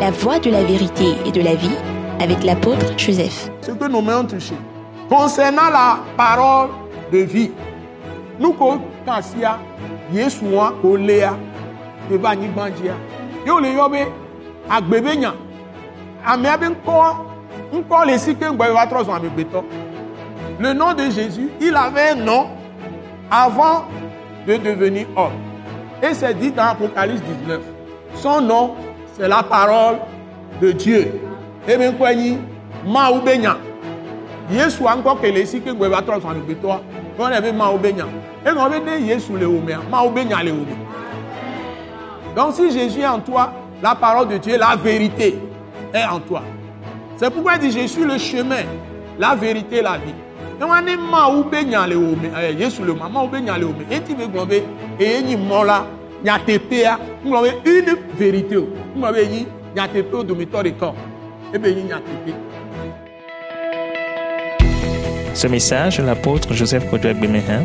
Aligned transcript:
La 0.00 0.10
voie 0.10 0.38
de 0.38 0.50
la 0.50 0.62
vérité 0.62 1.14
et 1.24 1.32
de 1.32 1.40
la 1.40 1.54
vie 1.54 1.74
avec 2.20 2.44
l'apôtre 2.44 2.98
Joseph. 2.98 3.50
Ce 3.62 3.70
que 3.70 3.88
nos 3.88 4.02
mains 4.02 4.24
touché. 4.24 4.54
Concernant 5.08 5.70
la 5.70 6.00
parole 6.16 6.68
de 7.10 7.18
vie, 7.18 7.50
nous 8.38 8.52
be. 8.52 8.66
Le 20.58 20.72
nom 20.72 20.94
de 20.94 21.10
Jésus, 21.10 21.48
il 21.60 21.74
avait 21.74 22.10
un 22.10 22.14
nom 22.16 22.48
avant 23.30 23.84
de 24.46 24.56
devenir 24.56 25.06
homme. 25.16 25.32
Et 26.02 26.12
c'est 26.12 26.34
dit 26.34 26.50
dans 26.50 26.64
Apocalypse 26.64 27.22
19. 27.40 27.60
Son 28.14 28.40
nom, 28.40 28.74
c'est 29.16 29.28
la 29.28 29.42
parole 29.42 29.96
de 30.60 30.72
Dieu. 30.72 31.20
Quoi 31.98 32.14
ni 32.14 32.38
ma 32.86 33.10
ou 33.10 33.20
benya. 33.20 33.56
Yesu 34.50 34.84
encore 34.86 35.20
que 35.20 35.26
les 35.26 35.46
si 35.46 35.60
que 35.60 35.70
ngwe 35.70 35.88
va 35.88 36.02
trop 36.02 36.20
son 36.20 36.28
amegbetɔ. 36.28 36.80
On 37.18 37.24
avait 37.24 37.52
ma 37.52 37.70
ou 37.70 37.78
benya. 37.78 38.06
Et 38.44 38.50
on 38.50 38.60
avait 38.60 38.80
dit 38.80 39.06
Yesu 39.06 39.32
le 39.36 39.46
omea, 39.46 39.80
ma 39.90 40.04
ou 40.04 40.10
benya 40.10 40.42
le 40.42 40.52
ome. 40.52 40.66
Donc 42.36 42.54
si 42.54 42.70
Jésus 42.70 43.00
est 43.00 43.06
en 43.06 43.18
toi, 43.18 43.52
la 43.82 43.94
parole 43.94 44.28
de 44.28 44.36
Dieu, 44.36 44.56
la 44.58 44.76
vérité 44.76 45.38
est 45.92 46.04
en 46.04 46.20
toi. 46.20 46.42
C'est 47.16 47.30
pourquoi 47.30 47.54
il 47.54 47.60
dit 47.60 47.70
je 47.72 47.86
suis 47.86 48.04
le 48.04 48.18
chemin, 48.18 48.64
la 49.18 49.34
vérité, 49.34 49.82
la 49.82 49.92
vie. 49.98 50.14
Et 50.60 50.64
on 50.64 50.70
a 50.70 50.80
ma 50.82 51.28
ou 51.30 51.42
benya 51.44 51.86
le 51.86 51.96
ome, 51.96 52.30
eh, 52.40 52.52
Yesu 52.52 52.82
le 52.82 52.94
ma, 52.94 53.08
ma 53.08 53.24
ou 53.24 53.28
benya 53.28 53.58
le 53.58 53.66
ome. 53.66 53.84
Et 53.90 54.00
tu 54.00 54.14
veux 54.14 54.26
glomber, 54.28 54.62
et 55.00 55.22
ni 55.22 55.36
mola, 55.36 55.86
une 56.26 56.32
vérité. 58.18 58.56
Tepea. 61.52 62.34
Ce 65.34 65.46
message 65.46 66.00
l'apôtre 66.00 66.52
Joseph 66.52 66.90
Kodouak 66.90 67.20
Bemehin 67.20 67.62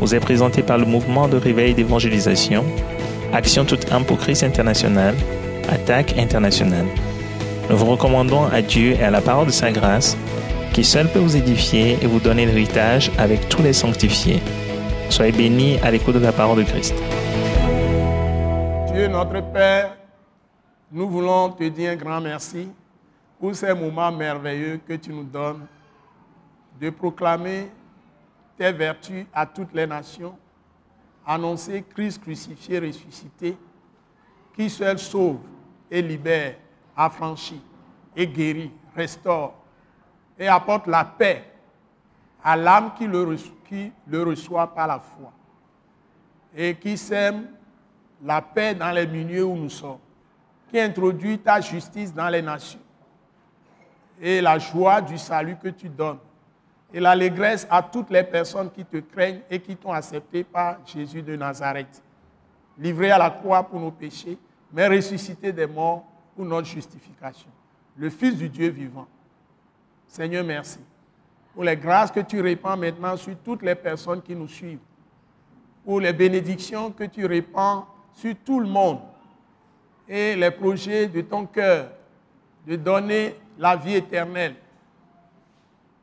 vous 0.00 0.14
est 0.14 0.20
présenté 0.20 0.62
par 0.62 0.76
le 0.76 0.84
mouvement 0.84 1.28
de 1.28 1.38
réveil 1.38 1.72
d'évangélisation, 1.72 2.64
Action 3.32 3.64
toute 3.64 3.90
âme 3.90 4.04
pour 4.04 4.18
Christ 4.18 4.42
international, 4.42 5.14
Attaque 5.70 6.18
internationale. 6.18 6.86
Nous 7.70 7.76
vous 7.76 7.86
recommandons 7.86 8.44
à 8.52 8.60
Dieu 8.60 8.96
et 9.00 9.02
à 9.02 9.10
la 9.10 9.22
parole 9.22 9.46
de 9.46 9.52
sa 9.52 9.72
grâce, 9.72 10.16
qui 10.74 10.84
seul 10.84 11.08
peut 11.08 11.20
vous 11.20 11.36
édifier 11.36 11.96
et 12.02 12.06
vous 12.06 12.20
donner 12.20 12.44
l'héritage 12.44 13.10
avec 13.16 13.48
tous 13.48 13.62
les 13.62 13.72
sanctifiés. 13.72 14.42
Soyez 15.08 15.32
bénis 15.32 15.78
à 15.82 15.90
l'écoute 15.90 16.16
de 16.16 16.20
la 16.20 16.32
parole 16.32 16.58
de 16.58 16.64
Christ. 16.64 16.94
Dieu 18.94 19.08
notre 19.08 19.40
Père, 19.52 19.96
nous 20.92 21.08
voulons 21.08 21.50
te 21.50 21.64
dire 21.64 21.90
un 21.90 21.96
grand 21.96 22.20
merci 22.20 22.70
pour 23.40 23.52
ces 23.52 23.74
moments 23.74 24.12
merveilleux 24.12 24.80
que 24.86 24.92
tu 24.92 25.12
nous 25.12 25.24
donnes 25.24 25.66
de 26.80 26.90
proclamer 26.90 27.72
tes 28.56 28.70
vertus 28.70 29.26
à 29.34 29.46
toutes 29.46 29.74
les 29.74 29.88
nations, 29.88 30.38
annoncer 31.26 31.84
Christ 31.92 32.22
crucifié, 32.22 32.78
ressuscité, 32.78 33.56
qui 34.54 34.70
seul 34.70 34.96
sauve 35.00 35.40
et 35.90 36.00
libère, 36.00 36.54
affranchit 36.96 37.62
et 38.14 38.28
guérit, 38.28 38.70
restaure 38.94 39.54
et 40.38 40.46
apporte 40.46 40.86
la 40.86 41.04
paix 41.04 41.42
à 42.44 42.56
l'âme 42.56 42.92
qui 42.96 43.08
le, 43.08 44.22
reçoit, 44.22 44.72
par 44.72 44.86
la 44.86 45.00
foi 45.00 45.32
et 46.56 46.76
qui 46.76 46.96
sème 46.96 47.48
la 48.22 48.40
paix 48.40 48.74
dans 48.74 48.90
les 48.90 49.06
milieux 49.06 49.44
où 49.44 49.56
nous 49.56 49.70
sommes, 49.70 49.98
qui 50.70 50.80
introduit 50.80 51.38
ta 51.38 51.60
justice 51.60 52.12
dans 52.12 52.28
les 52.28 52.42
nations 52.42 52.80
et 54.20 54.40
la 54.40 54.58
joie 54.58 55.00
du 55.00 55.18
salut 55.18 55.56
que 55.56 55.68
tu 55.68 55.88
donnes 55.88 56.18
et 56.92 57.00
l'allégresse 57.00 57.66
à 57.68 57.82
toutes 57.82 58.10
les 58.10 58.22
personnes 58.22 58.70
qui 58.70 58.84
te 58.84 58.98
craignent 58.98 59.40
et 59.50 59.58
qui 59.60 59.76
t'ont 59.76 59.92
accepté 59.92 60.44
par 60.44 60.78
Jésus 60.86 61.22
de 61.22 61.34
Nazareth, 61.34 62.02
livré 62.78 63.10
à 63.10 63.18
la 63.18 63.30
croix 63.30 63.62
pour 63.64 63.80
nos 63.80 63.90
péchés, 63.90 64.38
mais 64.72 64.86
ressuscité 64.86 65.52
des 65.52 65.66
morts 65.66 66.04
pour 66.36 66.44
notre 66.44 66.68
justification. 66.68 67.50
Le 67.96 68.10
Fils 68.10 68.36
du 68.36 68.48
Dieu 68.48 68.68
vivant. 68.68 69.06
Seigneur, 70.06 70.44
merci 70.44 70.78
pour 71.54 71.62
les 71.62 71.76
grâces 71.76 72.10
que 72.10 72.20
tu 72.20 72.40
répands 72.40 72.76
maintenant 72.76 73.16
sur 73.16 73.36
toutes 73.44 73.62
les 73.62 73.76
personnes 73.76 74.20
qui 74.20 74.34
nous 74.34 74.48
suivent, 74.48 74.80
pour 75.84 76.00
les 76.00 76.12
bénédictions 76.12 76.90
que 76.90 77.04
tu 77.04 77.24
répands 77.26 77.86
sur 78.14 78.34
tout 78.44 78.60
le 78.60 78.66
monde. 78.66 79.00
Et 80.08 80.36
les 80.36 80.50
projets 80.50 81.06
de 81.06 81.20
ton 81.22 81.46
cœur 81.46 81.88
de 82.66 82.76
donner 82.76 83.34
la 83.58 83.76
vie 83.76 83.94
éternelle 83.94 84.54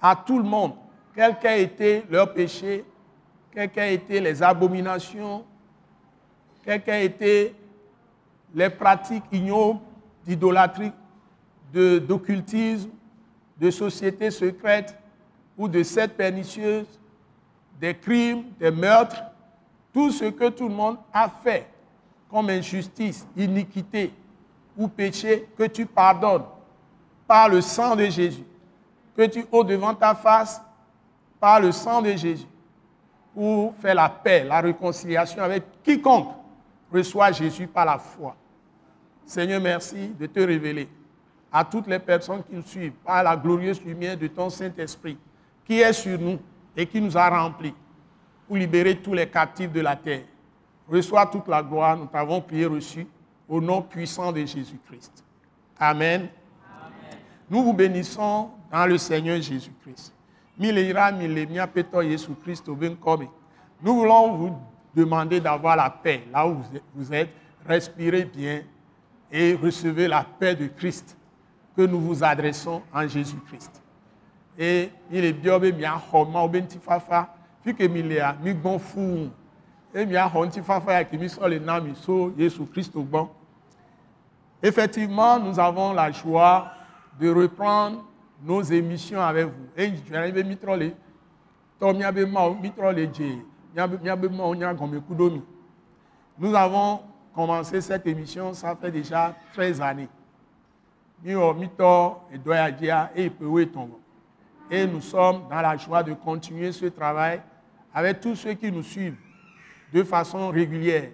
à 0.01 0.15
tout 0.15 0.37
le 0.37 0.43
monde, 0.43 0.73
quel 1.13 1.37
qu'ait 1.37 1.61
été 1.63 2.03
leur 2.09 2.33
péché, 2.33 2.83
quelles 3.51 3.69
qu'aient 3.69 3.93
été 3.93 4.19
les 4.19 4.41
abominations, 4.41 5.43
quelles 6.63 6.81
qu'aient 6.81 7.05
été 7.05 7.55
les 8.53 8.69
pratiques 8.69 9.23
ignobles 9.31 9.79
d'idolâtrie, 10.25 10.91
de- 11.73 11.99
d'occultisme, 11.99 12.89
de, 13.59 13.69
sociétés 13.69 14.31
secrètes 14.31 14.97
ou 15.57 15.67
de 15.67 15.83
sectes 15.83 16.17
pernicieuses, 16.17 16.99
des 17.79 17.95
crimes, 17.95 18.45
des 18.59 18.71
meurtres, 18.71 19.23
tout 19.93 20.11
ce 20.11 20.25
que 20.25 20.49
tout 20.49 20.67
le 20.67 20.73
monde 20.75 20.97
a 21.13 21.29
fait 21.29 21.67
comme 22.31 22.49
injustice, 22.49 23.27
iniquité 23.35 24.13
ou 24.77 24.87
péché, 24.87 25.47
que 25.57 25.63
tu 25.65 25.85
pardonnes 25.85 26.45
par 27.27 27.49
le 27.49 27.61
sang 27.61 27.95
de 27.95 28.05
Jésus, 28.05 28.43
que 29.15 29.25
tu 29.27 29.45
ôtes 29.51 29.67
devant 29.67 29.93
ta 29.93 30.15
face 30.15 30.61
par 31.39 31.59
le 31.59 31.71
sang 31.71 32.01
de 32.01 32.11
Jésus 32.11 32.47
pour 33.33 33.75
faire 33.75 33.95
la 33.95 34.09
paix, 34.09 34.43
la 34.43 34.61
réconciliation 34.61 35.43
avec 35.43 35.63
quiconque 35.83 36.29
reçoit 36.91 37.31
Jésus 37.31 37.67
par 37.67 37.85
la 37.85 37.97
foi. 37.97 38.35
Seigneur, 39.25 39.61
merci 39.61 40.09
de 40.19 40.25
te 40.25 40.39
révéler 40.39 40.89
à 41.51 41.63
toutes 41.63 41.87
les 41.87 41.99
personnes 41.99 42.43
qui 42.43 42.55
nous 42.55 42.63
suivent 42.63 42.93
par 43.05 43.23
la 43.23 43.35
glorieuse 43.35 43.81
lumière 43.83 44.17
de 44.17 44.27
ton 44.27 44.49
Saint-Esprit 44.49 45.17
qui 45.65 45.79
est 45.79 45.93
sur 45.93 46.19
nous 46.19 46.39
et 46.75 46.85
qui 46.85 47.01
nous 47.01 47.17
a 47.17 47.29
remplis 47.29 47.73
pour 48.47 48.57
libérer 48.57 48.97
tous 48.97 49.13
les 49.13 49.27
captifs 49.27 49.71
de 49.71 49.81
la 49.81 49.95
terre. 49.95 50.23
Reçois 50.91 51.25
toute 51.25 51.47
la 51.47 51.63
gloire, 51.63 51.95
nous 51.95 52.07
t'avons 52.07 52.41
prié 52.41 52.65
reçu 52.65 53.07
au 53.47 53.61
nom 53.61 53.81
puissant 53.81 54.31
de 54.31 54.39
Jésus-Christ. 54.39 55.23
Amen. 55.79 56.27
Nous 57.49 57.63
vous 57.63 57.73
bénissons 57.73 58.49
dans 58.69 58.85
le 58.85 58.97
Seigneur 58.97 59.41
Jésus-Christ. 59.41 60.13
Nous 60.57 60.73
voulons 63.83 64.35
vous 64.35 64.57
demander 64.93 65.39
d'avoir 65.39 65.77
la 65.77 65.89
paix 65.89 66.23
là 66.31 66.45
où 66.47 66.57
vous 66.93 67.13
êtes-. 67.13 67.29
Respirez 67.65 68.25
bien 68.25 68.63
et 69.31 69.53
recevez 69.55 70.07
la 70.09 70.23
paix 70.23 70.55
de 70.55 70.67
Christ 70.67 71.17
que 71.75 71.83
nous 71.83 72.01
vous 72.01 72.21
adressons 72.23 72.81
en 72.93 73.07
Jésus-Christ. 73.07 73.81
Et 74.57 74.89
il 75.09 75.23
est 75.23 75.31
bien, 75.31 75.93
bon 79.91 79.97
fou. 79.97 79.97
Et 79.97 80.05
bien, 80.05 80.31
honti 80.33 80.61
fafa, 80.61 81.03
qui 81.03 81.17
mi 81.17 81.29
so 81.29 81.47
le 81.47 81.59
nami, 81.59 81.95
so 81.95 82.33
Jésus-Christ 82.37 82.95
au 82.95 83.03
bon. 83.03 83.29
Effectivement, 84.63 85.39
nous 85.39 85.59
avons 85.59 85.93
la 85.93 86.11
joie 86.11 86.71
de 87.19 87.29
reprendre 87.29 88.03
nos 88.43 88.61
émissions 88.61 89.21
avec 89.21 89.45
vous. 89.45 89.67
Et 89.75 89.91
je 89.95 90.13
les. 90.77 90.95
Nous 96.37 96.55
avons 96.55 96.99
commencé 97.33 97.81
cette 97.81 98.07
émission, 98.07 98.53
ça 98.53 98.75
fait 98.75 98.91
déjà 98.91 99.35
13 99.53 99.81
années. 99.81 100.09
Et 101.23 101.33
nous 104.87 105.01
sommes 105.01 105.41
dans 105.49 105.61
la 105.61 105.77
joie 105.77 106.03
de 106.03 106.13
continuer 106.13 106.71
ce 106.71 106.85
travail 106.85 107.41
avec 107.93 108.21
tous 108.21 108.35
ceux 108.35 108.53
qui 108.53 108.71
nous 108.71 108.83
suivent 108.83 109.17
de 109.93 110.03
façon 110.03 110.49
régulière. 110.49 111.09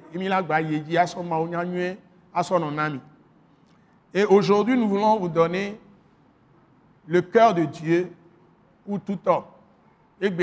Et 4.14 4.24
aujourd'hui, 4.26 4.78
nous 4.78 4.88
voulons 4.88 5.20
vous 5.20 5.30
donner 5.30 5.80
le 7.08 7.22
cœur 7.22 7.54
de 7.54 7.66
Dieu 7.66 8.12
pour 8.86 9.00
tout 9.02 9.20
homme. 9.26 9.44
Et. 10.22 10.28
Et. 10.28 10.32
Nous. 10.32 10.38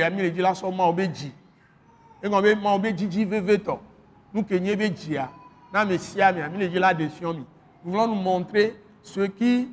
Nous 7.85 7.93
voulons 7.93 8.09
nous 8.09 8.15
montrer 8.15 8.77
ce 9.03 9.21
qui 9.21 9.69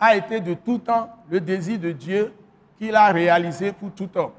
a 0.00 0.16
été 0.16 0.40
de 0.40 0.54
tout 0.54 0.78
temps 0.78 1.10
le 1.30 1.40
désir 1.40 1.78
de 1.78 1.92
Dieu 1.92 2.32
qu'il 2.78 2.94
a 2.94 3.12
réalisé 3.12 3.72
pour 3.72 3.92
tout 3.92 4.08
homme. 4.14 4.30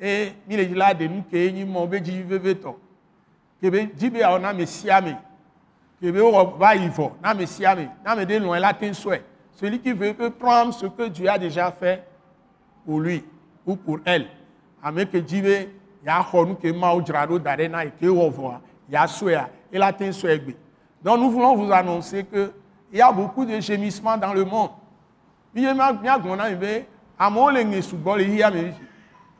Et 0.00 0.32
il 0.48 0.68
dit 0.68 0.74
là, 0.74 0.94
de 0.94 1.06
nous 1.06 1.22
que 1.22 1.50
n'y 1.50 1.64
ma 1.64 1.80
obéji 1.80 2.22
veve 2.22 2.58
to. 2.60 2.78
Que 3.60 3.68
be, 3.68 3.88
ji 3.96 4.10
be 4.10 4.22
a 4.22 4.34
on 4.34 4.44
a 4.44 4.52
me 4.52 4.64
siya 4.66 5.00
mi. 5.00 5.14
que 6.02 6.58
va 6.58 6.74
y 6.74 6.88
voir, 6.88 7.12
na 7.22 7.32
me 7.32 7.46
siame, 7.46 7.88
na 8.04 8.16
me 8.16 8.26
de 8.26 8.36
loin 8.36 8.58
là 8.58 8.74
tin 8.74 8.92
souhait. 8.92 9.22
Celui 9.52 9.78
qui 9.78 9.92
veut 9.92 10.12
que 10.12 10.28
prendre 10.28 10.74
ce 10.74 10.86
que 10.86 11.08
Dieu 11.08 11.28
a 11.28 11.38
déjà 11.38 11.70
fait 11.70 12.04
pour 12.84 12.98
lui 12.98 13.24
ou 13.64 13.76
pour 13.76 14.00
elle. 14.04 14.26
Ame 14.82 15.06
que 15.06 15.18
Dieu 15.18 15.68
ya 16.04 16.20
xɔ 16.20 16.48
nu 16.48 16.56
ke 16.56 16.72
mawo 16.72 17.00
dzra 17.00 17.24
ɖo 17.26 17.38
da 17.38 17.56
ɖe 17.56 17.68
na 17.68 17.84
yi 17.84 17.92
ke 17.92 18.06
wɔ 18.06 18.30
vɔa 18.30 18.60
ya 18.90 19.06
souhait 19.06 19.46
et 19.72 19.78
la 19.78 19.92
tin 19.92 20.10
souhait 20.10 20.40
gbe. 20.40 20.54
Donc 21.04 21.20
nous 21.20 21.30
voulons 21.30 21.54
vous 21.54 21.70
annoncer 21.72 22.24
que 22.24 22.50
il 22.90 22.98
y 22.98 23.00
a 23.00 23.12
beaucoup 23.12 23.44
de 23.44 23.60
gémissements 23.60 24.18
dans 24.18 24.34
le 24.34 24.44
monde. 24.44 24.70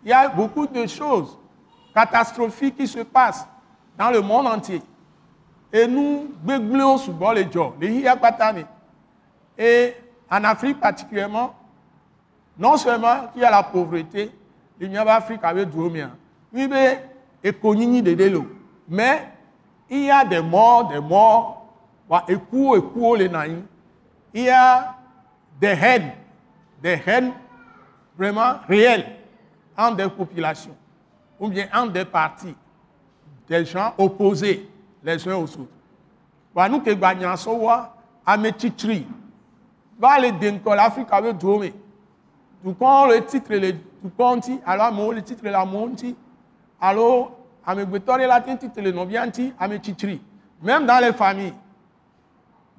Il 0.05 0.11
y 0.11 0.13
a 0.13 0.29
beaucoup 0.29 0.67
de 0.67 0.87
choses 0.87 1.39
catastrophiques 1.95 2.77
qui 2.77 2.87
se 2.87 3.01
passent 3.01 3.47
dans 3.97 4.11
le 4.11 4.21
monde 4.21 4.47
entier. 4.47 4.83
Et 5.73 5.87
nous, 5.87 6.29
et 9.59 9.97
en 10.31 10.45
Afrique 10.45 10.81
particulièrement, 10.81 11.55
non 12.59 12.77
seulement 12.77 13.31
il 13.35 13.43
y 13.43 13.45
a 13.45 13.51
la 13.51 13.63
pauvreté, 13.63 14.31
il 14.81 14.93
y 14.93 14.97
a 14.97 15.05
l'Afrique 15.05 15.41
avec 15.43 15.71
Dromia, 15.71 16.11
mais 16.53 16.99
il 19.89 20.05
y 20.05 20.11
a 20.11 20.25
des 20.25 20.41
morts, 20.43 20.89
des 20.89 21.01
morts, 21.01 21.67
il 24.35 24.43
y 24.43 24.51
a 24.51 24.95
des 25.61 25.69
haines, 25.69 26.13
des 26.83 27.01
haines 27.07 27.33
vraiment 28.19 28.57
réelles 28.69 29.22
entre 29.77 29.97
des 29.97 30.09
populations, 30.09 30.77
ou 31.39 31.49
bien 31.49 31.69
entre 31.75 31.93
des 31.93 32.05
partis, 32.05 32.55
des 33.49 33.65
gens 33.65 33.95
opposés 33.99 34.69
les 35.03 35.29
uns 35.29 35.37
aux 35.37 35.45
autres. 35.45 35.69
Wa 36.55 36.69
nous 36.69 36.81
que 36.81 36.95
bagnan 36.95 37.37
so 37.37 37.53
wa 37.57 37.95
ame. 38.27 38.51
Va 39.99 40.19
le 40.19 40.33
denko 40.33 40.75
l'Afrique 40.75 41.09
avec 41.11 41.39
drome. 41.39 41.71
Du 42.65 42.75
quand 42.75 43.07
le 43.07 43.25
titre 43.25 43.55
le 43.55 43.73
du 43.73 44.11
conti 44.17 44.61
alors 44.67 44.93
mo 44.93 45.13
le 45.13 45.23
titre 45.23 45.45
la 45.45 45.65
monti. 45.65 46.15
Alors 46.81 47.33
ame 47.65 47.85
gbetore 47.85 48.19
la 48.19 48.41
titre 48.41 48.81
le 48.81 48.93
novianti 48.93 49.53
ame. 49.59 49.79
Même 50.63 50.87
dans 50.87 51.01
les 51.01 51.13
familles, 51.13 51.55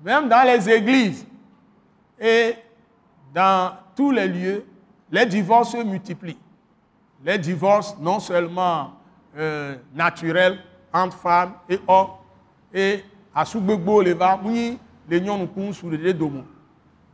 même 0.03 0.29
dans 0.29 0.43
les 0.43 0.69
églises 0.69 1.25
et 2.19 2.55
dans 3.33 3.73
tous 3.95 4.11
les 4.11 4.27
lieux, 4.27 4.65
les 5.11 5.25
divorces 5.25 5.71
se 5.71 5.83
multiplient. 5.83 6.37
Les 7.23 7.37
divorces 7.37 7.95
non 7.99 8.19
seulement 8.19 8.91
euh, 9.37 9.75
naturels 9.93 10.59
entre 10.93 11.17
femmes 11.17 11.53
et 11.69 11.79
hommes, 11.87 12.07
et 12.73 13.03
à 13.33 13.45
Sougbegbo, 13.45 14.01
les 14.01 14.13
Vamouis, 14.13 14.77
les 15.09 15.21
Nyonoukoun, 15.21 15.73
sous 15.73 15.89
les 15.89 16.13
Domo. 16.13 16.43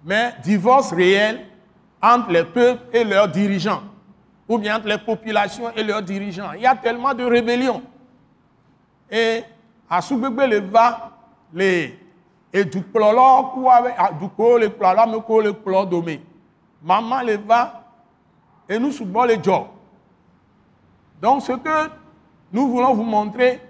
Mais 0.03 0.33
divorce 0.43 0.91
réel 0.91 1.45
entre 2.01 2.31
les 2.31 2.43
peuples 2.43 2.83
et 2.93 3.03
leurs 3.03 3.27
dirigeants, 3.27 3.83
ou 4.47 4.57
bien 4.57 4.77
entre 4.77 4.87
les 4.87 4.97
populations 4.97 5.71
et 5.75 5.83
leurs 5.83 6.01
dirigeants. 6.01 6.51
Il 6.55 6.61
y 6.61 6.65
a 6.65 6.75
tellement 6.75 7.13
de 7.13 7.23
rébellions. 7.23 7.81
Et 9.11 9.43
à 9.89 10.01
Sougbegbo, 10.01 10.45
les 10.45 10.59
va, 10.59 11.11
les 11.53 11.99
et 12.51 12.65
du 12.65 12.81
plolo 12.81 13.53
du 14.19 14.29
ko 14.35 14.57
le 14.57 14.69
plolo 14.69 15.05
me 15.07 15.43
le 15.43 15.53
plolo 15.53 15.85
domé 15.85 16.21
maman 16.81 17.21
le 17.21 17.37
va 17.37 17.83
et 18.67 18.79
nous 18.79 18.91
subons 18.91 19.23
les 19.23 19.41
jobs 19.41 19.67
donc 21.21 21.43
ce 21.43 21.53
que 21.53 21.89
nous 22.51 22.67
voulons 22.67 22.93
vous 22.93 23.03
montrer 23.03 23.61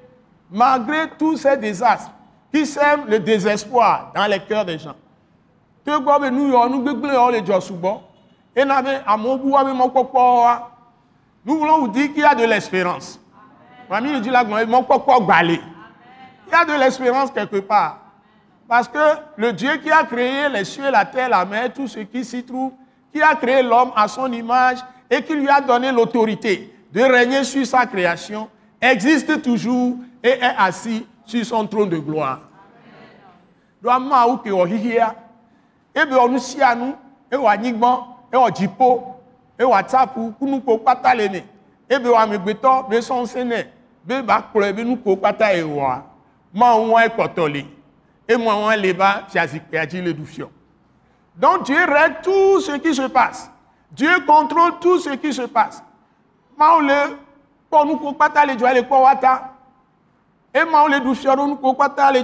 malgré 0.50 1.10
tous 1.18 1.38
ces 1.38 1.58
désastres 1.58 2.12
qui 2.54 2.66
sèment 2.66 3.06
le 3.08 3.20
désespoir 3.20 4.12
dans 4.16 4.26
les 4.26 4.40
cœurs 4.40 4.66
des 4.66 4.80
gens 4.80 4.96
nous 5.86 5.94
et 8.56 8.66
nous 11.46 11.58
voulons 11.58 11.80
vous 11.80 11.88
dire 11.88 12.12
qu'il 12.14 12.22
y 12.22 12.24
a 12.24 12.36
de 12.36 12.44
l'espérance. 12.44 13.20
Il 13.90 13.96
y 13.96 13.98
a 16.56 16.66
de 16.66 16.74
l'espérance 16.80 17.32
quelque 17.32 17.58
part. 17.60 17.98
Parce 18.68 18.88
que 18.88 19.00
le 19.38 19.54
Dieu 19.54 19.78
qui 19.78 19.90
a 19.90 20.04
créé 20.04 20.48
les 20.50 20.66
cieux, 20.66 20.92
la 20.92 21.06
terre, 21.06 21.30
la 21.30 21.44
mer, 21.46 21.74
tout 21.74 21.88
ce 21.88 22.00
qui 22.00 22.24
s'y 22.24 22.44
trouve, 22.44 22.74
qui 23.12 23.20
a 23.22 23.34
créé 23.36 23.64
l'homme 23.64 23.92
à 23.96 24.08
son 24.08 24.32
image 24.32 24.78
et 25.10 25.24
qui 25.24 25.34
lui 25.34 25.50
a 25.50 25.60
donné 25.62 25.92
l'autorité 25.92 26.72
de 26.92 27.02
régner 27.02 27.44
sur 27.44 27.66
sa 27.66 27.86
création, 27.86 28.50
existe 28.82 29.42
toujours 29.42 29.98
et 30.24 30.30
est 30.30 30.56
assis 30.58 31.06
sur 31.26 31.46
son 31.46 31.68
trône 31.68 31.90
de 31.90 31.98
gloire. 31.98 32.42
ebe 35.96 36.14
ɔnu 36.14 36.40
anu 36.62 36.94
ewɔ 37.32 37.48
anyigbɔn 37.50 37.98
ewɔ 38.32 38.52
dziƒo 38.52 39.16
ewɔ 39.58 39.74
atsaƒu 39.76 40.34
kunuko 40.40 40.78
kpata 40.78 41.16
le 41.16 41.30
me 41.30 41.44
ebe 41.90 42.06
wɔ 42.06 42.18
amegbetɔ 42.18 42.88
be 42.90 43.00
sɔnsɛ 43.02 43.44
nɛ 43.44 43.66
be 44.06 44.22
ba 44.22 44.46
kplɔe 44.54 44.76
be 44.76 44.84
nuko 44.84 45.16
kpata 45.18 45.56
ewɔa 45.56 46.04
mawu 46.54 46.86
ŋua 46.88 47.06
ekpɔtɔ 47.08 47.52
li 47.52 47.66
et 48.30 48.38
moi, 48.38 48.54
on 48.54 48.70
les 48.70 48.94
bas, 48.94 49.24
le 49.34 50.14
Donc 51.36 51.64
Dieu 51.66 51.78
règle 51.78 52.18
tout 52.22 52.62
ce 52.62 52.78
qui 52.78 52.94
se 52.94 53.08
passe. 53.08 53.50
Dieu 53.92 54.20
contrôle 54.28 54.74
tout 54.80 55.00
ce 55.00 55.10
qui 55.16 55.34
se 55.34 55.42
passe. 55.42 55.82
Wata. 59.02 59.56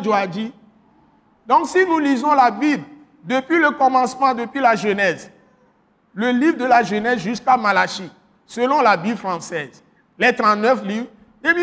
Joie 0.04 0.28
Donc 1.48 1.68
si 1.68 1.86
nous 1.86 2.00
lisons 2.00 2.34
la 2.34 2.52
Bible 2.52 2.84
depuis 3.24 3.60
le 3.60 3.72
commencement, 3.72 4.34
depuis 4.34 4.60
la 4.60 4.76
Genèse, 4.76 5.32
le 6.14 6.32
livre 6.32 6.58
de 6.58 6.66
la 6.66 6.84
Genèse 6.84 7.20
jusqu'à 7.20 7.56
Malachie, 7.58 8.12
selon 8.46 8.82
la 8.82 8.98
Bible 8.98 9.18
française, 9.18 9.84
les 10.18 10.34
39 10.34 10.84
livres, 10.84 11.08
et 11.44 11.54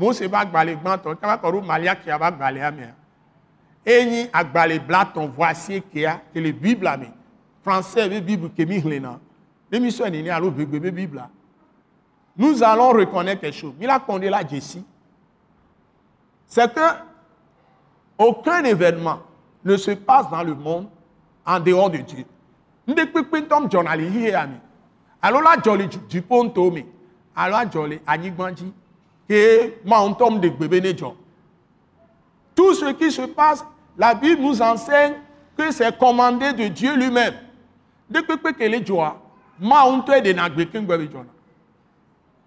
mose 0.00 0.28
kaba 1.20 1.36
kɔ 1.36 1.48
ɖo 1.52 1.60
malia 1.62 1.94
kia 1.94 2.18
ba 2.18 2.26
agbalẽa 2.26 2.70
mea 2.70 2.94
enyi 3.84 4.30
kea 5.92 6.20
ke 6.32 6.40
le 6.40 6.52
biblia 6.52 6.96
me 6.96 7.06
français 7.62 8.20
bible 8.20 8.50
mi 8.66 8.82
sɔ 9.70 10.10
nini 10.10 10.30
alo 10.30 10.50
begbe 10.50 10.80
be 10.80 10.90
biblia 10.90 11.30
nous 12.36 12.62
allons 12.62 12.90
reconnaître 12.90 13.42
quelque 13.42 13.56
chose. 13.56 13.74
La 13.80 13.98
kpɔn 13.98 14.20
de 14.20 14.28
la 14.28 14.44
dzesi 14.44 14.84
c'est 16.46 16.72
que 16.74 16.80
aucun 18.18 18.64
événement 18.64 19.20
ne 19.64 19.76
se 19.76 19.92
passe 19.92 20.30
dans 20.30 20.42
le 20.42 20.54
monde 20.54 20.88
en 21.46 21.60
dehors 21.60 21.90
de 21.90 21.98
Dieu. 21.98 22.24
Ndị 22.88 23.06
kpekpe 23.06 23.40
ntɔm 23.46 23.68
dzɔna 23.68 23.96
le 23.96 24.04
ihe 24.08 24.30
ya 24.30 24.46
me 24.46 24.60
alo 25.22 25.40
la 25.40 25.56
dzɔ 25.56 25.76
le 25.76 25.84
dziƒo 25.86 26.44
ŋutɔ 26.44 26.72
me 26.72 26.86
alo 27.36 27.56
adzɔ 27.56 27.88
le 27.88 28.00
anyigba 28.06 28.52
dzi 28.52 28.72
et 29.32 29.80
de 29.84 31.14
Tout 32.56 32.74
ce 32.74 32.92
qui 32.92 33.12
se 33.12 33.22
passe, 33.22 33.64
la 33.96 34.14
Bible 34.14 34.42
nous 34.42 34.60
enseigne 34.60 35.14
que 35.56 35.70
c'est 35.70 35.96
commandé 35.96 36.52
de 36.52 36.66
Dieu 36.66 36.96
lui-même. 36.96 37.34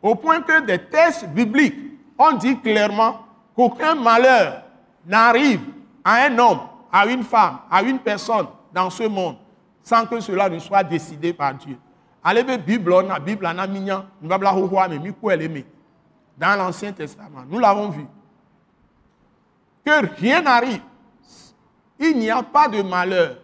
Au 0.01 0.15
point 0.15 0.41
que 0.41 0.61
des 0.61 0.79
textes 0.79 1.27
bibliques 1.29 1.75
ont 2.17 2.33
dit 2.33 2.59
clairement 2.59 3.19
qu'aucun 3.55 3.95
malheur 3.95 4.63
n'arrive 5.05 5.61
à 6.03 6.25
un 6.25 6.37
homme, 6.37 6.59
à 6.91 7.05
une 7.05 7.23
femme, 7.23 7.59
à 7.69 7.81
une 7.83 7.99
personne 7.99 8.47
dans 8.73 8.89
ce 8.89 9.03
monde 9.03 9.37
sans 9.83 10.05
que 10.05 10.19
cela 10.21 10.49
ne 10.49 10.59
soit 10.59 10.83
décidé 10.83 11.33
par 11.33 11.53
Dieu. 11.53 11.77
Dans 16.37 16.55
l'Ancien 16.57 16.93
Testament. 16.93 17.43
Nous 17.47 17.59
l'avons 17.59 17.89
vu. 17.89 18.05
Que 19.85 20.05
rien 20.19 20.41
n'arrive. 20.41 20.81
Il 21.99 22.17
n'y 22.17 22.31
a 22.31 22.41
pas 22.41 22.67
de 22.69 22.81
malheur. 22.81 23.35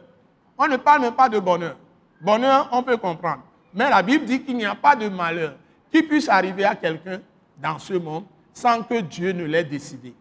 On 0.58 0.68
ne 0.68 0.78
parle 0.78 1.02
même 1.02 1.14
pas 1.14 1.30
de 1.30 1.40
bonheur. 1.40 1.76
Bonheur, 2.22 2.70
on 2.72 2.82
peut 2.82 2.98
comprendre. 2.98 3.44
Mais 3.74 3.90
la 3.90 4.02
Bible 4.02 4.26
dit 4.26 4.42
qu'il 4.42 4.58
n'y 4.58 4.66
a 4.66 4.76
pas 4.76 4.96
de 4.96 5.08
malheur 5.10 5.56
qui 5.92 6.04
puisse 6.04 6.30
arriver 6.30 6.66
à 6.66 6.76
quelqu'un 6.76 7.20
dans 7.62 7.80
ce 7.80 7.94
monde 7.94 8.24
sans 8.54 8.82
que 8.84 9.00
Dieu 9.02 9.32
ne 9.32 9.46
l'ait 9.46 9.64
décidé. 9.64 10.14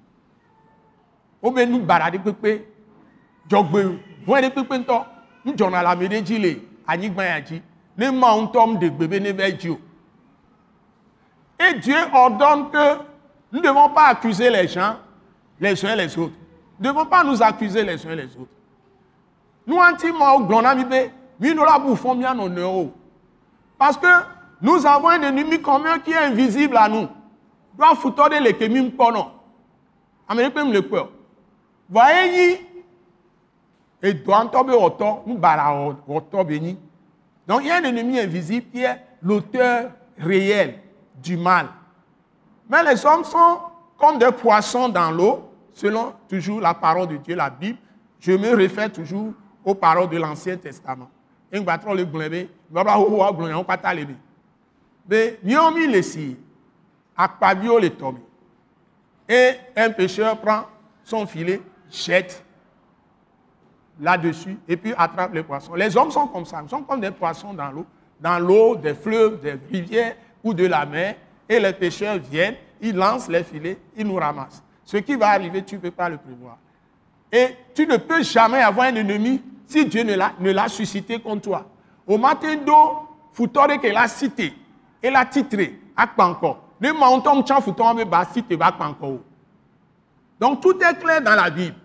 la. 9.58 9.78
Et 11.60 11.74
Dieu 11.78 11.96
ordonne 12.12 12.70
que 12.70 12.94
nous 13.52 13.60
ne 13.60 13.64
devons 13.66 13.90
pas 13.90 14.06
accuser 14.08 14.50
les 14.50 14.68
gens 14.68 14.96
les 15.60 15.84
uns 15.84 15.96
les 15.96 16.16
autres. 16.18 16.34
Nous 16.78 16.86
ne 16.88 16.92
devons 16.92 17.06
pas 17.06 17.24
nous 17.24 17.42
accuser 17.42 17.82
les 17.82 18.06
uns 18.06 18.14
les 18.14 18.36
autres. 18.36 18.46
Nous, 19.66 19.74
nous 19.76 19.80
Parce 23.78 23.96
que 23.96 24.06
nous 24.60 24.84
avons 24.84 25.08
un 25.08 25.22
ennemi 25.22 25.62
commun 25.62 25.98
qui 26.00 26.10
est 26.10 26.16
invisible 26.16 26.76
à 26.76 26.88
nous. 26.88 27.08
Américain 30.28 30.64
me 30.64 30.72
le 30.72 30.82
peur. 30.82 31.10
Voyez 31.88 32.66
et 34.02 34.14
doit 34.14 34.44
tomber 34.46 34.74
autant 34.74 35.22
nous 35.26 35.38
bara 35.38 35.74
autant 36.06 36.44
béni. 36.44 36.78
Donc 37.46 37.60
il 37.62 37.68
y 37.68 37.70
a 37.70 37.76
un 37.76 37.84
ennemi 37.84 38.18
invisible 38.18 38.66
qui 38.70 38.82
est 38.82 39.00
l'auteur 39.22 39.90
réel 40.18 40.80
du 41.16 41.36
mal. 41.36 41.68
Mais 42.68 42.82
les 42.82 43.04
hommes 43.06 43.24
sont 43.24 43.60
comme 43.96 44.18
des 44.18 44.30
poissons 44.32 44.88
dans 44.88 45.10
l'eau 45.10 45.50
selon 45.72 46.12
toujours 46.28 46.60
la 46.60 46.74
parole 46.74 47.08
de 47.08 47.16
Dieu 47.16 47.34
la 47.36 47.50
Bible. 47.50 47.78
Je 48.20 48.32
me 48.32 48.54
réfère 48.54 48.92
toujours 48.92 49.32
aux 49.64 49.74
paroles 49.74 50.08
de 50.08 50.18
l'Ancien 50.18 50.56
Testament 50.56 51.08
et 51.52 51.60
battrons 51.60 51.94
le 51.94 52.04
glébé 52.04 52.48
baba 52.70 52.98
ho 52.98 53.22
ho 53.22 53.32
glon 53.34 53.48
yon 53.48 53.64
pata 53.64 53.94
lebe 53.94 54.16
be 55.06 55.38
nyomi 55.42 55.86
le 55.86 56.02
si 56.02 56.36
akpabio 57.16 57.78
le 57.78 57.90
et 59.28 59.52
un 59.76 59.90
pêcheur 59.90 60.38
prend 60.38 60.64
son 61.04 61.26
filet 61.26 61.60
jette 61.90 62.44
là-dessus 64.00 64.58
et 64.68 64.76
puis 64.76 64.94
attrape 64.96 65.34
les 65.34 65.42
poissons. 65.42 65.74
Les 65.74 65.96
hommes 65.96 66.10
sont 66.10 66.26
comme 66.28 66.46
ça, 66.46 66.60
ils 66.62 66.68
sont 66.68 66.82
comme 66.82 67.00
des 67.00 67.10
poissons 67.10 67.52
dans 67.52 67.70
l'eau, 67.70 67.86
dans 68.20 68.38
l'eau, 68.38 68.76
des 68.76 68.94
fleuves, 68.94 69.40
des 69.40 69.58
rivières 69.70 70.14
ou 70.42 70.54
de 70.54 70.66
la 70.66 70.86
mer. 70.86 71.16
Et 71.48 71.58
les 71.58 71.72
pêcheurs 71.72 72.18
viennent, 72.18 72.56
ils 72.80 72.94
lancent 72.94 73.28
les 73.28 73.42
filets, 73.42 73.78
ils 73.96 74.06
nous 74.06 74.16
ramassent. 74.16 74.62
Ce 74.84 74.98
qui 74.98 75.16
va 75.16 75.28
arriver, 75.28 75.62
tu 75.62 75.76
ne 75.76 75.80
peux 75.80 75.90
pas 75.90 76.08
le 76.08 76.18
prévoir. 76.18 76.58
Et 77.32 77.48
tu 77.74 77.86
ne 77.86 77.96
peux 77.96 78.22
jamais 78.22 78.62
avoir 78.62 78.86
un 78.86 78.94
ennemi 78.94 79.42
si 79.68 79.84
Dieu 79.84 80.02
ne 80.02 80.50
l'a 80.50 80.68
suscité 80.68 81.20
contre 81.20 81.42
toi. 81.42 81.66
Au 82.06 82.18
matin 82.18 82.56
d'eau, 82.56 83.04
Foutore 83.32 83.80
que 83.80 83.86
l'a 83.86 84.08
cité, 84.08 84.52
et 85.00 85.10
l'a 85.10 85.24
titré, 85.26 85.78
encore. 85.96 86.64
Le 86.80 86.92
mountain 86.92 87.44
chan 87.46 87.60
Foutore 87.60 87.94
me 87.94 88.04
ba 88.04 88.24
cité, 88.24 88.58
encore. 88.60 89.18
Donc 90.40 90.60
tout 90.60 90.76
est 90.80 90.98
clair 90.98 91.20
dans 91.20 91.34
la 91.36 91.50
Bible. 91.50 91.76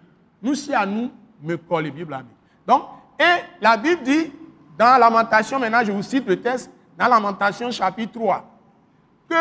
Nous, 0.42 0.56
si 0.56 0.74
à 0.74 0.86
nous, 0.86 1.12
me 1.42 1.58
colle 1.58 1.84
la 1.84 1.92
Bible. 1.92 2.18
Donc, 2.66 2.84
et 3.20 3.44
la 3.62 3.76
Bible 3.78 4.02
dit, 4.02 4.32
dans 4.78 4.98
Lamentation, 4.98 5.60
maintenant 5.60 5.84
je 5.84 5.92
vous 5.92 6.02
cite 6.02 6.26
le 6.26 6.42
texte, 6.42 6.72
dans 6.98 7.08
Lamentation 7.08 7.70
chapitre 7.70 8.14
3, 8.14 8.50
que 9.30 9.36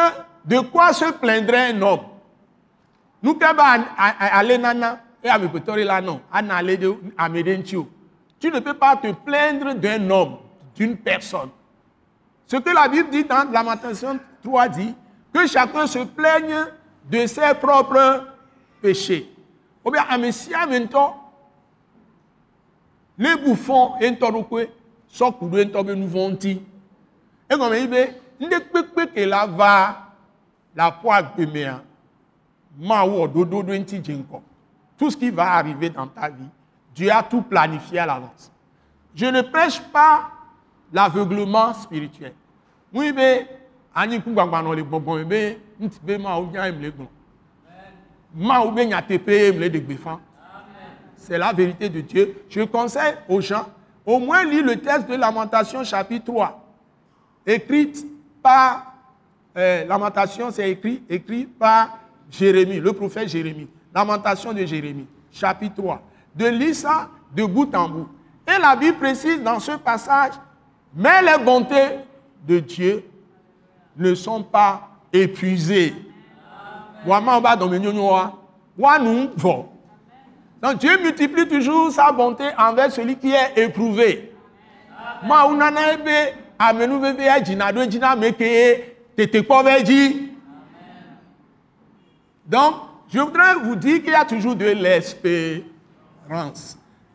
de 0.45 0.59
quoi 0.61 0.93
se 0.93 1.13
plaindrait 1.13 1.73
un 1.73 1.81
homme? 1.81 2.01
Nous 3.23 3.35
pouvons 3.35 3.85
aller 4.19 4.59
nana 4.59 4.99
et 5.23 5.29
à 5.29 5.39
me 5.39 5.85
là 5.85 6.01
non, 6.01 6.21
à 6.33 6.43
Tu 8.43 8.51
ne 8.51 8.59
peux 8.59 8.75
pas 8.75 8.97
te 8.97 9.13
plaindre 9.13 9.73
d'un 9.75 10.11
homme, 10.11 10.39
d'une 10.75 10.97
personne. 10.97 11.51
Ce 12.47 12.57
que 12.57 12.71
la 12.71 12.89
Bible 12.89 13.09
dit 13.11 13.23
dans 13.23 13.49
Lamentation 13.51 14.19
3 14.43 14.69
dit, 14.69 14.95
que 15.33 15.47
chacun 15.47 15.87
se 15.87 16.01
plaigne 16.01 16.67
de 17.09 17.27
ses 17.27 17.55
propres 17.55 18.27
péchés. 18.81 19.33
Ou 19.85 19.93
bien, 19.93 20.05
à 20.09 20.19
Messie, 20.19 20.53
les 23.17 23.37
bouffons 23.37 23.93
sɔkudu 25.13 25.57
entɔbe 25.61 25.93
nuvɔnti 25.95 26.53
egɔme 27.53 27.77
yi 27.81 27.87
be 27.93 28.03
nde 28.41 28.57
kpekpe 28.69 29.03
ke 29.15 29.27
la 29.27 29.47
va 29.47 29.73
la 30.75 30.89
mawɔ 32.79 33.27
ɖoɖo 33.35 33.45
ɖo 33.63 33.73
ŋuti 33.79 33.99
dze 34.01 34.15
ŋkɔ 34.17 34.41
tout 34.97 35.11
ce 35.11 35.17
qui 35.17 35.31
va 35.31 35.53
arriver 35.53 35.91
dans 35.91 36.07
ta 36.07 36.31
vie 36.31 36.49
Dieu 36.95 37.11
a 37.11 37.23
tout 37.23 37.43
planifié 37.43 37.99
à 37.99 38.07
l'avance 38.07 38.51
je 39.15 39.27
ne 39.27 39.43
prêche 39.43 39.81
pas 39.93 40.31
l'aveuglement 40.93 41.75
spirituel 41.75 42.33
ɖegbe 49.69 49.97
fã 49.99 50.21
c'est 51.23 51.39
la 51.39 51.53
vérité 51.53 51.89
de 51.89 52.01
Dieu. 52.01 52.45
Je 52.49 52.63
conseille 52.63 53.15
aux 53.29 53.41
gens, 53.41 53.67
au 54.05 54.19
moins 54.19 54.43
lire 54.45 54.65
le 54.65 54.77
texte 54.77 55.09
de 55.09 55.15
Lamentation 55.15 55.85
chapitre 55.85 56.25
3, 56.25 56.61
écrite 57.47 58.05
par, 58.43 58.93
euh, 59.57 59.85
c'est 60.51 60.69
écrit, 60.69 61.01
écrit 61.09 61.45
par 61.45 61.97
Jérémie, 62.29 62.81
le 62.81 62.93
prophète 62.93 63.29
Jérémie. 63.29 63.69
Lamentation 63.95 64.53
de 64.53 64.65
Jérémie, 64.65 65.07
chapitre 65.31 65.77
3. 65.77 66.03
De 66.35 66.47
lire 66.47 67.09
de 67.35 67.45
bout 67.45 67.75
en 67.75 67.89
bout. 67.89 68.09
Et 68.47 68.61
la 68.61 68.77
Bible 68.77 68.99
précise 68.99 69.43
dans 69.43 69.61
ce 69.61 69.73
passage, 69.73 70.33
mais 70.95 71.23
les 71.23 71.43
bontés 71.43 71.99
de 72.47 72.59
Dieu 72.59 73.05
ne 73.97 74.15
sont 74.15 74.43
pas 74.43 74.89
épuisées. 75.13 75.95
Donc 80.63 80.79
Dieu 80.79 80.99
multiplie 81.03 81.49
toujours 81.49 81.91
sa 81.91 82.13
bonté 82.13 82.45
envers 82.59 82.91
celui 82.93 83.17
qui 83.17 83.33
est 83.33 83.57
éprouvé. 83.57 84.33
Donc, 92.47 92.75
je 93.09 93.19
voudrais 93.21 93.55
vous 93.63 93.77
dire 93.77 94.03
qu'il 94.03 94.13
y 94.13 94.15
a 94.15 94.25
toujours 94.25 94.55
de 94.55 94.67
l'espérance. 94.67 95.72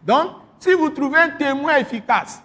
Donc, 0.06 0.32
si 0.60 0.74
vous 0.74 0.90
trouvez 0.90 1.20
un 1.20 1.30
témoin 1.30 1.78
efficace 1.78 2.42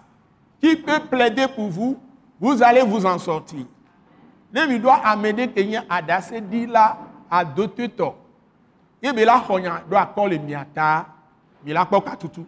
qui 0.61 0.77
peut 0.77 1.01
plaider 1.11 1.47
pour 1.55 1.69
vous, 1.69 1.99
vous 2.41 2.63
allez 2.63 2.83
vous 2.83 3.05
en 3.07 3.19
sortir. 3.19 3.65
Mais 4.53 4.63
il 4.69 4.83
doit 4.83 5.01
amener 5.05 5.49
quelqu'un 5.49 5.85
à 5.89 6.03
dit 6.03 6.67
là 6.67 6.99
à 7.31 7.45
d'autres 7.45 7.87
temps 7.87 8.17
ye 9.03 9.13
be 9.13 9.25
la 9.25 9.41
xɔ 9.41 9.61
nya 9.61 9.83
ɖo 9.91 9.97
akɔ 9.97 10.29
le 10.31 10.39
mia 10.39 10.65
ta 10.75 11.07
mi 11.65 11.73
la 11.73 11.85
kpɔ 11.85 12.05
katutu 12.05 12.45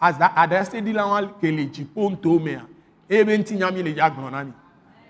aza 0.00 0.32
adresse 0.36 0.80
di 0.80 0.92
la 0.92 1.06
wa 1.06 1.20
ke 1.40 1.50
le 1.50 1.66
dziƒo 1.66 2.10
ŋuto 2.10 2.38
mea 2.38 2.62
eye 3.10 3.24
be 3.24 3.36
ŋuti 3.36 3.56
nya 3.56 3.70
mi 3.72 3.82
le 3.82 3.92
dza 3.92 4.10
gblɔ 4.10 4.30
na 4.30 4.44
mi 4.44 4.52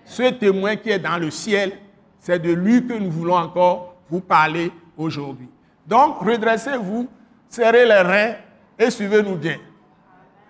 ce 0.03 0.23
témoin 0.31 0.75
qui 0.75 0.89
est 0.89 0.99
dans 0.99 1.17
le 1.17 1.29
ciel 1.29 1.73
c'est 2.19 2.39
de 2.39 2.51
lui 2.51 2.85
que 2.87 2.93
nous 2.93 3.11
voulons 3.11 3.35
encore 3.35 3.95
vous 4.09 4.21
parler 4.21 4.71
aujourd'hui. 4.97 5.49
Donc 5.85 6.19
redressez-vous 6.21 7.07
serrez 7.49 7.85
les 7.85 8.01
reins 8.01 8.35
et 8.77 8.89
suivez-nous 8.89 9.35
bien 9.35 9.57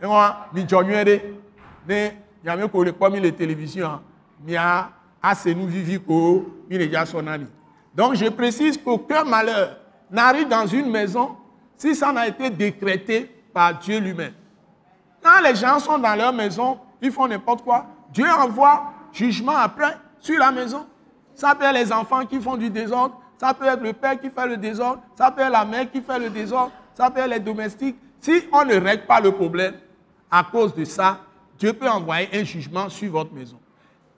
et 0.02 0.06
moi 0.06 0.48
mi 0.54 0.64
ɖe 0.66 1.22
ne 1.88 2.10
nyame 2.44 2.68
ko 2.70 2.84
le 2.84 2.92
kpɔ 2.92 3.12
mi 3.12 3.20
le 3.20 3.32
télévision 3.32 4.02
mia 4.46 4.90
ase 5.22 5.48
nu 5.48 5.66
vivi 5.68 6.00
ko 6.00 6.46
mi 6.70 6.78
le 6.78 6.88
dza 6.88 7.06
sɔ 7.06 7.22
na 7.24 7.38
mi 7.38 7.48
donc 7.94 8.16
je 8.16 8.28
précise 8.30 8.78
qu'aucun 8.78 9.24
malheur 9.24 9.78
n'arrive 10.12 10.48
dans 10.48 10.66
une 10.68 10.90
maison 10.90 11.36
si 11.78 11.96
ça 11.96 12.12
n'a 12.12 12.28
été 12.28 12.50
décrété 12.50 13.32
par 13.54 13.78
Dieu 13.80 14.00
lui-même. 14.00 14.34
Quand 15.24 15.42
les 15.42 15.56
gens 15.56 15.80
sont 15.80 15.98
dans 15.98 16.16
leur 16.16 16.34
maison, 16.34 16.78
ils 17.02 17.12
font 17.12 17.28
n'importe 17.28 17.64
quoi, 17.64 17.86
Dieu 18.12 18.28
envoie 18.30 18.92
jugement 19.12 19.56
après 19.56 19.98
sur 20.20 20.38
la 20.40 20.52
maison. 20.52 20.86
Ça 21.34 21.56
peut 21.56 21.66
être 21.66 21.74
les 21.74 21.92
enfants 21.92 22.26
qui 22.26 22.40
font 22.40 22.58
du 22.58 22.70
désordre, 22.70 23.20
ça 23.38 23.54
peut 23.54 23.66
être 23.66 23.82
le 23.82 23.94
père 23.94 24.20
qui 24.20 24.30
fait 24.30 24.48
le 24.48 24.58
désordre, 24.58 25.02
ça 25.16 25.32
peut 25.32 25.42
être 25.42 25.52
la 25.52 25.66
mère 25.66 25.90
qui 25.92 26.02
fait 26.02 26.20
le 26.20 26.30
désordre, 26.30 26.72
ça 26.96 27.12
peut 27.12 27.20
être 27.20 27.30
les 27.30 27.40
domestiques. 27.40 27.96
Si 28.20 28.32
on 28.52 28.66
ne 28.66 28.76
règle 28.76 29.06
pas 29.06 29.20
le 29.20 29.32
problème, 29.32 29.76
à 30.32 30.44
cause 30.44 30.74
de 30.74 30.84
ça, 30.86 31.20
Dieu 31.60 31.74
peut 31.74 31.88
envoyer 31.88 32.28
un 32.34 32.44
jugement 32.44 32.90
sur 32.90 33.12
votre 33.12 33.32
maison. 33.34 33.60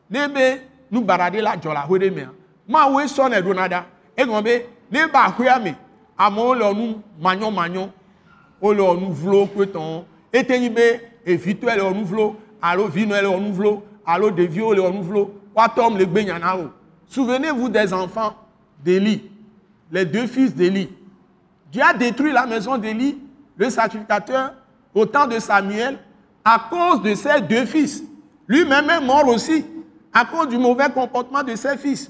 Nebe, 0.10 0.62
nous 0.90 1.02
barader 1.02 1.42
la 1.42 1.60
jola, 1.60 1.86
ma 2.68 2.90
we 2.90 3.08
sonne 3.08 3.42
donada, 3.42 3.86
et 4.16 4.26
ne 4.92 5.08
ba 5.12 5.26
aƒea 5.26 5.60
me 5.60 5.76
amewo 6.18 6.56
le 6.56 6.74
nu 6.74 6.96
manyomanyo 7.20 7.90
wole 8.62 9.00
nu 9.00 9.12
vlo 9.12 9.46
kpetɔwo 9.48 10.06
ete 10.32 10.60
nyi 10.60 10.70
be 10.70 11.02
evitɔe 11.26 11.76
le 11.76 11.94
nu 11.94 12.06
vlo 12.06 12.36
alo 12.62 12.88
vinɔe 12.88 13.22
le 13.22 13.40
nu 13.40 13.54
vlo 13.54 13.84
alo 14.06 14.30
ɖeviwo 14.32 14.74
le 14.76 14.92
nu 14.92 15.02
vlo 15.04 15.32
woatɔm 15.56 15.98
le 15.98 16.06
gbe 16.06 16.26
nyana 16.26 16.58
o 16.58 16.72
souvenez-vous 17.08 17.70
des 17.70 17.94
enfants 17.94 18.34
d'Élie 18.84 19.30
les 19.92 20.06
deux 20.06 20.28
fils 20.28 20.56
d'Élie 20.56 20.90
Dieu 21.78 21.86
a 21.86 21.94
détruit 21.94 22.32
la 22.32 22.48
maison 22.48 22.76
d'Élie 22.76 23.20
le 23.56 23.70
sacrificateur 23.70 24.54
au 24.96 25.06
temps 25.06 25.28
de 25.28 25.38
Samuel 25.38 26.00
à 26.44 26.58
cause 26.72 27.04
de 27.04 27.14
ses 27.14 27.40
deux 27.42 27.66
fils. 27.68 28.04
Lui-même 28.48 28.90
est 28.90 29.00
mort 29.00 29.28
aussi 29.28 29.64
à 30.12 30.26
cause 30.26 30.48
du 30.48 30.58
mauvais 30.58 30.90
comportement 30.92 31.44
de 31.44 31.56
ses 31.56 31.78
fils. 31.78 32.10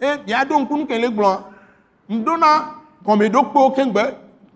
E 0.00 0.06
miaɖo 0.24 0.60
ŋku 0.60 0.76
nu 0.76 0.86
ke 0.86 0.94
le 1.02 1.08
gblɔa 1.10 1.50
ŋdona 2.10 2.46
gɔmeɖokpewo 3.04 3.70
kengbe 3.74 4.02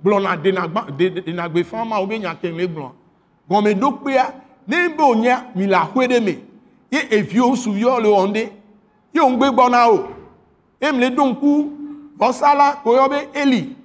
gblɔna 0.03 0.37
denagbe 0.37 1.65
fã 1.65 1.85
ma 1.85 1.99
wo 2.01 2.07
be 2.07 2.19
nya 2.19 2.35
ke 2.35 2.47
le 2.47 2.67
gblɔa 2.67 2.93
gɔmeɖokpea 3.51 4.25
ne 4.69 4.89
be 4.89 5.03
wònye 5.03 5.35
mi 5.57 5.67
le 5.67 5.75
aƒe 5.75 6.07
ɖe 6.07 6.21
me 6.21 6.39
ye 6.93 7.01
eviwo 7.11 7.57
suviwo 7.57 7.99
le 8.01 8.09
ɖe 8.09 8.51
ye 9.15 9.21
wo 9.21 9.31
ŋgbe 9.31 9.51
gbɔna 9.55 9.91
o 9.91 10.09
ye 10.81 10.93
mi 10.93 10.99
le 11.01 11.11
ɖo 11.11 11.31
ŋku 11.31 11.76
vɔsala 12.19 12.83
ko 12.83 12.95
yɔ 12.95 13.11
be 13.11 13.39
eli. 13.39 13.77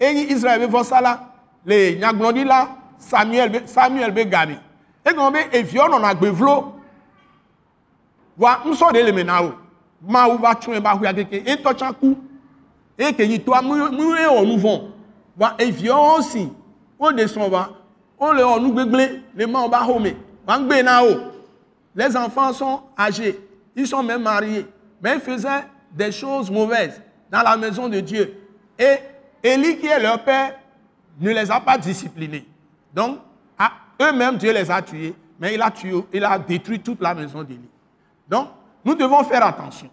Eyi 0.00 0.30
israel 0.32 0.60
be 0.60 0.72
vɔsala 0.72 1.18
le 1.64 1.96
nyagblɔɖila 1.98 2.68
samuel 2.98 3.66
samuel 3.66 4.10
be 4.10 4.24
gami 4.24 4.58
egɔme 5.04 5.32
be 5.50 5.58
eviwo 5.58 5.88
nɔna 5.88 6.14
gbe 6.14 6.30
vlo 6.30 6.72
wa 8.38 8.58
ŋusɔ 8.64 8.92
ɖe 8.92 9.04
le 9.04 9.12
me 9.12 9.22
na 9.22 9.42
o. 9.42 9.54
Mawu 10.06 10.38
va 10.38 10.54
tsrɔ̃e 10.54 10.80
ba 10.82 10.94
ƒea 10.94 11.14
keke. 11.14 11.44
Etɔ 11.46 11.74
tsã 11.74 11.92
ku 11.92 12.16
que 12.98 13.22
y 13.24 13.38
toi 13.38 13.62
mu 13.62 13.74
mu 13.90 14.14
e 14.14 14.26
o 14.26 14.44
nu 14.44 14.58
vont 14.58 14.92
va 15.36 15.56
e 15.58 15.70
vieux 15.70 15.92
aussi 15.92 16.48
on 16.98 17.12
descend 17.12 17.50
va 17.50 17.70
on 18.18 18.32
le 18.32 18.44
on 18.44 18.60
nous 18.60 18.72
gbegble 18.72 19.22
les 19.34 19.46
mains 19.46 19.68
ba 19.68 19.82
home. 19.82 20.14
Va 20.46 20.58
ngbe 20.58 20.84
na 20.84 21.00
les 21.94 22.16
enfants 22.16 22.52
sont 22.52 22.80
âgés. 22.98 23.38
Ils 23.76 23.86
sont 23.86 24.02
même 24.02 24.22
mariés. 24.22 24.66
Mais 25.00 25.14
ils 25.14 25.20
faisaient 25.20 25.64
des 25.92 26.10
choses 26.12 26.50
mauvaises 26.50 27.00
dans 27.34 27.42
la 27.42 27.56
maison 27.56 27.88
de 27.88 27.98
Dieu. 27.98 28.32
Et 28.78 28.94
Élie 29.42 29.78
qui 29.78 29.86
est 29.86 29.98
leur 29.98 30.22
père 30.22 30.54
ne 31.20 31.30
les 31.30 31.50
a 31.50 31.58
pas 31.58 31.76
disciplinés. 31.76 32.46
Donc 32.94 33.18
à 33.58 33.72
eux-mêmes 34.00 34.36
Dieu 34.36 34.52
les 34.52 34.70
a 34.70 34.80
tués 34.80 35.14
mais 35.40 35.54
il 35.54 35.60
a 35.60 35.70
tué 35.72 35.92
il 36.12 36.24
a 36.24 36.38
détruit 36.38 36.78
toute 36.78 37.00
la 37.00 37.12
maison 37.12 37.42
d'Élie. 37.42 37.68
Donc 38.28 38.50
nous 38.84 38.94
devons 38.94 39.24
faire 39.24 39.44
attention. 39.44 39.90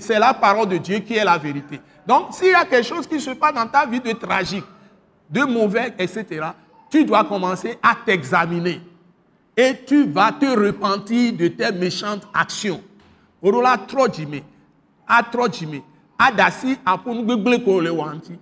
c'est 0.00 0.18
la 0.18 0.34
parole 0.34 0.68
de 0.68 0.76
Dieu 0.78 0.98
qui 0.98 1.14
est 1.14 1.24
la 1.24 1.38
vérité 1.38 1.80
donc 2.06 2.32
s'il 2.32 2.48
y 2.48 2.54
a 2.54 2.64
quelque 2.64 2.86
chose 2.86 3.06
qui 3.06 3.20
se 3.20 3.30
passe 3.30 3.54
dans 3.54 3.66
ta 3.66 3.86
vie 3.86 4.00
de 4.00 4.12
tragique 4.12 4.64
de 5.28 5.42
mauvais 5.44 5.94
etc 5.98 6.48
tu 6.90 7.04
dois 7.04 7.24
commencer 7.24 7.78
à 7.82 7.94
t'examiner 8.04 8.80
et 9.56 9.84
tu 9.86 10.06
vas 10.06 10.32
te 10.32 10.46
repentir 10.46 11.34
de 11.34 11.48
tes 11.48 11.72
méchantes 11.72 12.26
actions. 12.32 12.80
Orola 13.42 13.76
adasi 16.22 16.76
aƒo 16.84 17.14
nu 17.14 17.22
gbegblẽ 17.24 17.62
ko 17.64 17.80
le 17.80 17.90
wa 17.90 18.12
ŋuti. 18.12 18.38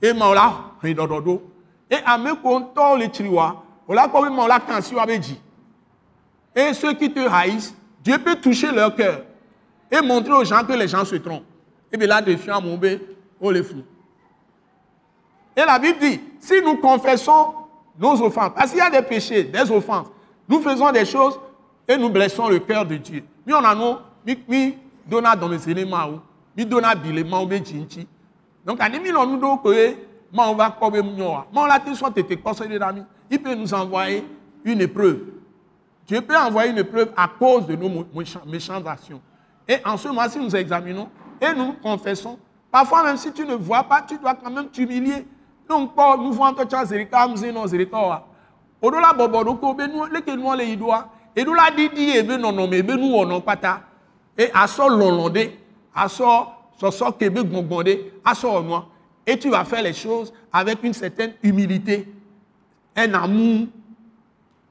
E 0.00 0.12
ɖo. 0.12 1.42
E. 1.90 1.96
Et 6.54 6.74
ceux 6.74 6.92
qui 6.94 7.10
te 7.12 7.20
haïssent, 7.28 7.74
Dieu 8.04 8.18
peut 8.18 8.36
toucher 8.36 8.70
leur 8.70 8.94
cœur 8.94 9.22
et 9.92 10.00
montrer 10.00 10.32
aux 10.32 10.44
gens 10.44 10.64
que 10.64 10.72
les 10.72 10.88
gens 10.88 11.04
se 11.04 11.16
trompent. 11.16 11.44
Et 11.92 11.98
bien 11.98 12.08
là, 12.08 12.22
défiant 12.22 12.62
mon 12.62 12.78
bé, 12.78 12.98
on 13.38 13.50
les 13.50 13.62
fout. 13.62 13.84
Et 15.54 15.60
la 15.60 15.78
Bible 15.78 15.98
dit, 16.00 16.20
si 16.40 16.62
nous 16.62 16.76
confessons 16.78 17.54
nos 17.98 18.22
offenses, 18.22 18.52
parce 18.56 18.70
qu'il 18.70 18.78
y 18.78 18.80
a 18.80 18.88
des 18.88 19.02
péchés, 19.02 19.44
des 19.44 19.70
offenses, 19.70 20.06
nous 20.48 20.62
faisons 20.62 20.90
des 20.90 21.04
choses 21.04 21.38
et 21.86 21.98
nous 21.98 22.08
blessons 22.08 22.48
le 22.48 22.58
cœur 22.58 22.86
de 22.86 22.96
Dieu. 22.96 23.22
Mi 23.46 23.52
on 23.52 23.62
a 23.62 23.74
nous, 23.74 23.96
mi 24.26 24.38
mi 24.48 24.78
donna 25.06 25.36
dans 25.36 25.48
mes 25.48 25.68
éléments, 25.68 26.22
mi 26.56 26.64
donna 26.64 26.94
bilement 26.94 27.42
ou 27.42 27.50
jinchi. 27.50 28.08
Donc, 28.64 28.80
à 28.80 28.88
nous 28.88 28.98
nous 28.98 29.36
nous 29.36 29.56
que 29.58 29.94
ma 30.32 30.48
on 30.48 30.54
va 30.54 30.70
comme 30.70 31.00
moi, 31.02 31.46
ma 31.52 31.62
on 31.62 31.66
la 31.66 31.78
te 31.78 31.92
soit 31.92 32.10
t'étais 32.10 32.36
conseillé 32.36 32.78
d'amis. 32.78 33.02
Il 33.30 33.42
peut 33.42 33.54
nous 33.54 33.74
envoyer 33.74 34.24
une 34.64 34.80
épreuve. 34.80 35.18
Dieu 36.06 36.22
peut 36.22 36.36
envoyer 36.36 36.70
une 36.70 36.78
épreuve 36.78 37.12
à 37.14 37.28
cause 37.28 37.66
de 37.66 37.76
nos 37.76 38.06
méchantes 38.46 38.86
actions. 38.86 39.20
Et 39.68 39.76
en 39.84 39.96
ce 39.96 40.08
si 40.30 40.38
nous 40.38 40.54
examinons 40.56 41.08
et 41.40 41.52
nous 41.54 41.74
confessons, 41.74 42.38
parfois 42.70 43.04
même 43.04 43.16
si 43.16 43.32
tu 43.32 43.44
ne 43.44 43.54
vois 43.54 43.84
pas, 43.84 44.02
tu 44.02 44.18
dois 44.18 44.34
quand 44.34 44.50
même 44.50 44.68
t'humilier. 44.68 45.26
Donc, 45.68 45.92
nous 46.18 46.32
voyons 46.32 46.54
que 46.54 46.64
tu 46.64 46.74
as 46.74 46.84
zérika, 46.84 47.26
nous 47.26 47.42
avons 47.44 47.66
zérika. 47.66 48.24
Odola 48.82 49.12
bobo 49.12 49.44
doko 49.44 49.74
be 49.74 49.86
nu 49.86 50.08
leke 50.10 50.34
nu 50.36 50.56
le 50.56 50.64
yidoa. 50.64 51.08
Edola 51.36 51.70
didi 51.70 52.16
ebe 52.16 52.36
nono 52.36 52.66
me 52.66 52.78
ebe 52.78 52.96
nu 52.96 53.12
wono 53.12 53.40
pata. 53.40 53.80
Et 54.36 54.50
aso 54.52 54.88
lolonde, 54.88 55.52
aso 55.94 56.48
soso 56.80 57.12
kebe 57.12 57.44
gbongbonde, 57.44 58.12
aso 58.24 58.48
onwa. 58.50 58.86
Et 59.24 59.38
tu 59.38 59.50
vas 59.50 59.64
faire 59.64 59.82
les 59.82 59.92
choses 59.92 60.32
avec 60.52 60.82
une 60.82 60.92
certaine 60.92 61.34
humilité, 61.44 62.12
un 62.96 63.14
amour 63.14 63.68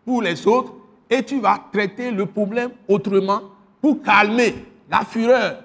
pour 0.06 0.22
les 0.22 0.46
autres 0.46 0.74
et 1.10 1.24
tu 1.24 1.40
vas 1.40 1.58
traiter 1.72 2.12
le 2.12 2.26
problème 2.26 2.72
autrement 2.90 3.42
pour 3.82 4.02
calmer 4.02 4.66
la 4.92 5.06
fureur 5.06 5.64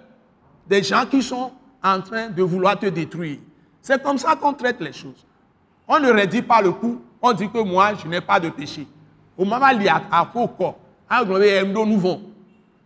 des 0.69 0.83
gens 0.83 1.05
qui 1.05 1.23
sont 1.23 1.51
en 1.83 2.01
train 2.01 2.29
de 2.29 2.43
vouloir 2.43 2.79
te 2.79 2.87
détruire. 2.87 3.39
C'est 3.83 4.01
comme 4.03 4.19
ça 4.19 4.37
qu'on 4.37 4.53
traite 4.53 4.81
les 4.81 4.93
choses. 4.93 5.27
On 5.89 5.99
ne 5.99 6.11
rédit 6.11 6.43
pas 6.43 6.63
le 6.63 6.73
coup, 6.73 7.01
on 7.21 7.33
dit 7.33 7.51
que 7.51 7.59
moi, 7.59 7.93
je 7.95 8.07
n'ai 8.07 8.21
pas 8.21 8.39
de 8.39 8.49
péché. 8.49 8.87
Au 9.37 9.45
moment 9.45 9.67
où 9.67 9.77
il 9.77 9.83
y 9.83 9.89
a 9.89 10.03
un 10.11 10.25
faux 10.27 10.49
corps, 10.49 10.79
un 11.11 11.25
grand 11.25 11.87
nous 11.87 11.99
vont. 11.99 12.23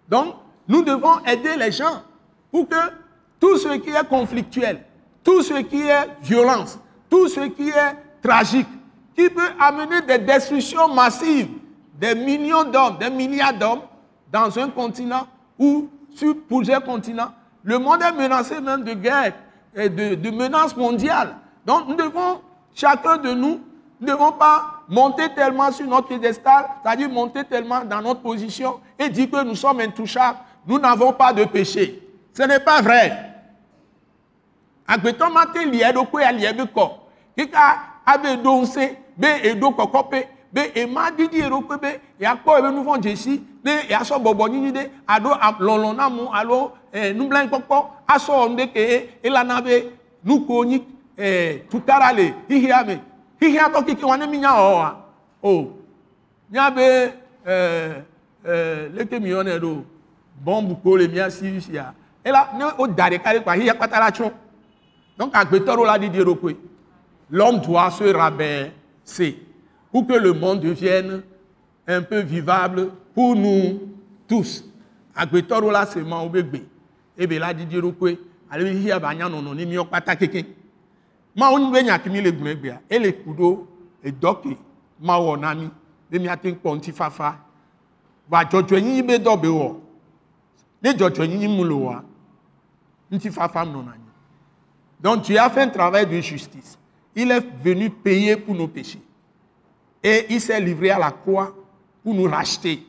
Donc, 0.08 0.34
nous 0.66 0.82
devons 0.82 1.18
aider 1.26 1.56
les 1.56 1.72
gens 1.72 2.02
pour 2.50 2.68
que 2.68 2.76
tout 3.38 3.56
ce 3.58 3.76
qui 3.78 3.90
est 3.90 4.08
conflictuel, 4.08 4.84
tout 5.22 5.42
ce 5.42 5.54
qui 5.62 5.80
est 5.82 6.08
violence, 6.22 6.78
tout 7.08 7.28
ce 7.28 7.40
qui 7.48 7.68
est 7.68 7.96
tragique, 8.22 8.68
qui 9.16 9.28
peut 9.28 9.50
amener 9.58 10.02
des 10.02 10.18
destructions 10.18 10.92
massives, 10.92 11.48
des 11.94 12.14
millions 12.14 12.64
d'hommes, 12.64 12.98
des 12.98 13.10
milliards 13.10 13.54
d'hommes 13.54 13.82
dans 14.30 14.58
un 14.58 14.68
continent 14.68 15.26
ou 15.58 15.88
sur 16.14 16.34
plusieurs 16.48 16.82
continents. 16.84 17.30
Le 17.62 17.78
monde 17.78 18.02
est 18.02 18.12
menacé 18.12 18.60
même 18.60 18.84
de 18.84 18.94
guerre 18.94 19.32
et 19.74 19.88
de, 19.88 20.14
de 20.14 20.30
menaces 20.30 20.76
mondiales. 20.76 21.34
Donc 21.66 21.88
nous 21.88 21.94
devons, 21.94 22.40
chacun 22.74 23.16
de 23.18 23.32
nous, 23.34 23.60
ne 24.00 24.06
devons 24.06 24.32
pas 24.32 24.82
monter 24.88 25.28
tellement 25.34 25.70
sur 25.70 25.86
notre 25.86 26.08
piédestal, 26.08 26.66
c'est-à-dire 26.82 27.08
monter 27.10 27.44
tellement 27.44 27.84
dans 27.84 28.00
notre 28.00 28.20
position 28.20 28.80
et 28.98 29.08
dire 29.08 29.30
que 29.30 29.42
nous 29.44 29.54
sommes 29.54 29.80
intouchables, 29.80 30.38
nous 30.66 30.78
n'avons 30.78 31.12
pas 31.12 31.32
de 31.32 31.44
péché. 31.44 32.02
Ce 32.32 32.42
n'est 32.42 32.60
pas 32.60 32.80
vrai. 32.80 33.26
kika 37.40 37.66
abe 38.06 38.28
ɖo 38.44 38.52
ŋusẽ 38.60 38.86
be 39.20 39.28
eɖo 39.48 39.68
kɔkɔƒe 39.78 40.20
be 40.52 40.60
ema 40.74 41.10
didi 41.10 41.38
eɖokui 41.40 41.76
be 41.80 42.00
yeakpɔ 42.20 42.58
ebe 42.58 42.70
nu 42.74 42.82
vɔ 42.82 42.98
dzesi 43.00 43.40
be 43.64 43.70
yeasɔ 43.90 44.16
bɔbɔ 44.24 44.50
nyinyi 44.50 44.70
ɖe 44.72 44.90
alo 45.06 45.30
lɔlɔ 45.60 45.96
na 45.96 46.08
mu 46.08 46.28
alo 46.32 46.72
eh, 46.92 47.12
nublanuikpɔkpɔ 47.12 47.84
asɔ 48.08 48.48
nu 48.48 48.56
ɖe 48.56 48.72
ke 48.72 49.08
elana 49.22 49.60
be 49.62 49.90
nuko 50.24 50.64
nyi 50.64 50.84
eh, 51.16 51.62
tutara 51.70 52.12
le 52.12 52.34
xixia 52.48 52.84
me 52.86 53.00
xixia 53.40 53.68
tɔ 53.68 53.84
keke 53.86 54.04
wa 54.04 54.16
ne 54.16 54.26
mi 54.26 54.38
nya 54.38 54.50
wɔwa 54.50 54.96
o 55.42 55.72
nya 56.50 56.70
be 56.70 57.12
eh, 57.46 58.02
eh, 58.44 58.88
leke 58.94 59.20
mi 59.20 59.30
yɔnɛ 59.30 59.58
ɖo 59.60 59.84
bɔmbu 60.44 60.82
ko 60.82 60.96
le 60.96 61.08
mia 61.08 61.30
si 61.30 61.60
sia 61.60 61.94
ela 62.24 62.50
ne 62.56 62.64
o 62.78 62.86
da 62.86 63.08
ɖeka 63.08 63.32
ɖe 63.34 63.40
kpa 63.42 63.56
xixia 63.56 63.74
kpata 63.74 63.98
la 64.00 64.10
tsɔ. 64.10 64.30
Donc, 65.20 65.34
agbetɔɖo 65.34 65.84
la 65.84 65.98
didi 65.98 66.18
eɖokui. 66.18 66.56
L'homme 67.30 67.60
doit 67.60 67.90
se 67.90 68.10
rabaisser 68.10 69.34
pour 69.90 70.06
que 70.06 70.12
le 70.12 70.32
monde 70.32 70.60
devienne 70.60 71.22
un 71.86 72.02
peu 72.02 72.20
vivable 72.20 72.90
pour 73.14 73.34
nous 73.34 73.80
tous. 74.28 74.64
Agbetɔɖo 75.14 75.70
la 75.70 75.86
se 75.86 75.98
ma 75.98 76.22
wo 76.22 76.28
be 76.28 76.42
gbe. 76.42 76.62
Ebe 77.18 77.38
la 77.38 77.52
didi 77.52 77.80
be 77.80 78.16
hiya 78.50 78.98
ba 78.98 79.14
ni 79.14 79.76
keke. 80.16 80.46
Nya 81.36 81.98
kimi 81.98 82.20
le. 82.20 82.32
Ele 82.88 83.12
ku 83.12 83.30
ɖo 83.32 83.66
edɔ 84.04 84.42
ke 84.42 84.56
ma 85.00 85.36
na 85.36 85.54
mi 85.54 85.70
ŋu 86.10 86.54
kpɔ 86.54 86.76
ŋutifafa. 86.76 87.36
Va 88.28 88.44
dzɔdzɔenyenye 88.44 89.02
be 89.02 89.48
wɔ. 89.48 89.76
Ne 90.82 90.92
dzɔdzɔenyenye 90.92 91.48
mu 91.48 91.64
wɔa, 91.64 92.02
ŋutifafa 93.12 93.64
nɔna 93.64 93.92
anyi. 93.92 94.10
Donc 95.00 95.24
tu 95.24 95.36
as 95.36 95.50
fait 95.50 95.62
un 95.62 95.68
travail 95.68 96.06
de 96.06 96.20
justice. 96.20 96.78
Il 97.14 97.30
est 97.30 97.44
venu 97.62 97.90
payer 97.90 98.36
pour 98.36 98.54
nos 98.54 98.68
péchés. 98.68 99.00
Et 100.02 100.26
il 100.30 100.40
s'est 100.40 100.60
livré 100.60 100.90
à 100.90 100.98
la 100.98 101.10
croix 101.10 101.54
pour 102.02 102.14
nous 102.14 102.28
racheter, 102.28 102.86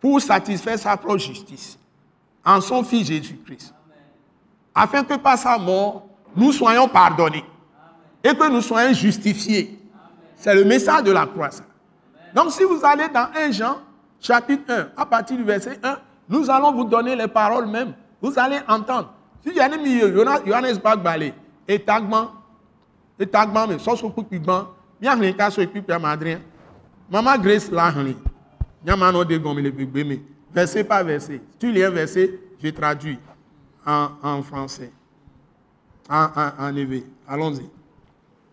pour 0.00 0.20
satisfaire 0.20 0.78
sa 0.78 0.96
propre 0.96 1.18
justice 1.18 1.78
en 2.44 2.60
son 2.60 2.82
Fils 2.82 3.06
Jésus-Christ. 3.06 3.74
Afin 4.74 5.04
que 5.04 5.14
par 5.14 5.36
sa 5.36 5.58
mort, 5.58 6.06
nous 6.34 6.52
soyons 6.52 6.88
pardonnés 6.88 7.44
et 8.24 8.34
que 8.34 8.50
nous 8.50 8.62
soyons 8.62 8.94
justifiés. 8.94 9.78
C'est 10.36 10.54
le 10.54 10.64
message 10.64 11.02
de 11.04 11.12
la 11.12 11.26
croix. 11.26 11.50
ça. 11.50 11.64
Donc 12.34 12.50
si 12.52 12.64
vous 12.64 12.80
allez 12.84 13.08
dans 13.08 13.28
1 13.36 13.50
Jean, 13.50 13.78
chapitre 14.20 14.72
1, 14.72 14.88
à 14.96 15.04
partir 15.04 15.36
du 15.36 15.42
verset 15.42 15.78
1, 15.82 15.98
nous 16.28 16.48
allons 16.48 16.72
vous 16.72 16.84
donner 16.84 17.16
les 17.16 17.28
paroles 17.28 17.66
même. 17.66 17.92
Vous 18.22 18.38
allez 18.38 18.58
entendre. 18.68 19.12
Si 19.44 19.58
avez 19.58 19.78
mis 19.78 20.00
Johannes 20.00 20.78
Bagbale, 20.82 21.32
et 21.66 21.78
Tagman, 21.78 22.28
et 23.18 23.26
Tagman, 23.26 23.68
mais 23.68 23.78
sans 23.78 23.96
bien 25.00 25.16
les 25.16 25.34
cas 25.34 25.50
sur 25.50 25.62
le 25.62 25.98
Madrien. 25.98 26.40
Maman 27.10 27.38
Grace 27.38 27.70
l'a 27.70 27.92
Nyamano 28.84 29.24
de 29.24 29.36
gomme 29.36 29.58
le 29.60 29.70
bébé, 29.70 30.04
mais 30.04 30.20
verset 30.54 30.84
par 30.84 31.04
verset. 31.04 31.40
Tu 31.58 31.70
lis 31.70 31.84
un 31.84 31.90
verset, 31.90 32.30
je 32.62 32.68
traduis 32.70 33.18
en, 33.86 34.08
en 34.22 34.42
français, 34.42 34.90
en, 36.08 36.28
en, 36.34 36.50
en 36.64 36.76
éveil. 36.76 37.04
Allons-y. 37.28 37.68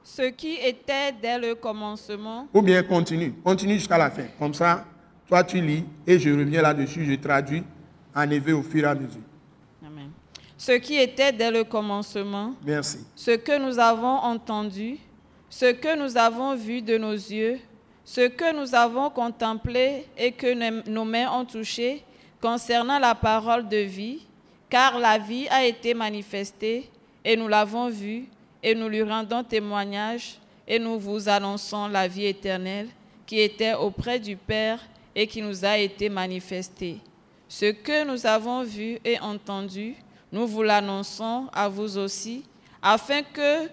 Ce 0.03 0.23
qui 0.31 0.55
était 0.55 1.13
dès 1.21 1.37
le 1.39 1.55
commencement, 1.55 2.47
Ou 2.53 2.61
bien 2.61 2.81
continue, 2.83 3.33
continue 3.43 3.75
jusqu'à 3.75 3.97
la 3.97 4.09
fin. 4.09 4.25
Comme 4.39 4.53
ça, 4.53 4.85
toi 5.27 5.43
tu 5.43 5.61
lis 5.61 5.85
et 6.05 6.17
je 6.19 6.29
reviens 6.29 6.61
là-dessus, 6.61 7.05
je 7.05 7.15
traduis 7.15 7.63
en 8.15 8.29
éveil 8.29 8.53
au 8.53 8.63
fur 8.63 8.83
et 8.83 8.87
à 8.87 8.95
mesure. 8.95 9.21
Amen. 9.85 10.09
ce 10.57 10.73
qui 10.73 10.95
était 10.97 11.31
dès 11.31 11.51
le 11.51 11.63
commencement, 11.63 12.53
Merci. 12.65 12.99
ce 13.15 13.31
que 13.31 13.59
nous 13.59 13.77
avons 13.79 14.17
entendu, 14.17 14.97
ce 15.49 15.71
que 15.73 15.95
nous 15.95 16.17
avons 16.17 16.55
vu 16.55 16.81
de 16.81 16.97
nos 16.97 17.13
yeux, 17.13 17.59
ce 18.03 18.27
que 18.27 18.53
nous 18.55 18.73
avons 18.75 19.09
contemplé 19.09 20.05
et 20.17 20.31
que 20.31 20.53
nos- 20.89 21.05
mains 21.05 21.31
ont 21.31 21.45
touché 21.45 22.03
concernant 22.41 22.99
la 22.99 23.15
parole 23.15 23.67
de 23.67 23.77
vie, 23.77 24.21
car 24.69 24.97
la 24.99 25.17
vie 25.17 25.47
a 25.49 25.65
été 25.65 25.93
manifestée 25.93 26.89
et 27.23 27.35
nous 27.35 27.47
l'avons 27.47 27.89
vue 27.89 28.25
et 28.61 28.75
nous 28.75 28.87
lui 28.87 29.01
rendons 29.03 29.43
témoignage 29.43 30.35
et 30.67 30.79
nous 30.79 30.99
vous 30.99 31.27
annonçons 31.29 31.87
la 31.87 32.07
vie 32.07 32.25
éternelle 32.25 32.89
qui 33.25 33.39
était 33.39 33.73
auprès 33.73 34.19
du 34.19 34.35
Père 34.35 34.79
et 35.15 35.27
qui 35.27 35.41
nous 35.41 35.65
a 35.65 35.77
été 35.77 36.09
manifestée. 36.09 36.97
Ce 37.49 37.71
que 37.71 38.05
nous 38.05 38.25
avons 38.25 38.63
vu 38.63 38.99
et 39.03 39.19
entendu, 39.19 39.95
nous 40.31 40.45
vous 40.47 40.63
l'annonçons 40.63 41.47
à 41.53 41.67
vous 41.69 41.97
aussi, 41.97 42.43
afin 42.81 43.21
que 43.23 43.69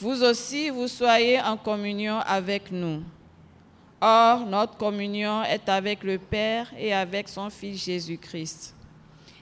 vous 0.00 0.22
aussi 0.22 0.70
vous 0.70 0.86
soyez 0.86 1.40
en 1.40 1.56
communion 1.56 2.18
avec 2.20 2.70
nous. 2.70 3.02
Or, 4.00 4.46
notre 4.46 4.76
communion 4.76 5.42
est 5.42 5.68
avec 5.68 6.04
le 6.04 6.18
Père 6.18 6.72
et 6.78 6.94
avec 6.94 7.28
son 7.28 7.50
Fils 7.50 7.84
Jésus-Christ. 7.84 8.76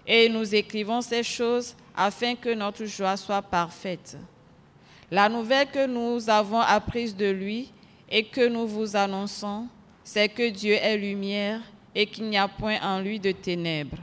Et 0.07 0.31
nous 0.31 0.55
écrivons 0.55 1.03
ces 1.03 1.23
choses 1.23 1.77
afin 1.95 2.35
que 2.35 2.55
notre 2.55 2.87
joie 2.87 3.19
soit 3.19 3.43
parfaite. 3.43 4.17
La 5.11 5.29
nouvelle 5.29 5.69
que 5.69 5.87
nous 5.87 6.31
avons 6.31 6.61
apprise 6.61 7.15
de 7.15 7.29
lui 7.31 7.71
et 8.09 8.25
que 8.25 8.49
nous 8.49 8.67
vous 8.67 8.97
annonçons, 8.97 9.67
c'est 10.03 10.31
que 10.31 10.49
Dieu 10.49 10.75
est 10.75 10.97
lumière 10.97 11.61
et 11.95 12.07
qu'il 12.07 12.31
n'y 12.31 12.39
a 12.39 12.49
point 12.49 12.79
en 12.81 13.01
lui 13.01 13.21
de 13.21 13.33
ténèbres. 13.33 13.99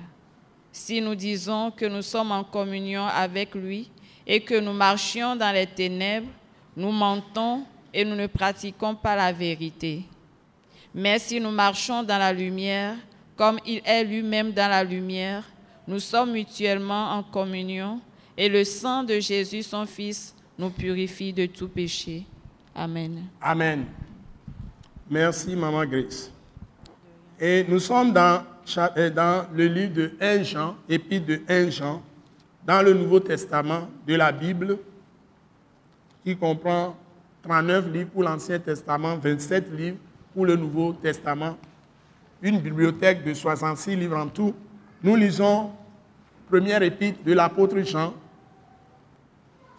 Si 0.71 1.01
nous 1.01 1.15
disons 1.15 1.71
que 1.71 1.85
nous 1.85 2.03
sommes 2.03 2.31
en 2.31 2.43
communion 2.43 3.05
avec 3.05 3.55
lui 3.55 3.89
et 4.27 4.41
que 4.41 4.59
nous 4.59 4.73
marchions 4.73 5.35
dans 5.35 5.51
les 5.51 5.67
ténèbres, 5.67 6.29
nous 6.75 6.91
mentons 6.91 7.63
et 7.93 8.03
nous 8.03 8.15
ne 8.15 8.27
pratiquons 8.27 8.95
pas 8.95 9.15
la 9.15 9.31
vérité. 9.31 10.03
Mais 10.93 11.19
si 11.19 11.39
nous 11.39 11.51
marchons 11.51 12.03
dans 12.03 12.17
la 12.17 12.33
lumière, 12.33 12.95
comme 13.35 13.59
il 13.65 13.81
est 13.85 14.03
lui-même 14.03 14.51
dans 14.51 14.69
la 14.69 14.83
lumière, 14.83 15.43
nous 15.87 15.99
sommes 15.99 16.31
mutuellement 16.31 17.11
en 17.11 17.23
communion 17.23 17.99
et 18.37 18.49
le 18.49 18.63
sang 18.63 19.03
de 19.03 19.19
Jésus, 19.19 19.63
son 19.63 19.85
Fils, 19.85 20.35
nous 20.57 20.69
purifie 20.69 21.33
de 21.33 21.45
tout 21.45 21.67
péché. 21.67 22.25
Amen. 22.75 23.25
Amen. 23.41 23.85
Merci, 25.09 25.55
Maman 25.55 25.85
Grace. 25.85 26.31
Et 27.39 27.65
nous 27.67 27.79
sommes 27.79 28.13
dans, 28.13 28.43
euh, 28.77 29.43
le 29.53 29.67
livre 29.67 29.93
de 29.93 30.11
1 30.19 30.43
Jean, 30.43 30.75
épître 30.87 31.25
de 31.25 31.41
1 31.47 31.69
Jean, 31.69 32.01
dans 32.65 32.81
le 32.81 32.93
Nouveau 32.93 33.19
Testament 33.19 33.89
de 34.07 34.15
la 34.15 34.31
Bible, 34.31 34.77
qui 36.23 36.35
comprend 36.37 36.95
39 37.43 37.91
livres 37.91 38.09
pour 38.09 38.23
l'Ancien 38.23 38.59
Testament, 38.59 39.17
27 39.17 39.71
livres 39.73 39.97
pour 40.33 40.45
le 40.45 40.55
Nouveau 40.55 40.93
Testament, 40.93 41.57
une 42.41 42.59
bibliothèque 42.59 43.23
de 43.23 43.33
66 43.33 43.95
livres 43.95 44.17
en 44.17 44.27
tout. 44.27 44.53
Nous 45.03 45.15
lisons 45.15 45.71
première 46.49 46.81
épître 46.81 47.23
de 47.23 47.33
l'apôtre 47.33 47.79
Jean, 47.81 48.13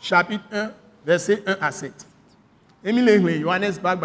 chapitre 0.00 0.44
1, 0.52 0.70
verset 1.04 1.42
1 1.46 1.56
à 1.60 1.70
7. 1.70 2.06
Emile 2.84 3.16
hle 3.18 3.40
Johannes 3.40 3.78
gbã 3.80 3.96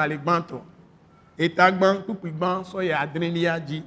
kpukpui 2.03 2.31
gbã 2.31 2.63
sɔyɛ 2.63 2.93
adrelia 2.93 3.59
dzi. 3.59 3.83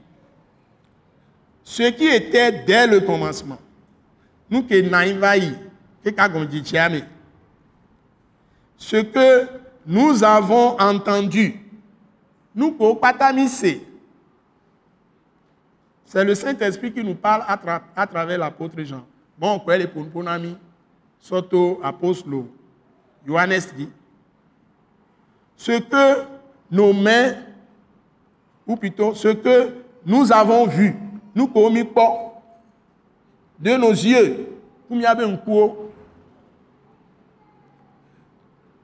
Ce 1.65 1.91
qui 1.91 2.07
était 2.07 2.65
dès 2.65 2.87
le 2.87 3.01
commencement. 3.01 3.59
Nous 4.51 4.63
que 4.63 4.81
naï 4.83 5.13
va 5.13 5.37
yi, 5.37 5.55
que. 6.05 6.11
Ce 8.83 8.97
que 8.97 9.47
nous 9.87 10.25
avons 10.25 10.77
entendu. 10.77 11.55
Nous 12.53 12.77
mi 13.33 13.49
se. 13.49 13.79
C'est 16.05 16.25
le 16.25 16.35
Saint-Esprit 16.35 16.93
qui 16.93 17.05
nous 17.05 17.15
parle 17.15 17.45
à, 17.47 17.57
tra- 17.57 17.83
à 17.95 18.07
travers 18.09 18.39
l'apôtre 18.39 18.83
Jean. 18.83 19.07
Bon, 19.39 19.61
quoi 19.61 19.79
les 19.79 19.87
ponami, 19.87 20.57
soto 21.21 21.79
apostolo, 21.81 22.49
Johannes 23.25 23.63
dit. 23.77 23.89
Ce 25.57 25.79
que 25.79 26.25
nos 26.69 26.93
mains, 26.93 27.35
ou 28.67 28.75
plutôt 28.75 29.15
ce 29.15 29.29
que 29.29 29.75
nous 30.05 30.33
avons 30.33 30.67
vu, 30.67 30.97
nous 31.37 31.47
commis 31.47 31.85
pas 31.85 32.43
de 33.61 33.77
nos 33.77 33.93
yeux, 33.93 34.49
comme 34.89 34.99
il 34.99 35.03
y 35.03 35.07
avait 35.07 35.25
un 35.25 35.37
coup, 35.37 35.71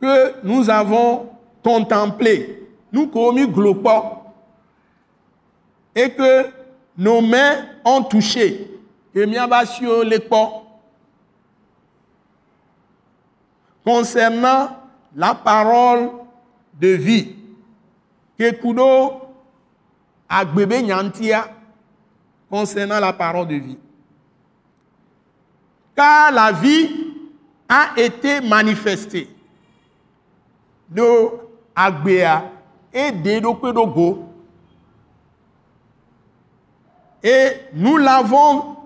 que 0.00 0.44
nous 0.44 0.70
avons 0.70 1.28
contemplé, 1.62 2.68
nous 2.92 3.08
commis 3.08 3.46
glopos, 3.46 4.18
et 5.94 6.10
que 6.10 6.46
nos 6.96 7.20
mains 7.20 7.66
ont 7.84 8.02
touché, 8.02 8.70
que 9.12 9.24
miabasio 9.24 10.02
les 10.02 10.20
pas, 10.20 10.62
concernant 13.84 14.76
la 15.16 15.34
parole 15.34 16.10
de 16.74 16.88
vie, 16.88 17.34
que 18.38 18.50
kudo 18.52 19.22
concernant 22.50 23.00
la 23.00 23.12
parole 23.12 23.48
de 23.48 23.54
vie. 23.54 23.78
Car 25.96 26.30
la 26.32 26.52
vie 26.52 26.90
a 27.68 27.92
été 27.96 28.40
manifestée. 28.40 29.28
Et. 33.12 34.24
Et 37.22 37.52
nous 37.74 37.96
l'avons 37.96 38.76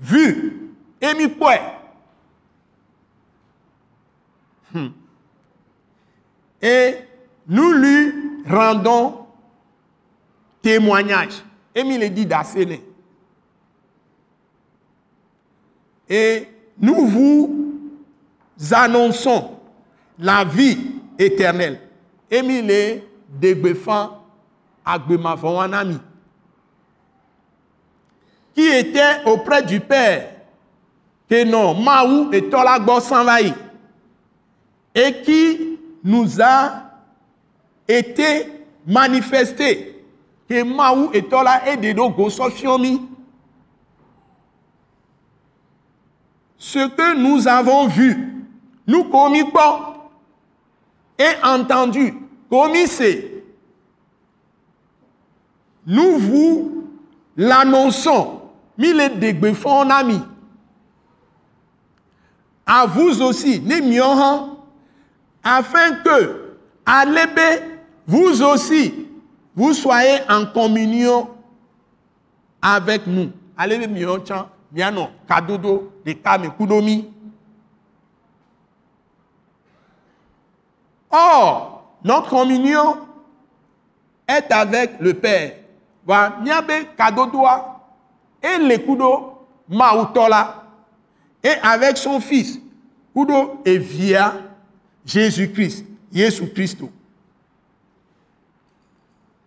vu. 0.00 0.72
Et. 1.00 1.60
Hmm. 4.72 4.88
Et 6.60 6.96
nous 7.46 7.72
lui 7.72 8.12
rendons 8.48 9.26
témoignage. 10.62 11.44
Émile 11.74 12.12
dit 12.12 12.26
d'Asséné. 12.26 12.82
Et 16.08 16.48
nous 16.78 17.06
vous 17.06 17.76
annonçons 18.72 19.58
la 20.18 20.44
vie 20.44 20.95
éternelle. 21.18 21.80
Émile 22.30 23.02
Degbefan 23.28 24.22
Agbemafonwanami. 24.84 25.98
Qui 28.54 28.66
était 28.66 29.24
auprès 29.26 29.62
du 29.62 29.80
Père. 29.80 30.32
Que 31.28 31.44
non, 31.44 31.74
Maou 31.74 32.30
et 32.32 32.48
Tolagbo 32.48 33.00
s'envahit. 33.00 33.54
Et 34.94 35.22
qui 35.22 35.78
nous 36.02 36.40
a 36.40 36.82
été 37.88 38.46
manifesté 38.86 40.04
que 40.48 40.62
Maou 40.62 41.10
et 41.12 41.22
Tola 41.22 41.68
et 41.68 41.76
Dedo 41.76 42.08
Gosofiomi. 42.10 43.02
Ce 46.56 46.88
que 46.88 47.16
nous 47.16 47.46
avons 47.48 47.88
vu, 47.88 48.46
nous 48.86 49.04
commis 49.04 49.44
pas 49.50 49.95
et 51.18 51.44
entendu, 51.44 52.14
commis 52.50 52.86
c'est. 52.86 53.32
Nous 55.86 56.18
vous 56.18 56.84
l'annonçons, 57.36 58.40
mille 58.76 59.54
font 59.54 59.88
ami. 59.88 60.20
À 62.66 62.86
vous 62.86 63.22
aussi, 63.22 63.60
miens, 63.60 64.56
afin 65.42 65.92
que, 66.04 66.56
à 66.84 67.04
l'ébé, 67.04 67.62
vous 68.06 68.42
aussi, 68.42 69.06
vous 69.54 69.72
soyez 69.72 70.18
en 70.28 70.46
communion 70.46 71.28
avec 72.60 73.06
nous. 73.06 73.30
Allez, 73.56 73.86
bien 74.70 74.90
non, 74.90 75.08
kadodo, 75.28 75.92
de 76.04 76.12
kame 76.12 76.50
kudomi. 76.58 77.15
Or, 81.16 81.96
notre 82.04 82.28
communion 82.28 82.98
est 84.28 84.52
avec 84.52 85.00
le 85.00 85.14
Père. 85.14 85.54
Voilà, 86.04 86.36
miabe 86.42 86.94
kadodoa 86.96 87.80
et 88.42 88.58
le 88.58 88.76
kudo 88.76 89.46
mautola 89.68 90.64
et 91.42 91.54
avec 91.62 91.96
son 91.96 92.20
fils, 92.20 92.60
kudo 93.14 93.60
et 93.64 93.78
via 93.78 94.34
Jésus-Christ, 95.04 95.86
Jésus 96.12 96.52
Christ. 96.52 96.80
Vous 96.80 96.90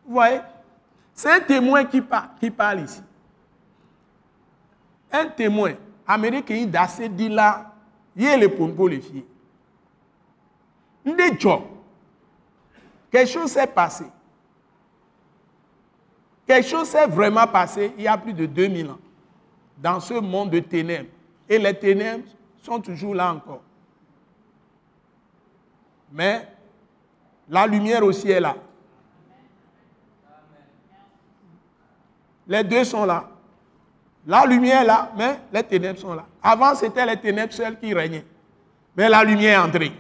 voyez 0.08 0.40
C'est 1.14 1.32
un 1.32 1.40
témoin 1.40 1.86
qui 1.86 2.02
parle, 2.02 2.30
qui 2.40 2.50
parle 2.50 2.82
ici. 2.82 3.02
Un 5.12 5.28
témoin 5.28 5.74
américain 6.08 6.66
d'assez 6.66 7.08
dit 7.08 7.30
là, 7.30 7.74
il 8.16 8.26
est 8.26 8.38
le 8.38 8.50
pour 8.50 8.90
les 8.90 9.02
filles. 9.02 9.24
Quelque 13.12 13.30
chose 13.30 13.52
s'est 13.52 13.68
passé. 13.68 14.06
Quelque 16.46 16.68
chose 16.68 16.88
s'est 16.88 17.08
vraiment 17.08 17.48
passé 17.48 17.94
il 17.98 18.04
y 18.04 18.08
a 18.08 18.18
plus 18.18 18.34
de 18.34 18.46
2000 18.46 18.90
ans 18.90 19.00
dans 19.78 20.00
ce 20.00 20.16
monde 20.16 20.50
de 20.50 20.60
ténèbres. 20.60 21.10
Et 21.48 21.58
les 21.58 21.74
ténèbres 21.74 22.26
sont 22.62 22.80
toujours 22.80 23.16
là 23.16 23.34
encore. 23.34 23.62
Mais 26.12 26.48
la 27.48 27.66
lumière 27.68 28.04
aussi 28.04 28.30
est 28.30 28.40
là. 28.40 28.56
Les 32.48 32.64
deux 32.64 32.84
sont 32.84 33.06
là. 33.06 33.30
La 34.26 34.46
lumière 34.46 34.82
est 34.82 34.86
là, 34.86 35.12
mais 35.16 35.40
les 35.54 35.64
ténèbres 35.64 36.00
sont 36.00 36.14
là. 36.14 36.26
Avant, 36.42 36.76
c'était 36.76 37.06
les 37.06 37.18
ténèbres 37.18 37.54
seules 37.54 37.80
qui 37.80 37.94
régnaient. 37.94 38.26
Mais 38.98 39.08
la 39.08 39.24
lumière 39.24 39.60
est 39.60 39.68
entrée. 39.68 39.92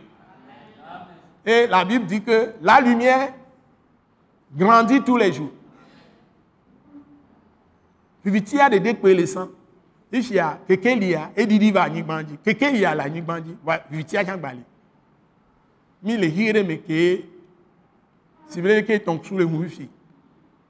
Et 1.49 1.65
la 1.65 1.83
Bible 1.83 2.05
dit 2.05 2.21
que 2.21 2.53
la 2.61 2.79
lumière 2.79 3.33
grandit 4.55 5.01
tous 5.01 5.17
les 5.17 5.33
jours. 5.33 5.49
Puis 8.21 8.31
il 8.31 8.53
y 8.55 8.59
a 8.59 8.69
des 8.69 8.79
décollissants. 8.79 9.49
Il 10.11 10.31
y 10.31 10.37
a 10.37 10.59
quelqu'un 10.67 10.99
qui 10.99 11.15
a, 11.15 11.31
et 11.35 11.47
dit 11.47 11.71
va 11.71 11.89
n'y 11.89 12.03
bandi. 12.03 12.37
Quelqu'un 12.43 12.71
qui 12.71 12.85
a 12.85 12.93
la 12.93 13.09
n'y 13.09 13.21
bandi. 13.21 13.57
Puis 13.89 14.05
il 14.07 14.13
y 14.13 14.17
a 14.17 14.23
qu'un 14.23 14.37
bali. 14.37 14.61
Mais 16.03 16.17
les 16.17 16.29
hire 16.29 16.53
que, 16.53 17.21
si 18.47 18.61
vous 18.61 18.67
que 18.67 18.97
ton 18.97 19.19
sous 19.23 19.35
le 19.35 19.47
moufi. 19.47 19.89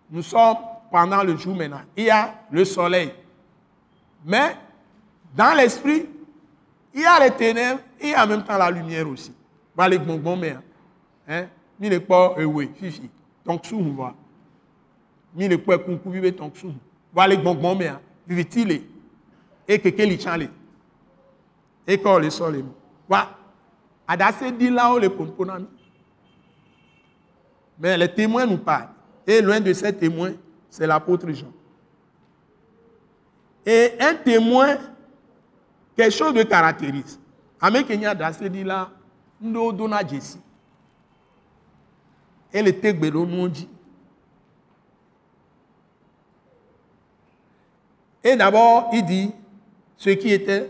Nous 0.10 0.24
sommes 0.24 0.56
pendant 0.90 1.24
le 1.24 1.36
jour 1.36 1.58
maintenant. 1.58 1.82
Il 1.98 2.06
y 2.06 2.10
a 2.10 2.36
le 2.50 2.64
soleil. 2.64 3.14
Mais 4.26 4.56
dans 5.36 5.54
l'esprit, 5.58 6.06
il 6.94 7.02
y 7.02 7.06
a 7.06 7.20
les 7.20 7.32
ténèbres 7.32 7.82
et 8.00 8.16
en 8.16 8.26
même 8.26 8.46
temps 8.46 8.58
la 8.58 8.72
lumière 8.72 9.10
aussi. 9.10 9.34
Va 9.76 9.90
les 9.90 10.00
bonbons, 10.00 10.38
mais 10.38 10.56
mi 11.80 11.90
le 11.90 12.00
pas 12.00 12.36
oui, 12.38 12.70
fifi, 12.76 13.10
on 13.46 13.94
va. 13.94 14.16
Mi 15.36 15.48
le 15.48 15.58
pas 15.58 15.78
kunku 15.78 16.10
vive 16.10 16.36
donc 16.36 16.58
sous. 16.58 16.74
Va 17.14 17.28
les 17.28 17.38
bonbons, 17.38 17.76
mais 17.76 17.92
vivitile 18.28 18.84
et 19.68 19.80
que 19.80 19.90
quel 19.90 20.20
chale. 20.20 20.50
Et 21.88 21.98
quand 22.00 22.18
le 22.20 22.30
soleil. 22.30 22.66
Wa 23.08 23.30
adase 24.08 24.52
dit 24.58 24.70
là 24.70 24.94
où 24.94 25.00
le 25.00 25.10
pomponami. 25.10 25.68
Mais 27.80 27.98
les 27.98 28.14
témoins 28.14 28.46
nous 28.46 28.58
parlent. 28.58 28.90
Et 29.26 29.42
loin 29.42 29.60
de 29.60 29.72
ces 29.74 29.96
témoins, 29.96 30.34
c'est 30.70 30.88
l'apôtre 30.88 31.32
Jean. 31.32 31.52
Et 33.66 33.92
un 34.00 34.16
témoin, 34.16 34.78
quelque 35.96 36.12
chose 36.14 36.34
de 36.34 36.44
caractérise. 36.44 37.20
Amen 37.62 37.84
Kenya 37.84 38.16
dasse 38.16 38.42
dit 38.42 38.64
là, 38.64 38.90
nous 39.40 39.72
donnons 39.72 39.98
Jessie. 40.10 40.40
Et 42.54 42.62
le 42.62 42.72
tegbelo 42.80 43.26
nous 43.26 43.48
dit. 43.48 43.70
Et 48.24 48.36
d'abord, 48.36 48.90
il 48.94 49.06
dit 49.06 49.32
ce 49.98 50.10
qui 50.12 50.32
était 50.32 50.70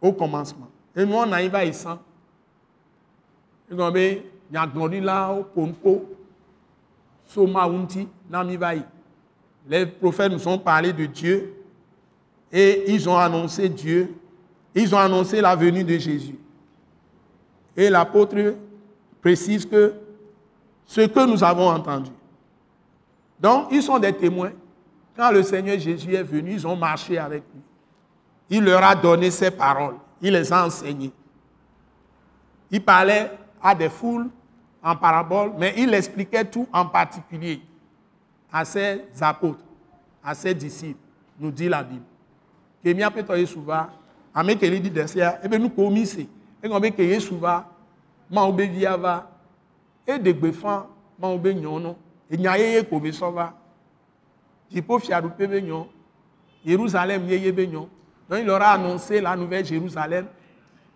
au 0.00 0.12
commencement. 0.12 0.68
Et 0.94 1.04
nous, 1.04 1.14
on 1.14 1.30
arrive 1.32 1.54
à. 1.54 1.64
Les 9.68 9.86
prophètes 9.86 10.32
nous 10.32 10.48
ont 10.48 10.58
parlé 10.58 10.92
de 10.92 11.06
Dieu 11.06 11.54
et 12.52 12.92
ils 12.92 13.08
ont 13.08 13.16
annoncé 13.16 13.68
Dieu. 13.68 14.14
Ils 14.74 14.94
ont 14.94 14.98
annoncé 14.98 15.40
la 15.40 15.56
venue 15.56 15.82
de 15.82 15.98
Jésus. 15.98 16.38
Et 17.76 17.90
l'apôtre 17.90 18.54
précise 19.20 19.66
que 19.66 19.94
ce 20.86 21.02
que 21.02 21.26
nous 21.26 21.42
avons 21.42 21.68
entendu. 21.68 22.10
Donc, 23.38 23.68
ils 23.70 23.82
sont 23.82 23.98
des 23.98 24.12
témoins. 24.12 24.52
Quand 25.16 25.30
le 25.30 25.42
Seigneur 25.42 25.78
Jésus 25.78 26.14
est 26.14 26.22
venu, 26.22 26.52
ils 26.52 26.66
ont 26.66 26.76
marché 26.76 27.18
avec 27.18 27.42
lui. 27.52 27.60
Il 28.48 28.64
leur 28.64 28.82
a 28.82 28.94
donné 28.94 29.30
ses 29.30 29.50
paroles. 29.50 29.96
Il 30.22 30.32
les 30.32 30.52
a 30.52 30.64
enseignées. 30.64 31.12
Il 32.70 32.82
parlait 32.82 33.30
à 33.62 33.74
des 33.74 33.88
foules 33.88 34.28
en 34.82 34.94
parabole, 34.94 35.52
mais 35.58 35.74
il 35.76 35.92
expliquait 35.94 36.44
tout 36.44 36.68
en 36.72 36.86
particulier 36.86 37.60
à 38.52 38.64
ses 38.64 39.02
apôtres, 39.20 39.64
à 40.22 40.34
ses 40.34 40.54
disciples, 40.54 41.00
nous 41.38 41.50
dit 41.50 41.68
la 41.68 41.82
Bible. 41.82 42.04
Que 42.82 42.92
mi 42.94 43.02
apetɔ 43.02 43.36
Yesu 43.36 43.58
va, 43.66 43.90
ame 44.32 44.54
ke 44.54 44.68
li 44.70 44.78
di 44.80 44.90
desia, 44.90 45.40
ebe 45.42 45.58
nu 45.58 45.68
ko 45.74 45.88
mi 45.90 46.04
se, 46.06 46.22
egɔn 46.62 46.80
be 46.80 46.92
ke 46.94 47.02
Yesu 47.02 47.34
va, 47.34 47.64
mawo 50.06 50.14
be 50.14 50.14
via 50.14 50.14
va, 50.14 50.14
e 50.14 50.18
degbe 50.18 50.52
fã, 50.52 50.86
mawo 51.18 51.38
be 51.38 51.54
nyɔnu, 51.54 51.96
enya 52.30 52.56
yeye 52.58 52.82
ko 52.82 53.00
be 53.00 53.10
sɔ 53.10 53.32
va, 53.32 53.54
dziƒo 54.70 54.98
fiaɖuƒe 54.98 55.46
be 55.48 55.62
nyɔ, 55.62 55.86
Jérusalem 56.64 57.28
yeye 57.28 57.52
be 57.52 57.66
nyɔ, 57.66 57.88
donc 58.28 58.40
il 58.40 58.46
leur 58.46 58.62
a 58.62 58.72
annoncé 58.72 59.20
la 59.20 59.36
nouvelle 59.36 59.64
Jérusalem, 59.64 60.26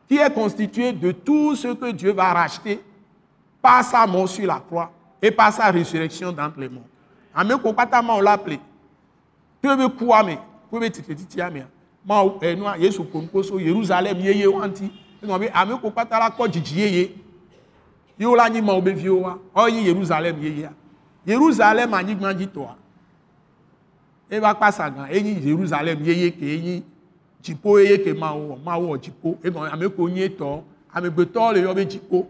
qui 0.09 0.17
est 0.17 0.35
constituée 0.35 0.93
de 0.93 1.13
tout 1.13 1.55
ce 1.55 1.69
que 1.69 1.93
Dieu 1.93 2.13
va 2.13 2.33
racheter 2.33 2.83
par 3.63 3.85
sa 3.85 4.07
mort 4.07 4.29
sur 4.29 4.47
la 4.47 4.59
croix 4.59 4.91
et 5.23 5.31
par 5.31 5.53
sa 5.53 5.71
résurrection 5.71 6.33
d'entre 6.33 6.59
les 6.59 6.69
morts. 6.69 6.83
Ame 7.33 7.57
ko 7.63 7.73
kpata 7.73 8.03
ma 8.03 8.17
o 8.17 8.21
la 8.21 8.37
ple. 8.37 8.59
Pe 9.63 9.77
be 9.77 9.87
ku 9.97 10.13
ame, 10.13 10.37
ko 10.69 10.81
be 10.81 10.91
tite 10.91 11.15
titi 11.15 11.41
ame. 11.41 11.63
Ma 12.05 12.25
o 12.25 12.41
enu 12.43 12.67
a 12.67 12.77
Yesu 12.77 13.05
ko 13.05 13.21
nko 13.21 13.45
so 13.45 13.61
Jerusalem 13.61 14.19
yeye 14.19 14.49
wanti. 14.49 14.91
Ame 15.23 15.79
ko 15.79 15.91
kpata 15.93 16.19
la 16.19 16.31
ko 16.31 16.49
jiji 16.49 17.15
yeye. 18.21 18.31
Yo 18.31 18.35
la 18.37 18.49
nyi 18.49 18.61
ma 18.61 18.73
o 18.73 18.81
be 18.81 18.93
vi 18.93 19.09
o 19.09 19.21
wa. 19.23 19.39
O 19.55 19.67
yi 19.67 19.85
Jerusalem 19.85 20.43
yeye 20.43 20.67
a. 20.67 20.73
Jerusalem 21.27 21.95
anyi 21.95 22.15
gbanji 22.15 22.47
to 22.53 22.63
a. 22.63 22.77
E 24.31 24.39
ba 24.41 24.55
pasa 24.55 24.91
gan, 24.91 25.09
e 25.11 25.19
yi 25.19 25.41
Jerusalem 25.41 26.05
yeye 26.05 26.31
ke 26.31 26.45
yi 26.45 26.85
dziƒo 27.43 27.79
yeye 27.81 27.99
ke 27.99 28.13
ma 28.13 28.33
wɔ 28.33 28.59
ma 28.65 28.77
wɔ 28.79 28.99
dziƒo 28.99 29.39
egɔn 29.43 29.73
ame 29.73 29.89
ko 29.89 30.09
nye 30.09 30.29
tɔ 30.29 30.63
amegbetɔ 30.95 31.55
le 31.55 31.61
yɔ 31.63 31.75
be 31.75 31.85
dziƒo 31.85 32.27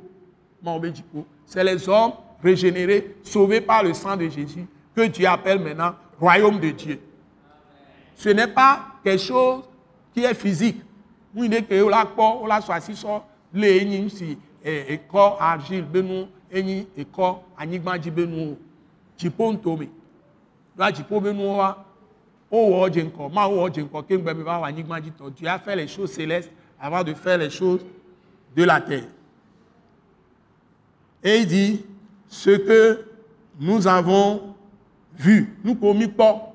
ma 0.62 0.76
wɔ 0.76 0.80
be 0.80 0.90
dziƒo 0.92 1.24
c'est 1.46 1.64
les 1.64 1.88
hommes 1.88 2.12
régénérés 2.42 3.16
sauvés 3.22 3.60
par 3.60 3.82
le 3.82 3.92
sang 3.92 4.16
de 4.16 4.28
Jésus 4.28 4.66
que 4.94 5.02
Dieu 5.02 5.26
appelle 5.26 5.58
maintenant 5.58 5.94
royaume 6.18 6.60
de 6.60 6.70
Dieu 6.70 7.00
ce 8.14 8.28
n'est 8.28 8.46
pas 8.46 8.86
quelque 9.02 9.20
chose 9.20 9.64
qui 10.14 10.24
est 10.24 10.34
physique 10.34 10.80
mu 11.34 11.48
ne 11.48 11.60
ke 11.60 11.82
wola 11.82 12.04
kpɔ 12.04 12.42
wola 12.42 12.60
sɔ 12.60 12.72
asi 12.72 12.92
sɔ 12.92 13.20
le 13.52 13.66
enyi 13.66 14.06
ɛ 14.06 14.36
ekɔ 14.64 15.36
argile 15.38 15.82
be 15.82 16.02
nu 16.02 16.28
enyi 16.50 16.86
ekɔ 16.96 17.38
anyigbadzi 17.56 18.10
be 18.10 18.26
nu 18.26 18.52
o 18.52 18.56
dziƒo 19.18 19.52
ŋutome 19.52 19.88
do 20.76 20.84
dziƒo 20.84 21.20
be 21.22 21.32
nuwo 21.32 21.56
wa. 21.56 21.86
Oh, 22.52 22.88
Dieu 22.90 23.08
a 25.46 25.58
fait 25.60 25.76
les 25.76 25.86
choses 25.86 26.10
célestes 26.10 26.50
avant 26.80 27.04
de 27.04 27.14
faire 27.14 27.38
les 27.38 27.48
choses 27.48 27.86
de 28.56 28.64
la 28.64 28.80
terre. 28.80 29.04
Et 31.22 31.38
il 31.38 31.46
dit, 31.46 31.84
ce 32.26 32.50
que 32.50 33.04
nous 33.60 33.86
avons 33.86 34.56
vu, 35.16 35.56
nous 35.62 35.76
commis 35.76 36.08
pas. 36.08 36.52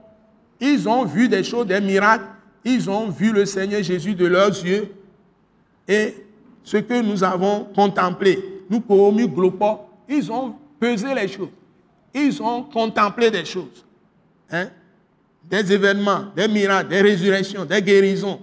Ils 0.60 0.90
ont 0.90 1.06
vu 1.06 1.30
des 1.30 1.44
choses, 1.44 1.68
des 1.68 1.80
miracles. 1.80 2.26
Ils 2.66 2.90
ont 2.90 3.10
vu 3.10 3.32
le 3.32 3.46
Seigneur 3.46 3.82
Jésus 3.82 4.16
de 4.16 4.26
leurs 4.26 4.50
yeux. 4.50 4.94
Et 5.88 6.25
ce 6.66 6.78
que 6.78 7.02
nous 7.02 7.24
avons 7.24 7.66
contemplé. 7.76 8.64
Nous 8.70 8.82
pouvons 8.82 9.14
glopo, 9.26 9.82
ils 10.10 10.30
ont 10.32 10.56
pesé 10.80 11.14
les 11.14 11.28
choses. 11.28 11.50
Ils 12.14 12.42
ont 12.42 12.64
contemplé 12.64 13.32
des 13.32 13.46
choses. 13.46 13.86
Hein? 14.52 14.68
Des 15.44 15.72
événements, 15.72 16.26
des 16.36 16.48
miracles, 16.48 16.90
des 16.90 17.02
résurrections, 17.02 17.64
des 17.64 17.82
guérisons. 17.82 18.40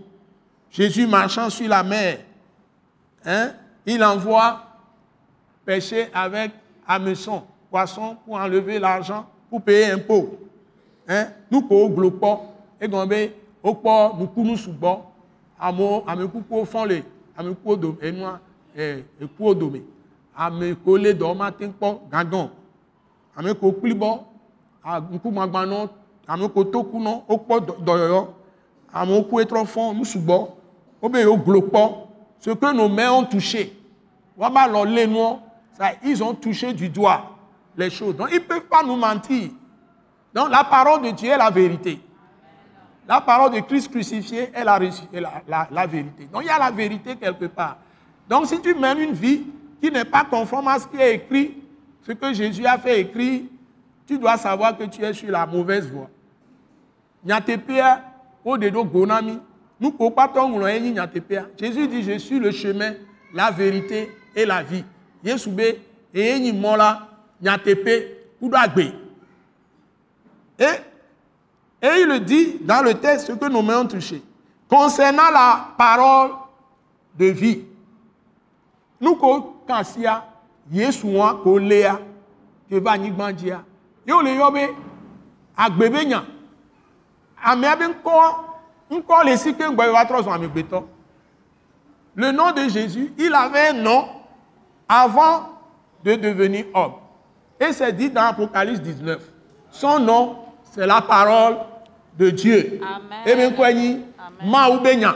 Jésus 0.70 1.06
marchant 1.06 1.50
sur 1.50 1.68
la 1.68 1.82
mer. 1.82 2.20
Hein? 3.26 3.50
Il 3.84 4.02
envoie 4.02 4.62
pêcher 5.66 6.08
avec 6.14 6.52
hameçon, 6.86 7.42
poisson 7.70 8.16
pour 8.24 8.36
enlever 8.36 8.78
l'argent, 8.78 9.26
pour 9.50 9.60
payer 9.60 9.86
impôt. 9.90 10.38
Hein? 11.08 11.26
Nous 11.50 11.62
pouvons 11.62 11.88
glopo, 11.88 12.40
et 12.80 12.86
gombe, 12.86 13.12
au 13.62 13.74
port, 13.74 14.16
nous 14.18 14.26
pouvons 14.26 14.56
sous 14.56 14.72
bord, 14.72 15.12
amo, 15.58 16.04
ame 16.06 16.28
kuku 16.28 16.64
fɔn 16.66 16.88
le, 16.88 16.96
ame 16.96 17.02
kuku 17.36 17.76
do, 17.76 17.96
enua, 18.02 18.40
eku 19.20 19.54
dome, 19.54 19.82
ame 20.36 20.74
ko 20.84 20.96
le 20.96 21.12
dɔ 21.12 21.34
ma 21.36 21.50
que 32.54 32.72
nos 32.72 32.88
mains 32.88 33.12
ont 33.12 33.24
touché, 33.24 33.72
waba 34.36 34.68
ils 36.04 36.22
ont 36.22 36.34
touché 36.34 36.72
du 36.72 36.88
doigt 36.88 37.30
les 37.76 37.90
choses. 37.90 38.16
Donc 38.16 38.28
ils 38.32 38.40
peuvent 38.40 38.66
pas 38.66 38.82
nous 38.82 38.96
mentir. 38.96 39.50
Donc 40.34 40.50
la 40.50 40.64
parole 40.64 41.02
de 41.02 41.10
Dieu 41.10 41.30
est 41.30 41.38
la 41.38 41.50
vérité. 41.50 42.00
La 43.06 43.20
parole 43.20 43.52
de 43.52 43.60
Christ 43.60 43.90
crucifié 43.90 44.50
est 44.54 44.64
la, 44.64 44.78
vérité. 44.78 46.28
Donc 46.32 46.42
il 46.42 46.46
y 46.46 46.50
a 46.50 46.58
la 46.58 46.70
vérité 46.70 47.16
quelque 47.16 47.46
part. 47.46 47.78
Donc 48.28 48.46
si 48.46 48.60
tu 48.60 48.74
mènes 48.74 48.98
une 48.98 49.12
vie 49.12 49.42
qui 49.80 49.90
n'est 49.90 50.04
pas 50.04 50.24
conforme 50.24 50.68
à 50.68 50.78
ce 50.78 50.86
qui 50.86 50.96
est 50.96 51.16
écrit, 51.16 51.56
ce 52.06 52.12
que 52.12 52.32
Jésus 52.32 52.64
a 52.64 52.78
fait 52.78 53.00
écrit, 53.00 53.48
tu 54.06 54.18
dois 54.18 54.36
savoir 54.36 54.76
que 54.76 54.84
tu 54.84 55.02
es 55.02 55.12
sur 55.12 55.30
la 55.30 55.46
mauvaise 55.46 55.90
voie. 55.90 56.08
Jésus 61.58 61.88
dit, 61.88 62.02
je 62.02 62.18
suis 62.18 62.38
le 62.38 62.50
chemin, 62.50 62.92
la 63.34 63.50
vérité 63.50 64.10
et 64.34 64.44
la 64.44 64.62
vie. 64.62 64.84
Et 70.58 70.66
Et 71.82 72.02
il 72.02 72.06
le 72.06 72.20
dit 72.20 72.58
dans 72.60 72.82
le 72.82 72.94
texte 72.94 73.36
que 73.36 73.48
nos 73.48 73.60
mains 73.60 73.80
ont 73.80 73.86
touché. 73.88 74.22
Concernant 74.68 75.30
la 75.32 75.68
parole 75.76 76.30
de 77.18 77.26
vie, 77.26 77.64
nous 79.00 79.16
kansia 79.66 80.24
yesu 80.70 81.06
wa 81.16 81.34
ko 81.42 81.58
lea 81.58 81.98
ke 82.70 82.80
ba 82.80 82.96
nyigban 82.96 83.32
dia 83.34 83.64
yo 84.06 84.22
le 84.22 84.34
yo 84.36 84.50
be 84.50 84.68
agbebe 85.56 86.04
nya. 86.06 86.24
Ame 87.42 87.64
abe 87.66 87.88
nko 87.88 88.10
nko 88.90 89.22
le 89.24 89.36
si 89.36 89.54
ke 89.54 89.64
gbeto. 89.68 90.88
Le 92.14 92.30
nom 92.30 92.52
de 92.52 92.68
Jésus 92.68 93.12
il 93.18 93.34
avait 93.34 93.68
un 93.68 93.82
nom 93.82 94.08
avant 94.88 95.48
de 96.04 96.14
devenir 96.14 96.66
homme. 96.74 96.92
Et 97.58 97.72
c'est 97.72 97.92
dit 97.92 98.10
dans 98.10 98.26
Apocalypse 98.26 98.80
19 98.80 99.20
son 99.70 99.98
nom 99.98 100.36
c'est 100.70 100.86
la 100.86 101.02
parole 101.02 101.56
de 102.18 102.30
Dieu. 102.30 102.80
Ebe 103.26 103.48
nkwenyi 103.48 104.00
ma 104.44 104.68
ubenya. 104.68 105.14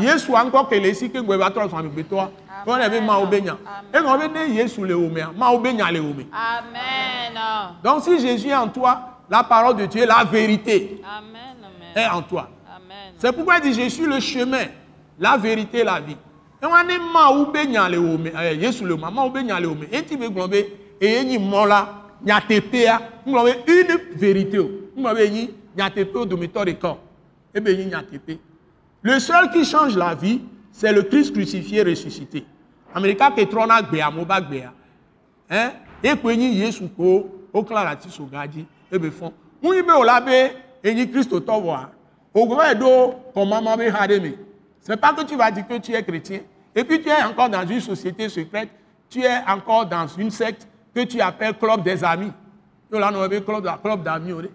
Yesu 0.00 0.36
anko 0.36 0.64
kele 0.64 0.94
si 0.94 1.08
ke 1.08 1.22
ngwe 1.22 1.38
batro 1.38 1.68
so 1.68 1.76
amigbe 1.76 2.02
to. 2.08 2.28
Ko 2.64 2.76
na 2.76 2.88
be 2.88 3.00
ma 3.00 3.18
ubenya. 3.18 3.56
E 3.92 4.00
ngo 4.00 4.18
be 4.18 4.28
ne 4.28 4.54
Yesu 4.54 4.84
le 4.84 4.94
ome 4.94 5.20
ma 5.36 5.52
ubenya 5.52 5.90
le 5.90 6.00
ome. 6.00 6.26
Amen. 6.32 7.38
Donc 7.82 8.02
si 8.02 8.18
Jésus 8.18 8.48
est 8.48 8.54
en 8.54 8.68
toi, 8.68 9.18
la 9.30 9.42
parole 9.42 9.76
de 9.76 9.86
Dieu, 9.86 10.06
la 10.06 10.24
vérité 10.24 11.00
Amen. 11.04 11.56
Est 11.94 12.08
en 12.08 12.22
toi. 12.22 12.48
Amen. 12.66 13.14
C'est 13.18 13.32
pourquoi 13.32 13.58
il 13.58 13.70
dit 13.70 13.82
je 13.82 13.88
suis 13.88 14.06
le 14.06 14.20
chemin, 14.20 14.64
la 15.18 15.36
vérité, 15.36 15.84
la 15.84 16.00
vie. 16.00 16.16
E 16.62 16.66
wa 16.66 16.82
ne 16.84 16.98
ma 16.98 17.30
ubenya 17.30 17.88
le 17.88 17.98
ome, 17.98 18.32
eh, 18.40 18.54
Yesu 18.56 18.84
le 18.84 18.94
ome, 18.94 19.06
ma 19.12 19.24
ubenya 19.24 19.58
le 19.60 19.66
ome. 19.66 19.88
E 19.92 20.02
ti 20.02 20.16
be 20.16 20.28
glombe 20.30 20.66
e 21.00 21.06
yenyi 21.06 21.38
mola 21.38 21.88
nyatepea, 22.24 23.00
nglobe 23.26 23.64
une 23.66 23.98
vérité. 24.16 24.58
Nglobe 27.54 27.70
yenyi 27.70 28.40
le 29.02 29.18
seul 29.18 29.50
qui 29.50 29.64
change 29.64 29.96
la 29.96 30.14
vie, 30.14 30.40
c'est 30.70 30.92
le 30.92 31.02
Christ 31.02 31.34
crucifié 31.34 31.82
ressuscité. 31.82 32.44
Qui 33.36 33.46
trône 33.48 33.72
gbea 33.90 34.10
moba 34.10 34.40
gbea. 34.40 34.72
Hein? 35.50 35.72
Et 36.04 36.36
ni 36.36 36.54
Yesu 36.54 36.88
ko 36.88 37.28
o 37.52 37.62
klara 37.62 37.96
ti 37.96 38.10
so 38.10 38.24
gaji 38.24 38.64
e 38.90 38.98
be 38.98 39.10
fon. 39.10 39.32
Mu 39.62 39.74
ibe 39.74 39.90
o 39.90 40.04
labe 40.04 40.52
eni 40.84 41.10
Christ 41.10 41.30
to 41.30 41.58
wa. 41.58 41.90
O 42.32 42.46
go 42.46 42.56
do 42.78 43.14
commandement 43.34 43.76
be 43.76 43.90
hademi. 43.90 44.36
C'est 44.80 44.96
pas 44.96 45.12
que 45.12 45.24
tu 45.24 45.36
vas 45.36 45.50
dire 45.50 45.66
que 45.66 45.78
tu 45.78 45.92
es 45.94 46.02
chrétien 46.02 46.40
et 46.74 46.84
puis 46.84 47.02
tu 47.02 47.08
es 47.08 47.22
encore 47.22 47.48
dans 47.50 47.66
une 47.66 47.80
société 47.80 48.28
secrète, 48.28 48.68
tu 49.08 49.22
es 49.22 49.38
encore 49.48 49.86
dans 49.86 50.06
une 50.06 50.30
secte 50.30 50.66
que 50.94 51.04
tu 51.04 51.20
appelles 51.20 51.56
club 51.58 51.82
des 51.82 52.04
amis. 52.04 52.32
Yo 52.90 52.98
là 52.98 53.10
no 53.10 53.26
be 53.28 53.44
club 53.44 53.66
club 53.82 54.02
d'amis. 54.02 54.48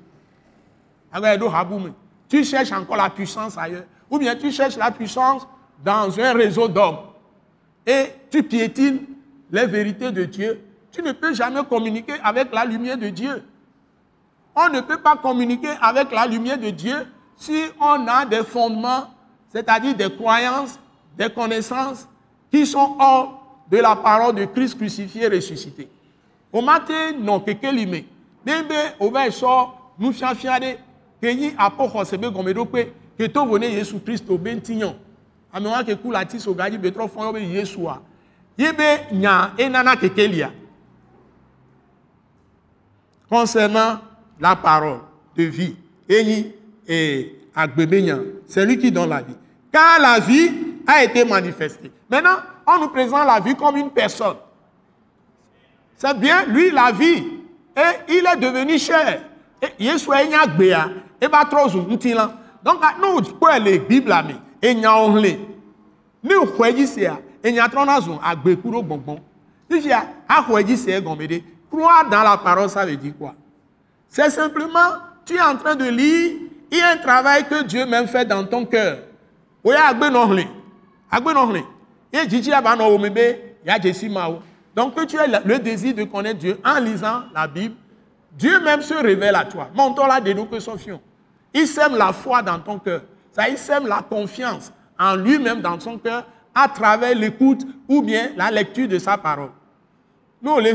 Tu 2.29 2.43
cherches 2.43 2.71
encore 2.71 2.97
la 2.97 3.09
puissance 3.09 3.57
ailleurs. 3.57 3.85
Ou 4.09 4.17
bien 4.17 4.35
tu 4.35 4.51
cherches 4.51 4.77
la 4.77 4.91
puissance 4.91 5.47
dans 5.83 6.19
un 6.19 6.33
réseau 6.33 6.67
d'hommes. 6.67 6.99
Et 7.85 8.07
tu 8.29 8.43
piétines 8.43 8.99
les 9.51 9.65
vérités 9.65 10.11
de 10.11 10.25
Dieu. 10.25 10.61
Tu 10.91 11.01
ne 11.01 11.11
peux 11.11 11.33
jamais 11.33 11.63
communiquer 11.63 12.15
avec 12.23 12.53
la 12.53 12.65
lumière 12.65 12.97
de 12.97 13.09
Dieu. 13.09 13.43
On 14.55 14.69
ne 14.69 14.81
peut 14.81 14.97
pas 14.97 15.15
communiquer 15.15 15.69
avec 15.81 16.11
la 16.11 16.25
lumière 16.25 16.57
de 16.57 16.69
Dieu 16.69 17.05
si 17.35 17.65
on 17.79 18.07
a 18.07 18.25
des 18.25 18.43
fondements, 18.43 19.05
c'est-à-dire 19.49 19.95
des 19.95 20.11
croyances, 20.11 20.79
des 21.17 21.29
connaissances 21.29 22.07
qui 22.51 22.65
sont 22.65 22.95
hors 22.99 23.63
de 23.69 23.77
la 23.77 23.95
parole 23.95 24.35
de 24.35 24.45
Christ 24.45 24.75
crucifié 24.77 25.23
et 25.25 25.27
ressuscité. 25.27 25.87
Au 26.51 26.61
matin, 26.61 27.11
non, 27.19 27.39
que 27.39 27.51
au 28.99 29.11
nous 29.99 30.11
ke 30.11 30.77
yi 31.21 31.53
apɔ 31.57 31.89
xɔse 31.89 32.17
be 32.17 32.27
gɔmeɖokpe 32.27 32.91
ke 33.17 33.27
to 33.31 33.45
vo 33.45 33.57
ne 33.57 33.67
yesu 33.67 33.99
kristo 33.99 34.37
be 34.37 34.55
ŋutinyɔ 34.55 34.93
ame 35.53 35.67
wa 35.67 35.83
ke 35.83 35.95
ku 35.95 36.11
le 36.11 36.17
ati 36.19 36.39
so 36.39 36.53
gadzi 36.53 36.77
be 36.77 36.91
trɔ 36.91 37.09
fɔ 37.09 37.19
yɔ 37.25 37.33
be 37.33 37.39
yesua 37.39 38.01
yi 38.57 38.71
be 38.71 39.15
nya 39.15 39.53
enana 39.57 39.95
kekelia 39.95 40.51
concernant 43.29 44.01
la 44.39 44.55
parole 44.55 45.01
de 45.35 45.43
vie 45.43 45.75
enyi 46.09 46.53
et 46.87 47.35
agbebenya 47.55 48.19
c'est 48.47 48.65
lui 48.65 48.77
qui 48.77 48.91
donne 48.91 49.09
la 49.09 49.21
vie 49.21 49.35
car 49.71 49.99
la 49.99 50.19
vie 50.19 50.51
a 50.85 51.03
été 51.03 51.25
manifestée 51.25 51.91
maintenant 52.09 52.37
on 52.67 52.79
nous 52.79 52.89
présente 52.89 53.25
la 53.25 53.39
vie 53.39 53.55
comme 53.55 53.77
une 53.77 53.89
personne. 53.89 54.35
C'est 55.95 56.17
bien 56.19 56.45
lui 56.45 56.69
la 56.69 56.91
vie 56.91 57.25
et 57.75 58.13
il 58.13 58.27
est 58.27 58.35
devenu 58.37 58.77
cher. 58.77 59.21
Gbea 59.61 60.89
e 61.21 61.27
ba 61.27 61.43
trɔ 61.45 61.69
zu 61.69 61.79
ŋuti 61.81 62.13
la 62.13 62.31
donc 62.63 62.81
ne 62.81 63.07
wòkpɔe 63.07 63.59
le 63.63 63.79
bibla 63.79 64.23
me 64.23 64.35
enyawo 64.61 65.09
hlẽ 65.17 65.37
ne 66.23 66.35
xɔe 66.35 66.73
dzi 66.73 66.87
sia 66.87 67.17
enya 67.43 67.67
trɔna 67.67 68.01
zu 68.01 68.19
agbe 68.21 68.55
ku 68.61 68.69
ɖo 68.69 68.83
gbɔngbɔn 68.83 69.19
fifia 69.69 70.07
axɔe 70.27 70.63
dzi 70.63 70.77
sia 70.77 71.01
gɔme 71.01 71.27
ɖe 71.27 71.43
croire 71.69 72.09
dans 72.09 72.23
la 72.23 72.37
parole 72.37 72.69
ça 72.69 72.85
veut 72.85 72.95
dire 72.95 73.13
quoi 73.17 73.35
c'est 74.07 74.29
simplement 74.29 74.97
tu 75.25 75.35
es 75.35 75.41
en 75.41 75.55
train 75.55 75.75
de 75.75 75.85
lire 75.89 76.37
il 76.71 76.77
y 76.77 76.81
a 76.81 76.91
un 76.91 76.97
travail 76.97 77.45
que 77.47 77.63
Dieu 77.63 77.85
même 77.85 78.07
fait 78.07 78.25
dans 78.25 78.43
ton 78.43 78.65
cœur. 78.65 78.99
Oya 79.63 79.87
agbenɔ 79.87 80.25
hlẽ 80.27 80.47
agbenɔ 81.11 81.45
hlẽ 81.51 81.63
ye 82.13 82.25
dzidzi 82.25 82.53
aba 82.53 82.75
nɔ 82.75 82.91
wo 82.91 82.97
me 82.97 83.09
be 83.09 83.55
ya 83.65 83.77
dzesi 83.79 84.09
mawo 84.09 84.39
donc 84.75 84.95
que 84.95 85.05
tu 85.05 85.17
aies 85.17 85.27
le 85.45 85.59
désir 85.59 85.93
de 85.95 86.03
connaître 86.03 86.39
Dieu 86.39 86.59
en 86.63 86.79
lisant 86.79 87.23
la 87.33 87.47
Bible 87.47 87.75
Dieu 88.37 88.59
même 88.59 88.81
se 88.81 88.93
révèle 88.93 89.35
à 89.35 89.45
toi. 89.45 89.69
Montons 89.73 90.05
là 90.05 90.21
de 90.21 90.31
nous 90.31 90.45
que 90.45 90.59
Sofion. 90.59 91.01
Il 91.53 91.67
sème 91.67 91.95
la 91.95 92.13
foi 92.13 92.41
dans 92.41 92.59
ton 92.59 92.79
cœur. 92.79 93.01
Ça, 93.31 93.47
il 93.49 93.57
sème 93.57 93.87
la 93.87 94.01
confiance 94.01 94.71
en 94.99 95.15
lui-même 95.15 95.61
dans 95.61 95.79
son 95.79 95.97
cœur 95.97 96.25
à 96.53 96.67
travers 96.67 97.15
l'écoute 97.15 97.65
ou 97.87 98.01
bien 98.01 98.31
la 98.35 98.51
lecture 98.51 98.87
de 98.87 98.97
sa 98.97 99.17
parole. 99.17 99.51
Nous, 100.41 100.59
les 100.59 100.73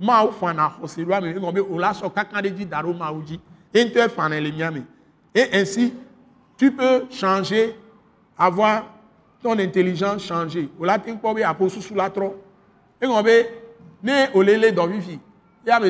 ma 0.00 0.24
ou 0.24 0.32
fana 0.32 0.72
hosirwa 0.82 1.20
me 1.20 1.32
ngombe 1.34 1.60
uji 1.60 3.38
fana 4.14 4.40
le 4.40 4.82
et 5.34 5.48
ainsi 5.52 5.92
tu 6.56 6.70
peux 6.72 7.04
changer 7.10 7.74
avoir 8.38 8.84
ton 9.42 9.58
intelligence 9.58 10.24
changer 10.24 10.68
ola 10.80 10.98
tin 10.98 11.16
ko 11.16 11.34
be 11.34 11.42
aposu 11.44 11.80
sula 11.80 12.10
tro 12.10 12.34
e 13.00 13.06
ngombe 13.06 13.46
ne 14.02 14.28
olele 14.34 14.72
do 14.72 14.86
vivi 14.86 15.18
ya 15.66 15.80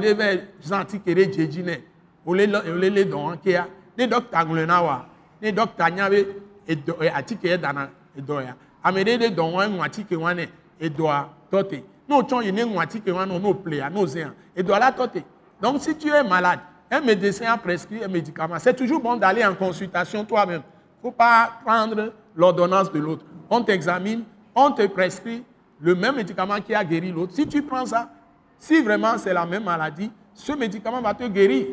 kere 1.05 1.27
jeji 1.33 1.63
ne 1.63 1.83
olele 2.27 3.05
anke 3.13 3.51
ya 3.51 3.67
ne 3.97 4.07
docteur 4.07 4.47
ngule 4.47 4.67
na 4.67 4.83
wa 4.83 5.07
ne 5.43 5.53
docteur 5.53 5.91
nya 5.91 6.11
be 6.11 6.27
edo 6.67 6.95
atike 7.15 7.59
dana 7.61 7.91
edo 8.17 8.41
ya 8.41 8.55
amede 8.83 9.31
dɔ 9.31 9.43
wɔn 9.53 9.69
ŋun 9.71 9.85
atike 9.85 10.17
wɔn 10.17 10.35
nɛ 10.37 10.49
edoa 10.81 11.29
tɔte 11.51 11.83
n'o 12.09 12.23
tsɔn 12.23 12.45
yi 12.45 12.53
ne 12.53 12.65
ŋun 12.65 12.83
atike 12.83 13.11
wɔn 13.11 13.29
nɔ 13.29 13.41
n'o 13.41 13.55
plea 13.55 13.91
n'o 13.91 14.07
zɛn 14.07 14.31
edoa 14.57 14.79
la 14.79 14.91
tɔte 14.93 15.23
donc 15.61 15.81
si 15.81 15.95
tu 15.95 16.09
es 16.09 16.23
malade 16.23 16.61
un 16.91 17.01
médecin 17.01 17.47
a 17.47 17.57
prescrit 17.57 18.05
un 18.05 18.09
médicament. 18.09 18.59
C'est 18.59 18.75
toujours 18.75 19.01
bon 19.01 19.17
d'aller 19.17 19.45
en 19.45 19.55
consultation 19.55 20.25
toi-même. 20.25 20.63
Faut 21.03 21.11
pas 21.11 21.51
prendre 21.65 22.13
l'ordonnance 22.37 22.93
de 22.93 22.99
l'autre. 22.99 23.25
On 23.51 23.63
t'examine 23.63 24.25
on 24.55 24.71
te 24.71 24.87
prescrit 24.87 25.43
le 25.81 25.95
même 25.97 26.15
médicament 26.17 26.61
qui 26.65 26.75
a 26.75 26.85
guéri 26.85 27.11
l'autre. 27.11 27.33
Si 27.35 27.47
tu 27.47 27.63
prends 27.63 27.87
ça 27.87 28.11
si 28.59 28.81
vraiment 28.83 29.19
c'est 29.19 29.35
la 29.35 29.45
même 29.45 29.65
maladie 29.65 30.11
ce 30.33 30.53
médicament 30.53 31.01
va 31.01 31.13
te 31.15 31.25
guérir 31.25 31.67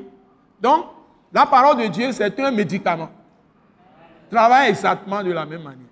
donc 0.61 0.85
la 1.33 1.45
parole 1.45 1.77
de 1.77 1.87
Dieu 1.87 2.11
c'est 2.11 2.39
un 2.39 2.51
médicament. 2.51 3.09
Travaille 4.29 4.69
exactement 4.69 5.23
de 5.23 5.31
la 5.31 5.45
même 5.45 5.63
manière. 5.63 5.87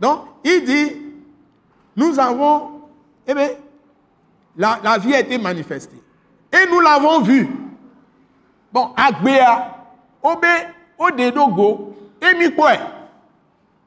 Donc 0.00 0.24
il 0.44 0.64
dit 0.64 0.96
nous 1.96 2.18
avons 2.18 2.80
eh 3.26 3.34
bien, 3.34 3.48
la, 4.56 4.98
vie 4.98 5.14
a 5.14 5.20
été 5.20 5.38
manifestée. 5.38 6.02
Et 6.52 6.68
nous 6.70 6.80
l'avons 6.80 7.20
vu. 7.20 7.48
Bon 8.72 8.92
agbea 8.96 9.76
obe 10.22 10.46
odedogo 10.98 11.96
emi 12.20 12.50
kpɔe 12.52 12.78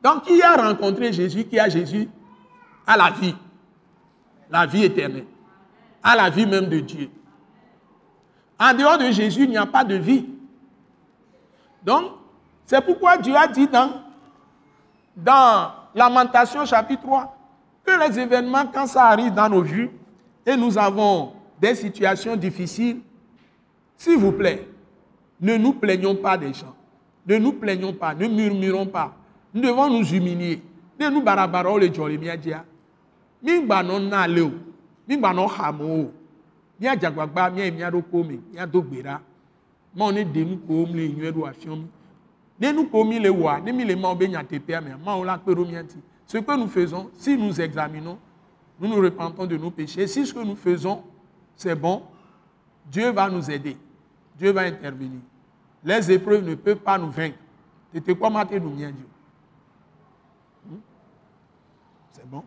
donc 0.04 0.24
qui 0.24 0.42
a 0.42 0.56
rencontré 0.56 1.14
Jésus 1.14 1.46
qui 1.46 1.58
a 1.58 1.70
Jésus 1.70 2.10
à 2.86 2.98
la 2.98 3.12
vie? 3.12 3.36
La 4.50 4.66
vie 4.66 4.84
éternelle 4.84 5.26
à 6.04 6.16
la 6.16 6.30
vie 6.30 6.46
même 6.46 6.68
de 6.68 6.80
Dieu 6.80 7.10
en 8.64 8.74
dehors 8.74 8.98
de 8.98 9.12
Jésus, 9.12 9.44
il 9.44 9.50
n'y 9.50 9.58
a 9.58 9.66
pas 9.66 9.84
de 9.84 9.96
vie. 9.96 10.26
Donc, 11.84 12.12
c'est 12.66 12.84
pourquoi 12.84 13.18
Dieu 13.18 13.36
a 13.36 13.48
dit 13.48 13.68
dans, 13.68 13.90
dans 15.16 15.72
Lamentation 15.94 16.66
chapitre 16.66 17.02
3 17.04 17.38
que 17.86 17.92
les 18.08 18.20
événements, 18.20 18.66
quand 18.74 18.88
ça 18.88 19.06
arrive 19.06 19.34
dans 19.34 19.50
nos 19.50 19.62
vies, 19.62 19.90
et 20.46 20.56
nous 20.56 20.78
avons 20.78 21.34
des 21.60 21.76
situations 21.76 22.36
difficiles, 22.38 23.02
s'il 23.98 24.18
vous 24.18 24.32
plaît, 24.32 24.68
ne 25.42 25.58
nous 25.58 25.74
plaignons 25.74 26.16
pas 26.16 26.38
des 26.38 26.54
gens. 26.54 26.74
Ne 27.28 27.38
nous 27.38 27.54
plaignons 27.54 27.94
pas, 27.94 28.14
ne 28.14 28.28
murmurons 28.28 28.86
pas. 28.86 29.14
Nous 29.54 29.62
devons 29.62 29.90
nous 29.90 30.06
humilier. 30.06 30.62
Ne 31.00 31.10
nous 31.10 31.22
barabaro 31.22 31.78
le. 31.78 31.90
Mingba 33.44 33.84
Mingba 35.08 35.34
non 35.34 35.48
hamo. 35.48 36.12
míadze 36.80 37.06
agbagba 37.08 37.50
míayi 37.50 37.72
mía 37.72 37.90
ɖokpo 37.90 38.24
me 38.28 38.40
míado 38.52 38.82
gbe 38.82 39.02
ɖa 39.04 39.22
mawo 39.96 40.12
ne 40.12 40.24
ɖe 40.24 40.46
nu 40.46 40.58
ko 40.68 40.86
mi 40.86 40.94
le 40.94 41.14
nyuie 41.14 41.32
ɖo 41.32 41.46
afiɔ 41.48 41.76
mi. 41.76 41.88
Ne 42.60 42.72
nu 42.72 42.90
ko 42.90 43.04
mi 43.04 43.20
le 43.20 43.30
wɔa 43.30 43.62
ne 43.64 43.72
mi 43.72 43.86
le 43.86 43.96
mawo 43.96 44.16
be 44.16 44.28
nyateƒea 44.28 44.82
mea 44.82 44.98
mawo 44.98 45.24
la 45.24 45.38
kpe 45.38 45.52
ɖo 45.54 45.66
mía 45.66 45.84
ŋuti 45.84 46.00
ce 46.26 46.38
que 46.40 46.56
nous 46.58 46.68
faisons 46.68 47.10
si 47.18 47.38
nous 47.38 47.60
examinons 47.62 48.18
nous 48.80 48.88
nous 48.88 49.02
repentons 49.02 49.46
de 49.46 49.58
nos 49.58 49.72
péchés 49.72 50.08
si 50.08 50.26
ce 50.26 50.34
que 50.34 50.40
nous 50.40 50.56
faisons 50.56 51.04
c'est 51.56 51.76
bon. 51.76 52.04
Dieu 52.92 53.12
va 53.12 53.30
nous 53.30 53.50
aider. 53.50 53.78
Dieu 54.38 54.52
va 54.52 54.64
intervenir. 54.64 55.22
Les 55.84 56.12
épreuves 56.12 56.44
ne 56.44 56.56
peuvent 56.56 56.78
pas 56.80 56.98
nous 56.98 57.12
vaincre. 57.12 57.38
Tete 57.94 58.16
kɔ 58.18 58.30
ma 58.34 58.44
te 58.46 58.58
ɖu 58.58 58.70
mía 58.74 58.90
dzi 58.92 59.04
o 60.66 60.78
c'est 62.12 62.28
bon 62.28 62.44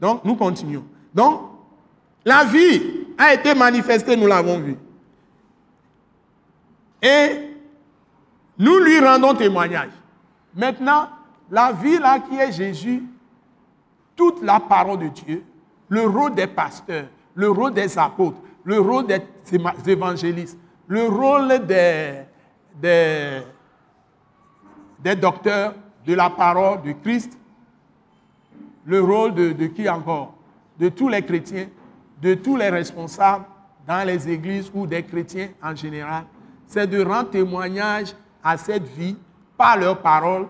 donc 0.00 0.24
nous 0.24 0.36
continuons 0.36 0.84
donc 1.14 1.50
la 2.24 2.44
vie 2.44 3.06
a 3.16 3.34
été 3.34 3.54
manifestée, 3.54 4.16
nous 4.16 4.26
l'avons 4.26 4.58
vu. 4.58 4.76
Et 7.02 7.50
nous 8.58 8.78
lui 8.78 9.00
rendons 9.00 9.34
témoignage. 9.34 9.92
Maintenant, 10.54 11.08
la 11.50 11.72
vie 11.72 11.98
là 11.98 12.18
qui 12.18 12.36
est 12.36 12.52
Jésus, 12.52 13.02
toute 14.14 14.42
la 14.42 14.60
parole 14.60 14.98
de 14.98 15.08
Dieu, 15.08 15.44
le 15.88 16.06
rôle 16.06 16.34
des 16.34 16.46
pasteurs, 16.46 17.06
le 17.34 17.50
rôle 17.50 17.72
des 17.72 17.98
apôtres, 17.98 18.40
le 18.64 18.80
rôle 18.80 19.06
des 19.06 19.22
évangélistes, 19.86 20.58
le 20.86 21.06
rôle 21.06 21.66
des, 21.66 22.24
des, 22.74 23.42
docteurs 25.16 25.74
de 26.06 26.14
la 26.14 26.28
parole 26.28 26.82
de 26.82 26.92
Christ, 26.92 27.38
le 28.90 29.00
rôle 29.00 29.34
de, 29.34 29.66
qui 29.66 29.88
encore? 29.88 30.34
De 30.76 30.88
tous 30.88 31.08
les 31.08 31.22
chrétiens, 31.22 31.68
de 32.20 32.34
tous 32.34 32.56
les 32.56 32.68
responsables 32.68 33.44
dans 33.86 34.04
les 34.04 34.28
églises 34.28 34.68
ou 34.74 34.84
des 34.84 35.04
chrétiens 35.04 35.50
en 35.62 35.76
général, 35.76 36.24
c'est 36.66 36.88
de 36.88 37.00
rendre 37.02 37.30
témoignage 37.30 38.14
à 38.42 38.56
cette 38.56 38.88
vie 38.88 39.16
par 39.56 39.76
leurs 39.78 40.00
paroles, 40.02 40.48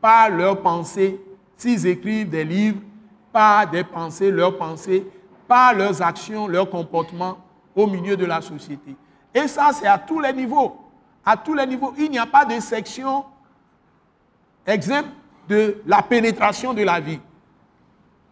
par 0.00 0.30
leurs 0.30 0.60
pensées, 0.62 1.20
s'ils 1.56 1.84
écrivent 1.86 2.28
des 2.28 2.44
livres, 2.44 2.80
par 3.32 3.68
des 3.68 3.82
pensées, 3.82 4.30
leurs 4.30 4.56
pensées, 4.56 5.04
par 5.48 5.74
leurs 5.74 6.00
actions, 6.00 6.46
leurs 6.46 6.70
comportements 6.70 7.38
au 7.74 7.88
milieu 7.88 8.16
de 8.16 8.24
la 8.24 8.40
société. 8.40 8.94
Et 9.34 9.48
ça, 9.48 9.70
c'est 9.72 9.86
à 9.86 9.98
tous 9.98 10.20
les 10.20 10.32
niveaux. 10.32 10.78
À 11.24 11.36
tous 11.36 11.54
les 11.54 11.66
niveaux. 11.66 11.92
Il 11.98 12.10
n'y 12.10 12.18
a 12.18 12.26
pas 12.26 12.44
de 12.44 12.58
section 12.60 13.24
exempte 14.64 15.08
de 15.48 15.82
la 15.86 16.02
pénétration 16.02 16.72
de 16.72 16.82
la 16.82 17.00
vie. 17.00 17.18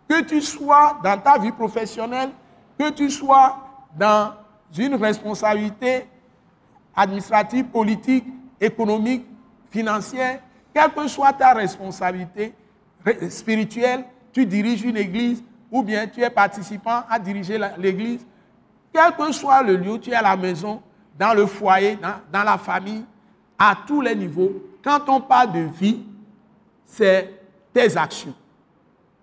Que 0.08 0.22
tu 0.22 0.40
sois 0.40 0.98
dans 1.04 1.18
ta 1.18 1.38
vie 1.38 1.52
professionnelle, 1.52 2.30
que 2.78 2.90
tu 2.90 3.10
sois 3.10 3.58
dans 3.96 4.32
une 4.76 4.94
responsabilité 4.94 6.06
administrative, 6.94 7.66
politique, 7.66 8.24
économique, 8.60 9.26
financière, 9.70 10.40
quelle 10.74 10.92
que 10.92 11.08
soit 11.08 11.32
ta 11.32 11.52
responsabilité 11.52 12.54
spirituelle, 13.28 14.04
tu 14.32 14.46
diriges 14.46 14.82
une 14.82 14.96
église 14.96 15.42
ou 15.70 15.82
bien 15.82 16.06
tu 16.06 16.22
es 16.22 16.30
participant 16.30 17.02
à 17.08 17.18
diriger 17.18 17.58
l'église, 17.78 18.26
quel 18.92 19.14
que 19.14 19.32
soit 19.32 19.62
le 19.62 19.76
lieu, 19.76 19.98
tu 19.98 20.10
es 20.10 20.14
à 20.14 20.22
la 20.22 20.36
maison, 20.36 20.82
dans 21.18 21.34
le 21.34 21.46
foyer, 21.46 21.96
dans, 21.96 22.14
dans 22.32 22.44
la 22.44 22.56
famille, 22.56 23.04
à 23.58 23.76
tous 23.86 24.00
les 24.00 24.14
niveaux, 24.14 24.52
quand 24.82 25.08
on 25.08 25.20
parle 25.20 25.52
de 25.52 25.60
vie, 25.60 26.04
c'est 26.84 27.34
tes 27.72 27.96
actions, 27.96 28.34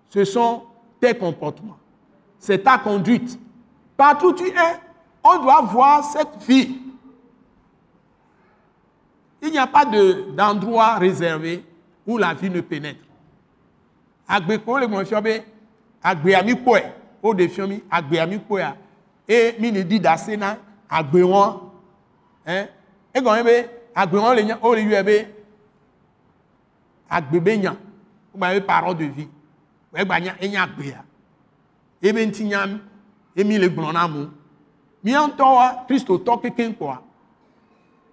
ce 0.08 0.24
sont 0.24 0.62
tes 1.00 1.14
comportements, 1.14 1.78
c'est 2.38 2.62
ta 2.62 2.78
conduite, 2.78 3.38
Partout 3.96 4.28
où 4.28 4.32
tu 4.34 4.48
es, 4.48 4.80
on 5.24 5.42
doit 5.42 5.62
voir 5.62 6.04
cette 6.04 6.42
vie. 6.46 6.78
Il 9.42 9.50
n'y 9.50 9.58
a 9.58 9.66
pas 9.66 9.84
d'endroit 9.84 10.96
réservé 10.96 11.64
où 12.06 12.18
la 12.18 12.34
vie 12.34 12.50
ne 12.50 12.60
pénètre. 12.60 13.00
Agbeko 14.28 14.78
le 14.78 14.88
mo 14.88 15.04
fio 15.04 15.20
be 15.22 15.36
agbe 16.02 16.32
ami 16.34 16.56
po 16.56 16.74
e 16.76 16.82
o 17.22 17.32
de 17.32 17.46
fio 17.46 17.68
mi 17.68 17.76
agbe 17.88 18.18
ami 18.18 18.40
po 18.40 18.58
ya 18.58 18.72
e 19.28 19.54
mi 19.60 19.70
ni 19.70 19.84
di 19.84 20.00
dase 20.00 20.34
na 20.36 20.56
agbe 20.90 21.22
won 21.22 21.70
hein? 22.44 22.66
E 23.14 23.22
gon 23.22 23.44
be 23.46 23.54
agbe 23.94 24.18
won 24.18 24.34
le 24.34 24.56
o 24.60 24.74
le 24.74 24.82
yu 24.82 24.96
e 24.98 25.02
be 25.04 25.16
agbe 27.08 27.38
be 27.38 27.56
nya 27.56 27.76
o 28.34 28.38
ba 28.38 28.50
be 28.52 28.66
parole 28.66 28.96
de 28.96 29.04
vie 29.04 29.28
e 29.96 30.04
gba 30.04 30.20
nya 30.20 30.36
e 30.40 30.48
nya 30.48 30.62
agbe 30.62 30.86
ya 30.86 31.04
e 32.00 32.12
be 32.12 32.26
nti 32.26 32.44
nya 32.44 32.68
emi 33.36 33.58
le 33.58 33.68
gblɔ 33.68 33.92
na 33.92 34.08
mía 35.04 35.20
ŋutɔwa 35.26 35.86
kristotɔ 35.86 36.40
kekeŋ 36.42 36.74
kpɔa 36.78 36.98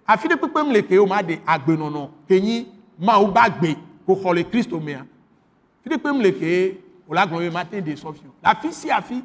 afi 0.06 0.28
ɖe 0.28 0.36
kpekpem 0.36 0.70
le 0.72 0.82
ke 0.82 0.98
wo 0.98 1.06
ma 1.06 1.22
ɖe 1.22 1.40
agbenɔnɔ 1.46 2.08
ke 2.28 2.66
mawu 2.98 3.26
ba 3.32 3.48
gbe 3.48 3.76
ko 4.06 4.14
xɔ 4.14 4.34
le 4.34 4.44
kristo 4.44 4.80
mea 4.80 5.04
fi 5.82 5.88
ɖe 5.90 5.96
kpekpem 5.98 6.20
le 6.22 6.30
ke 6.32 6.78
wo 7.08 7.14
la 7.14 7.26
gblɔ 7.26 7.38
be 7.38 7.50
ma 7.50 7.64
te 7.64 7.80
ɖe 7.80 7.94
sɔfi 7.96 8.26
o 8.28 8.34
le 8.42 8.50
afi 8.50 8.72
si 8.72 8.90
afi 8.90 9.22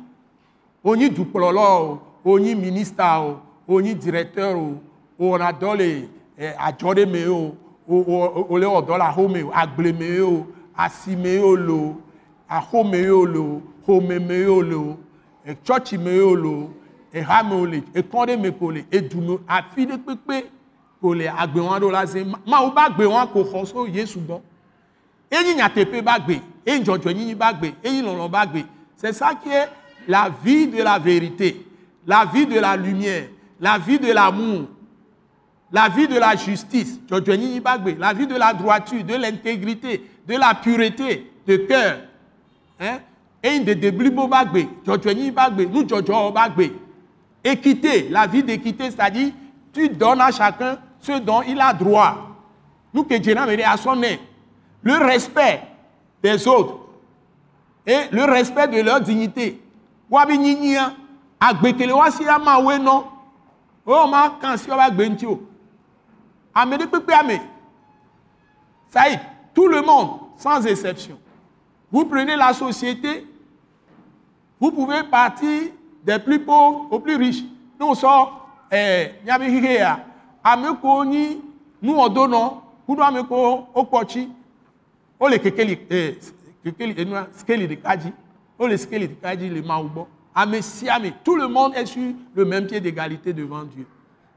wonyi 0.83 1.09
dukplɔlɔ 1.09 1.65
o 1.81 2.01
wonyi 2.25 2.55
minista 2.55 3.21
o 3.21 3.41
wonyi 3.67 3.93
directeur 3.95 4.55
o 4.55 4.79
wowɔna 5.19 5.51
dɔ 5.51 5.77
le 5.77 6.09
eh, 6.37 6.53
adzɔ 6.57 6.95
ɖe 6.95 7.05
me 7.05 7.27
o 7.27 7.55
wòle 7.87 8.65
wɔ 8.65 8.85
dɔ 8.87 8.97
le 8.97 9.03
axome 9.03 9.43
o 9.43 9.51
agble 9.53 9.93
me 9.93 10.19
o 10.21 10.47
asime 10.77 11.39
o 11.43 11.55
le 11.55 11.71
o 11.73 12.01
axome 12.49 13.09
o 13.09 13.25
le 13.25 13.39
o 13.39 13.61
xome 13.85 14.19
me 14.19 14.45
o 14.45 14.61
le 14.61 14.75
o 14.75 14.97
tsɔtsi 15.63 15.97
me 15.97 16.19
o 16.19 16.35
le 16.35 16.47
o 16.47 16.73
eha 17.13 17.43
me 17.43 17.55
o 17.55 17.65
le 17.65 17.83
ekɔ 17.93 18.25
ɖe 18.27 18.39
me 18.39 18.51
ko 18.51 18.71
le 18.71 18.85
edu 18.91 19.21
me 19.21 19.37
afi 19.47 19.85
ɖe 19.85 19.97
kpekpe 19.97 20.49
ko 21.01 21.13
le 21.13 21.27
agbe 21.27 21.59
wɔn 21.59 21.73
aɖewo 21.77 21.91
la 21.91 22.05
ze 22.05 22.23
mawu 22.45 22.71
ba 22.71 22.89
gbe 22.89 23.05
wɔn 23.05 23.31
ko 23.31 23.43
xɔ 23.43 23.65
so 23.65 23.85
yesu 23.87 24.19
gbɔ 24.19 24.41
eyi 25.31 25.55
nyateƒe 25.55 26.01
ba 26.03 26.19
gbe 26.19 26.41
eyi 26.65 26.79
dzɔdzɔ 26.83 27.13
nyinyi 27.13 27.35
ba 27.35 27.53
gbe. 27.53 28.65
C'est 28.95 29.13
ça 29.13 29.33
qui 29.41 29.49
est 29.49 29.67
la 30.07 30.29
vie 30.43 30.67
de 30.67 30.81
la 30.83 30.99
vérité 30.99 31.65
la 32.05 32.25
vie 32.25 32.45
de 32.45 32.59
la 32.59 32.75
lumière 32.75 33.27
la 33.61 33.77
vie 33.77 33.99
de 33.99 34.11
l'amour 34.11 34.67
la 35.71 35.87
vie 35.87 36.07
de 36.07 36.17
la 36.17 36.35
justice. 36.35 36.99
Dzɔdzɔ 37.07 37.37
nyinyi 37.37 37.61
la 37.99 38.13
vie 38.13 38.25
de 38.25 38.35
la 38.35 38.53
droiture 38.53 39.03
de 39.03 39.13
l'intégrité 39.13 40.03
de 40.27 40.35
la 40.35 40.55
pureté 40.55 41.31
de 41.45 41.57
cœur 41.57 42.08
équité 47.43 48.09
la 48.09 48.27
vie 48.27 48.43
d'équité 48.43 48.91
c'est-à-dire 48.91 49.31
tu 49.73 49.89
donnes 49.89 50.21
à 50.21 50.31
chacun 50.31 50.77
ce 50.99 51.19
dont 51.19 51.41
il 51.41 51.59
a 51.59 51.73
droit. 51.73 52.15
Nous 52.93 53.03
que 53.03 53.15
Dieu 53.15 53.35
à 53.37 53.77
son 53.77 53.95
nez. 53.95 54.19
Le 54.81 54.97
respect 54.97 55.61
des 56.23 56.47
autres 56.47 56.79
et 57.85 57.99
le 58.11 58.23
respect 58.23 58.67
de 58.67 58.81
leur 58.81 59.01
dignité. 59.01 59.61
Wabi 60.09 60.37
nyinyia, 60.37 60.93
agbekele 61.39 61.93
wasi 61.93 62.27
ama 62.27 62.59
we 62.59 62.79
non. 62.79 63.05
Oh 63.85 64.07
ma 64.07 64.37
oba. 64.41 64.89
Ame 66.55 66.77
de 66.77 66.85
pepe 66.85 67.11
ame. 67.13 67.39
Ça 68.89 69.09
y 69.09 69.13
est, 69.13 69.19
tout 69.53 69.67
le 69.67 69.81
monde, 69.81 70.19
sans 70.37 70.65
exception. 70.65 71.19
Vous 71.91 72.05
prenez 72.05 72.35
la 72.35 72.53
société, 72.53 73.25
vous 74.59 74.71
pouvez 74.71 75.03
partir 75.03 75.71
des 76.03 76.19
plus 76.19 76.39
pauvres 76.39 76.87
aux 76.91 76.99
plus 76.99 77.15
riches. 77.15 77.43
Nous 77.79 77.87
on 77.87 77.95
sort, 77.95 78.49
eh, 78.71 79.11
nyabi 79.25 79.45
higeya. 79.45 80.05
Ame 80.43 80.75
ko 80.81 81.03
ni, 81.03 81.41
nous 81.81 81.95
on 81.95 82.09
donne, 82.09 82.35
kudu 82.85 83.01
ame 83.01 83.23
ko 83.27 83.67
okpochi. 83.73 84.29
O 85.19 85.27
le 85.27 85.37
kekeli, 85.37 85.79
eh, 85.89 86.17
kekeli, 86.63 86.95
skeli 87.35 87.67
de 87.67 87.75
kaji. 87.75 88.13
O 88.57 88.67
le 88.67 88.75
le 88.75 89.61
maoubo. 89.61 90.07
Ame 90.35 90.61
si 90.61 90.87
ame. 90.89 91.11
Tout 91.23 91.35
le 91.35 91.47
monde 91.47 91.73
est 91.75 91.85
sur 91.85 92.13
le 92.35 92.45
même 92.45 92.67
pied 92.67 92.79
d'égalité 92.79 93.33
devant 93.33 93.63
Dieu. 93.63 93.85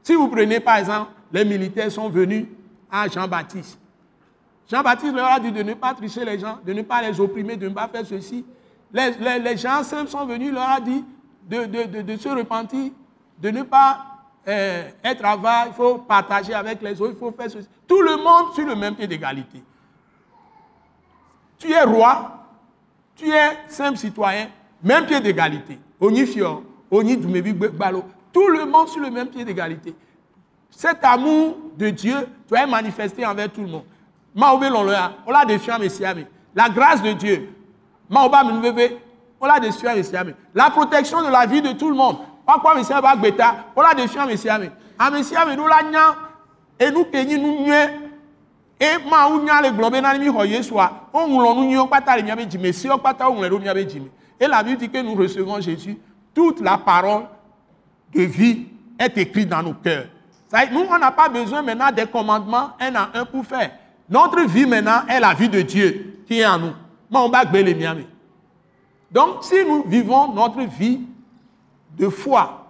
Si 0.01 0.15
vous 0.15 0.27
prenez 0.27 0.59
par 0.59 0.77
exemple, 0.77 1.11
les 1.31 1.45
militaires 1.45 1.91
sont 1.91 2.09
venus 2.09 2.45
à 2.91 3.07
Jean-Baptiste. 3.07 3.79
Jean-Baptiste 4.69 5.13
leur 5.13 5.27
a 5.27 5.39
dit 5.39 5.51
de 5.51 5.61
ne 5.61 5.73
pas 5.73 5.93
tricher 5.93 6.23
les 6.25 6.39
gens, 6.39 6.57
de 6.65 6.73
ne 6.73 6.81
pas 6.81 7.01
les 7.01 7.19
opprimer, 7.19 7.55
de 7.57 7.67
ne 7.67 7.73
pas 7.73 7.87
faire 7.87 8.05
ceci. 8.05 8.45
Les, 8.93 9.57
gens 9.57 9.83
simples 9.83 10.09
sont 10.09 10.25
venus, 10.25 10.51
leur 10.53 10.69
a 10.69 10.79
dit 10.79 11.03
de, 11.49 12.17
se 12.17 12.29
repentir, 12.29 12.91
de 13.39 13.49
ne 13.49 13.63
pas 13.63 14.05
euh, 14.47 14.89
être 15.03 15.25
avare, 15.25 15.67
il 15.67 15.73
faut 15.73 15.97
partager 15.97 16.53
avec 16.53 16.81
les 16.81 17.01
autres, 17.01 17.13
il 17.15 17.19
faut 17.19 17.31
faire 17.31 17.49
ceci. 17.49 17.67
Tout 17.87 18.01
le 18.01 18.17
monde 18.17 18.53
sur 18.53 18.65
le 18.65 18.75
même 18.75 18.95
pied 18.95 19.07
d'égalité. 19.07 19.63
Tu 21.57 21.71
es 21.71 21.83
roi, 21.83 22.45
tu 23.15 23.29
es 23.29 23.57
simple 23.67 23.97
citoyen, 23.97 24.47
même 24.81 25.05
pied 25.05 25.19
d'égalité. 25.19 25.79
Oni 25.99 26.25
Fior, 26.25 26.61
Oni 26.91 27.17
Doumébi 27.17 27.53
Balo, 27.53 28.03
tout 28.31 28.47
le 28.47 28.65
monde 28.65 28.87
sur 28.87 29.01
le 29.01 29.09
même 29.09 29.27
pied 29.27 29.43
d'égalité. 29.43 29.95
Cet 30.69 31.03
amour 31.03 31.57
de 31.77 31.89
Dieu 31.89 32.27
doit 32.47 32.61
être 32.61 32.69
manifesté 32.69 33.25
envers 33.25 33.51
tout 33.51 33.61
le 33.61 33.67
monde. 33.67 33.85
Maobe 34.35 34.63
Loloya, 34.63 35.13
on 35.25 35.31
l'a 35.31 35.45
défiant 35.45 35.79
Messiame. 35.79 36.25
La 36.55 36.69
grâce 36.69 37.01
de 37.01 37.13
Dieu, 37.13 37.49
Maoba 38.09 38.43
Minveve, 38.43 38.93
on 39.39 39.45
l'a 39.45 39.59
défiant 39.59 39.95
Messiame. 39.95 40.33
La 40.53 40.69
protection 40.69 41.21
de 41.21 41.29
la 41.29 41.45
vie 41.45 41.61
de 41.61 41.73
tout 41.73 41.89
le 41.89 41.95
monde. 41.95 42.17
Pourquoi 42.45 42.75
Messiame 42.75 43.01
Bagbeta, 43.01 43.65
on 43.75 43.81
l'a 43.81 43.93
défiant 43.93 44.25
Messiame. 44.25 44.69
A 44.97 45.11
Messiame, 45.11 45.55
nous 45.55 45.67
la 45.67 45.81
et 46.79 46.91
nous 46.91 47.05
peignons 47.05 47.41
nous 47.41 47.65
nye, 47.65 47.89
et 48.79 48.97
ma 49.09 49.29
ou 49.29 49.41
nya 49.41 49.61
le 49.61 49.71
globe 49.71 49.95
na 49.95 50.17
mi 50.17 50.27
ho 50.27 50.43
Yesua, 50.43 51.09
on 51.13 51.27
ŋlɔ 51.27 51.55
nu 51.55 51.67
nyiwo 51.67 51.85
kpata 51.87 52.17
le 52.17 52.23
miabe 52.23 52.45
dzime, 52.45 52.73
siwo 52.73 52.97
kpata 52.97 53.29
wo 53.29 53.35
ŋlɔ 53.35 53.49
ɖo 53.49 53.59
miabe. 53.59 53.87
Et 54.39 54.47
la 54.47 54.63
Bible 54.63 54.77
dit 54.77 54.89
que 54.89 54.97
nous 54.97 55.15
recevons 55.15 55.61
Jésus, 55.61 55.97
toute 56.33 56.59
la 56.59 56.77
parole 56.77 57.23
de 58.13 58.23
vie 58.23 58.65
est 58.99 59.17
écrite 59.17 59.47
dans 59.47 59.61
nos 59.61 59.73
cœurs. 59.73 60.07
Ça 60.49 60.65
Nous, 60.65 60.85
on 60.89 60.97
n'a 60.97 61.11
pas 61.11 61.29
besoin 61.29 61.61
maintenant 61.61 61.91
des 61.91 62.05
commandements 62.05 62.71
un 62.79 62.95
à 62.95 63.09
un 63.13 63.25
pour 63.25 63.45
faire. 63.45 63.71
Notre 64.09 64.41
vie 64.41 64.65
maintenant 64.65 65.05
est 65.07 65.19
la 65.19 65.33
vie 65.33 65.49
de 65.49 65.61
Dieu 65.61 66.23
qui 66.27 66.39
est 66.39 66.45
en 66.45 66.59
nous. 66.59 66.73
Donc, 69.11 69.43
si 69.43 69.63
nous 69.65 69.83
vivons 69.83 70.33
notre 70.33 70.61
vie 70.61 71.01
de 71.97 72.09
foi, 72.09 72.65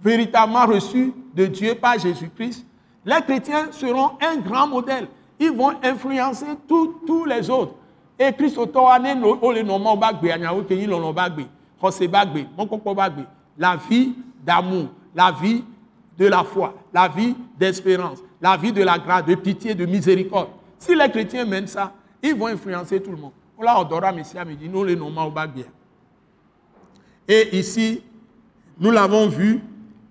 véritablement 0.00 0.66
reçue 0.66 1.12
de 1.34 1.46
Dieu 1.46 1.74
par 1.74 1.98
Jésus-Christ, 1.98 2.66
les 3.04 3.22
chrétiens 3.22 3.70
seront 3.70 4.12
un 4.20 4.36
grand 4.38 4.66
modèle. 4.66 5.06
Ils 5.38 5.52
vont 5.52 5.74
influencer 5.82 6.46
tous 6.66 7.24
les 7.24 7.48
autres. 7.48 7.74
Et 8.18 8.32
Christ. 8.32 8.58
La 13.58 13.76
vie 13.76 14.14
d'amour, 14.44 14.88
la 15.14 15.32
vie 15.32 15.64
de 16.18 16.26
la 16.26 16.44
foi, 16.44 16.74
la 16.92 17.08
vie 17.08 17.34
d'espérance, 17.58 18.18
la 18.40 18.56
vie 18.56 18.72
de 18.72 18.82
la 18.82 18.98
grâce, 18.98 19.24
de 19.24 19.34
pitié, 19.34 19.74
de 19.74 19.86
miséricorde. 19.86 20.48
Si 20.78 20.94
les 20.94 21.08
chrétiens 21.10 21.44
mènent 21.44 21.66
ça, 21.66 21.92
ils 22.22 22.34
vont 22.34 22.46
influencer 22.46 23.00
tout 23.00 23.10
le 23.10 23.16
monde. 23.16 23.32
Là, 23.60 23.80
on 23.80 23.84
dora 23.84 24.12
Messia 24.12 24.44
me 24.44 24.54
dit, 24.54 24.68
nous 24.68 24.84
les 24.84 24.96
nommons 24.96 25.24
au 25.24 25.30
bagbe. 25.30 25.64
Et 27.26 27.56
ici, 27.58 28.02
nous 28.78 28.90
l'avons 28.90 29.28
vu 29.28 29.60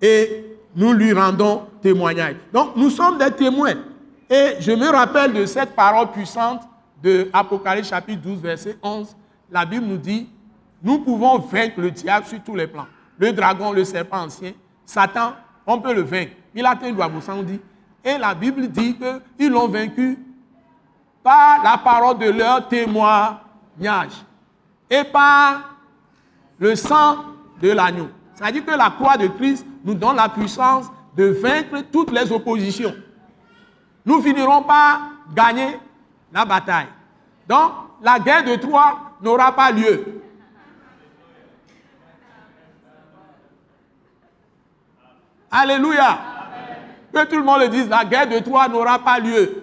et 0.02 0.44
nous 0.74 0.92
lui 0.92 1.12
rendons 1.12 1.62
témoignage. 1.80 2.36
Donc, 2.52 2.76
nous 2.76 2.90
sommes 2.90 3.18
des 3.18 3.30
témoins. 3.30 3.74
Et 4.28 4.56
je 4.58 4.72
me 4.72 4.90
rappelle 4.90 5.32
de 5.32 5.46
cette 5.46 5.74
parole 5.74 6.10
puissante 6.10 6.62
de 7.02 7.30
Apocalypse 7.32 7.88
chapitre 7.88 8.22
12, 8.22 8.40
verset 8.40 8.76
11. 8.82 9.16
La 9.50 9.64
Bible 9.64 9.86
nous 9.86 9.98
dit, 9.98 10.28
nous 10.82 10.98
pouvons 10.98 11.38
vaincre 11.38 11.80
le 11.80 11.90
diable 11.90 12.26
sur 12.26 12.42
tous 12.42 12.56
les 12.56 12.66
plans. 12.66 12.86
Le 13.18 13.32
dragon, 13.32 13.72
le 13.72 13.84
serpent 13.84 14.24
ancien, 14.24 14.52
Satan, 14.84 15.32
on 15.66 15.80
peut 15.80 15.94
le 15.94 16.02
vaincre. 16.02 16.32
Il 16.54 16.66
a 16.66 16.70
atteint 16.70 16.90
le 16.90 17.42
dit. 17.44 17.60
Et 18.06 18.18
la 18.18 18.34
Bible 18.36 18.68
dit 18.68 18.96
qu'ils 19.36 19.50
l'ont 19.50 19.66
vaincu 19.66 20.16
par 21.24 21.60
la 21.64 21.76
parole 21.76 22.18
de 22.18 22.30
leur 22.30 22.68
témoignage 22.68 24.12
et 24.88 25.02
par 25.02 25.74
le 26.56 26.76
sang 26.76 27.16
de 27.60 27.72
l'agneau. 27.72 28.08
C'est-à-dire 28.32 28.64
que 28.64 28.70
la 28.70 28.90
croix 28.90 29.16
de 29.16 29.26
Christ 29.26 29.66
nous 29.84 29.94
donne 29.94 30.14
la 30.14 30.28
puissance 30.28 30.86
de 31.16 31.24
vaincre 31.24 31.82
toutes 31.90 32.12
les 32.12 32.30
oppositions. 32.30 32.94
Nous 34.04 34.22
finirons 34.22 34.62
par 34.62 35.00
gagner 35.34 35.76
la 36.32 36.44
bataille. 36.44 36.86
Donc, 37.48 37.72
la 38.00 38.20
guerre 38.20 38.44
de 38.44 38.54
Troie 38.54 39.00
n'aura 39.20 39.50
pas 39.50 39.72
lieu. 39.72 40.22
Alléluia. 45.50 46.35
Que 47.16 47.24
tout 47.24 47.38
le 47.38 47.44
monde 47.44 47.62
le 47.62 47.68
dise, 47.68 47.88
la 47.88 48.04
guerre 48.04 48.28
de 48.28 48.38
Troie 48.40 48.68
n'aura 48.68 48.98
pas 48.98 49.18
lieu. 49.18 49.62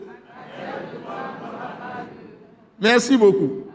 Merci 2.82 3.16
beaucoup. 3.16 3.66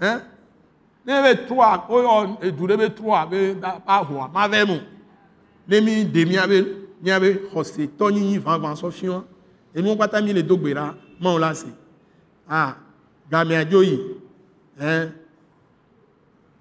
Hein? 0.00 0.22
Ne 1.04 1.14
bɛ 1.20 1.46
Troie, 1.48 1.84
oyɔ 1.88 2.36
edu 2.42 2.66
ɖe 2.68 2.76
bɛ 2.76 2.94
Troie 2.94 3.26
be 3.26 3.54
ba 3.54 4.04
hoa 4.08 4.30
ma 4.32 4.46
vɛ 4.46 4.64
mo. 4.68 4.76
Ne 5.66 5.80
mi 5.80 6.04
de 6.04 6.24
miabe 6.24 6.64
miabe 7.02 7.40
xɔsetɔ 7.52 8.12
nyinyi 8.12 8.38
vavã 8.38 8.72
sɔfiɔ. 8.74 9.24
Enuwo 9.74 9.96
katã 9.96 10.22
mi 10.22 10.32
le 10.32 10.42
do 10.44 10.56
gbe 10.56 10.74
ɖa 10.74 10.94
mawo 11.18 11.40
la 11.40 11.54
se. 11.54 11.66
Ah, 12.48 12.76
gamea 13.28 13.64
dzo 13.64 13.82
yi. 13.82 13.98
Hein? 14.80 15.10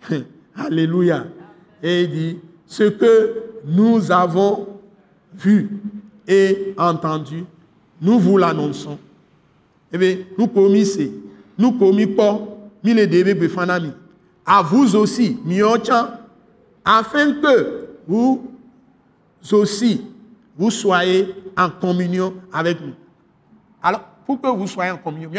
Alléluia. 0.58 1.28
Et 1.84 2.02
il 2.06 2.10
dit, 2.10 2.40
ce 2.66 2.86
que 2.86 3.62
nous 3.64 4.12
avons 4.12 4.77
vu 5.38 5.70
et 6.28 6.74
entendu, 6.78 7.46
nous 8.02 8.20
vous 8.20 8.38
l'annonçons. 8.38 9.00
Eh 9.92 9.98
bien, 9.98 10.18
nous 10.38 10.48
commis 10.48 10.86
c'est, 10.86 11.12
nous 11.58 11.72
commis 11.74 12.08
pas, 12.08 12.40
mi 12.84 12.94
le 12.94 13.08
débé 13.08 13.34
befanami. 13.34 13.92
À 14.46 14.62
vous 14.62 14.96
aussi, 14.96 15.40
miochan, 15.46 16.08
afin 16.84 17.34
que 17.34 17.88
vous 18.08 18.52
aussi, 19.52 20.06
vous 20.58 20.72
soyez 20.72 21.34
en 21.56 21.70
communion 21.70 22.34
avec 22.52 22.82
nous. 22.82 22.94
Alors, 23.82 24.02
pour 24.26 24.42
que 24.42 24.48
vous 24.48 24.68
soyez 24.68 24.92
en 24.92 24.98
communion, 24.98 25.32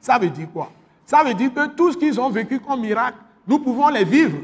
ça 0.00 0.18
veut 0.18 0.28
dire 0.30 0.48
quoi? 0.52 0.70
Ça 1.06 1.24
veut 1.24 1.34
dire 1.34 1.54
que 1.54 1.68
tout 1.74 1.92
ce 1.92 1.96
qu'ils 1.96 2.20
ont 2.20 2.28
vécu 2.28 2.60
comme 2.60 2.80
miracle, 2.82 3.18
nous 3.46 3.58
pouvons 3.58 3.88
les 3.88 4.04
vivre. 4.04 4.36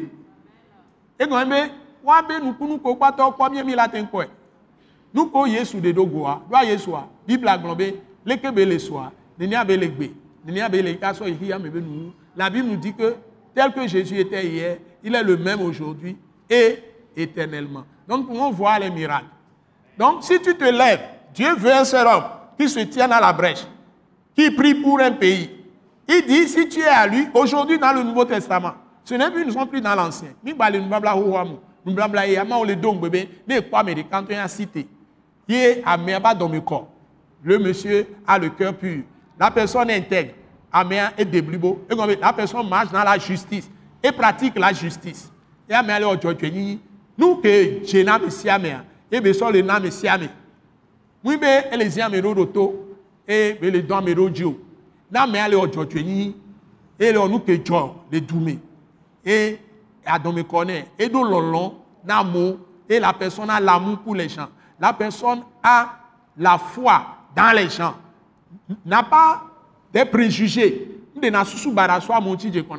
Et 1.19 1.27
quand 1.27 1.47
même, 1.47 1.71
wabe 2.03 2.33
nous 2.43 2.67
nous 2.67 2.79
ko 2.79 2.97
pato 2.97 3.31
kwa 3.33 3.51
mi 3.51 3.63
mi 3.63 3.75
la 3.75 3.89
ko 3.89 5.47
Yesu 5.47 5.81
de 5.81 5.93
dogoa, 5.93 6.43
doa 6.51 6.65
Yesu 6.65 6.91
a, 6.95 7.07
Bible 7.27 7.49
a 7.49 7.57
globé, 7.57 7.95
leke 8.27 8.51
be 8.53 8.65
le 8.65 8.79
soa, 8.79 9.13
be 9.39 9.45
le 9.45 9.89
be. 9.89 10.11
La 12.37 12.51
Bible 12.51 12.69
nous 12.69 12.77
dit 12.77 12.93
que 12.93 13.15
tel 13.55 13.73
que 13.73 13.87
Jésus 13.87 14.19
était 14.19 14.47
hier, 14.47 14.79
il 15.03 15.15
est 15.15 15.23
le 15.23 15.37
même 15.37 15.63
aujourd'hui 15.63 16.17
et 16.51 16.79
éternellement. 17.17 17.85
Donc 18.07 18.29
nous 18.29 18.35
pouvons 18.35 18.51
voir 18.51 18.79
les 18.79 18.91
miracles. 18.91 19.27
Donc 19.99 20.23
si 20.23 20.39
tu 20.41 20.55
te 20.55 20.65
lèves, 20.65 21.01
Dieu 21.33 21.55
veut 21.55 21.73
un 21.73 21.85
seul 21.85 22.07
homme 22.07 22.25
qui 22.59 22.69
se 22.69 22.81
tienne 22.81 23.13
à 23.13 23.21
la 23.21 23.33
brèche, 23.33 23.67
qui 24.37 24.51
prie 24.51 24.75
pour 24.75 25.01
un 25.01 25.13
pays. 25.13 25.51
Il 26.07 26.27
dit, 26.27 26.47
si 26.49 26.69
tu 26.69 26.81
es 26.81 26.85
à 26.85 27.07
lui, 27.07 27.29
aujourd'hui 27.33 27.79
dans 27.79 27.93
le 27.93 28.03
Nouveau 28.03 28.27
Testament, 28.27 28.75
ce 29.05 29.15
n'est 29.15 29.31
plus, 29.31 29.45
nous 29.45 29.53
sommes 29.53 29.69
plus 29.69 29.81
dans 29.81 29.95
l'Ancien. 29.95 30.31
Nous 30.43 30.55
nous 31.85 31.93
blabla 31.93 32.27
ye 32.27 32.39
ama 32.39 32.57
ole 32.57 32.77
dong 32.77 32.99
bébé 32.99 33.29
ne 33.47 33.61
pas 33.61 33.81
américain 33.81 34.25
tu 34.27 34.35
as 34.35 34.49
cité. 34.49 34.87
Ye 35.47 35.83
améaba 35.85 36.35
dans 36.35 36.49
le 36.49 36.63
le 37.43 37.59
monsieur 37.59 38.07
a 38.27 38.39
le 38.39 38.49
cœur 38.49 38.75
pur. 38.75 39.03
La 39.39 39.51
personne 39.51 39.91
est 39.91 39.99
intègre. 39.99 40.33
Améa 40.73 41.13
est 41.17 41.27
déblibo 41.27 41.85
la 42.21 42.33
personne 42.33 42.69
marche 42.69 42.91
dans 42.91 43.05
la 43.05 43.19
justice 43.19 43.71
et 44.03 44.11
pratique 44.11 44.59
la 44.59 44.73
justice. 44.73 45.31
Et 45.69 45.75
améa 45.75 46.01
le 46.01 46.07
ojo 46.07 46.33
nous 47.19 47.37
que 47.37 47.85
j'ai 47.85 48.07
et 49.11 49.21
be 49.21 49.33
so 49.33 49.51
le 49.51 49.61
na 49.61 49.79
me 49.79 49.91
siame 49.91 50.29
oui 51.23 51.37
be 51.37 51.45
ele 51.71 51.91
siame 51.91 52.19
ro 52.21 52.33
roto. 52.33 52.97
Le 53.29 53.81
don 53.83 54.01
me 54.01 54.15
ro 54.15 54.31
jo 54.35 54.59
na 55.11 55.27
et 56.99 57.13
le 57.13 57.29
nous 57.29 57.41
que 57.41 57.53
jo 57.63 57.95
le 58.11 58.21
dume 58.21 58.59
et 59.25 59.59
me 60.07 60.43
connaît 60.43 60.89
et 60.99 61.09
lolon 61.09 61.75
na 62.05 62.23
mo 62.23 62.59
et 62.89 63.01
la 63.01 63.13
personne 63.13 63.51
a 63.51 63.61
l'amour 63.61 63.99
pour 63.99 64.15
les 64.15 64.29
gens. 64.29 64.49
La 64.79 64.93
personne 64.93 65.43
a 65.63 65.89
la 66.37 66.59
foi 66.59 67.07
dans 67.35 67.55
les 67.57 67.69
gens. 67.69 67.95
N'a 68.85 69.03
pas 69.03 69.43
des 69.93 70.05
préjugés. 70.05 70.91
N'a 71.23 71.45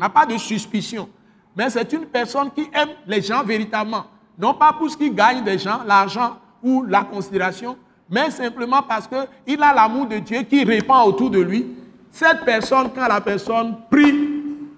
pas 0.10 0.26
de 0.26 0.38
suspicion. 0.38 1.10
Mais 1.56 1.70
c'est 1.70 1.92
une 1.94 2.06
personne 2.06 2.52
qui 2.52 2.70
aime 2.74 2.90
les 3.08 3.22
gens 3.22 3.44
véritablement. 3.44 4.06
Non 4.38 4.54
pas 4.54 4.74
pour 4.74 4.90
ce 4.90 4.98
qui 4.98 5.10
gagne 5.10 5.44
des 5.44 5.58
gens, 5.58 5.82
l'argent 5.86 6.38
ou 6.62 6.84
la 6.84 7.04
considération, 7.04 7.78
mais 8.10 8.30
simplement 8.30 8.82
parce 8.82 9.08
qu'il 9.08 9.64
a 9.64 9.74
l'amour 9.74 10.08
de 10.08 10.18
Dieu 10.20 10.42
qui 10.44 10.64
répand 10.64 11.08
autour 11.08 11.30
de 11.30 11.40
lui. 11.40 11.66
Cette 12.12 12.44
personne, 12.44 12.90
quand 12.94 13.08
la 13.08 13.22
personne 13.22 13.78
prie, 13.90 14.25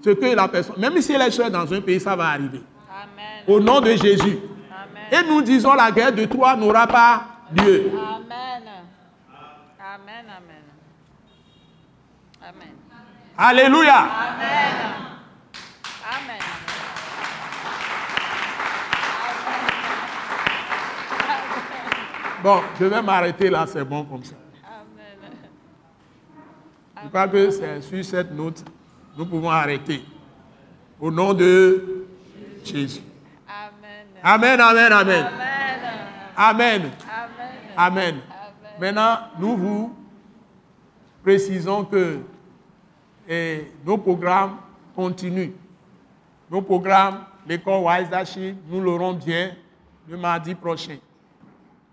ce 0.03 0.09
que 0.11 0.35
la 0.35 0.47
personne, 0.47 0.75
même 0.77 1.01
si 1.01 1.13
elle 1.13 1.21
est 1.21 1.49
dans 1.49 1.73
un 1.73 1.81
pays, 1.81 1.99
ça 1.99 2.15
va 2.15 2.27
arriver. 2.29 2.61
Amen. 2.89 3.43
Au 3.47 3.59
nom 3.59 3.81
de 3.81 3.91
Jésus. 3.91 4.39
Amen. 4.71 5.03
Et 5.11 5.27
nous 5.27 5.41
disons 5.41 5.73
la 5.73 5.91
guerre 5.91 6.13
de 6.13 6.25
Troie 6.25 6.55
n'aura 6.55 6.87
pas 6.87 7.23
lieu. 7.55 7.91
Amen. 7.91 8.63
Amen. 9.79 10.25
Amen. 10.37 10.63
Amen. 12.41 12.67
Alléluia. 13.37 13.97
Amen. 13.97 15.07
Amen. 16.09 16.39
Bon, 22.43 22.61
je 22.79 22.85
vais 22.85 23.01
m'arrêter 23.01 23.49
là, 23.49 23.65
c'est 23.67 23.83
bon 23.83 24.05
comme 24.05 24.23
ça. 24.23 24.35
Amen. 24.63 25.33
Je 27.03 27.07
crois 27.09 27.27
que 27.27 27.49
c'est 27.49 27.81
sur 27.81 28.05
cette 28.05 28.31
note, 28.31 28.63
nous 29.17 29.25
pouvons 29.25 29.49
arrêter. 29.49 30.03
Au 30.99 31.09
nom 31.09 31.33
de 31.33 32.05
Jésus. 32.63 33.01
Amen, 34.23 34.59
amen, 34.59 34.91
amen. 34.91 35.27
Amen. 36.35 36.91
Amen. 37.75 38.15
Maintenant, 38.79 39.17
nous 39.39 39.57
vous 39.57 39.95
précisons 41.23 41.83
que 41.85 42.19
eh, 43.27 43.71
nos 43.85 43.97
programmes 43.97 44.57
continuent. 44.95 45.53
Nos 46.49 46.61
programmes, 46.61 47.25
l'école 47.47 47.83
Wise 47.83 48.09
nous 48.69 48.81
l'aurons 48.81 49.13
bien 49.13 49.51
le 50.07 50.17
mardi 50.17 50.53
prochain. 50.55 50.97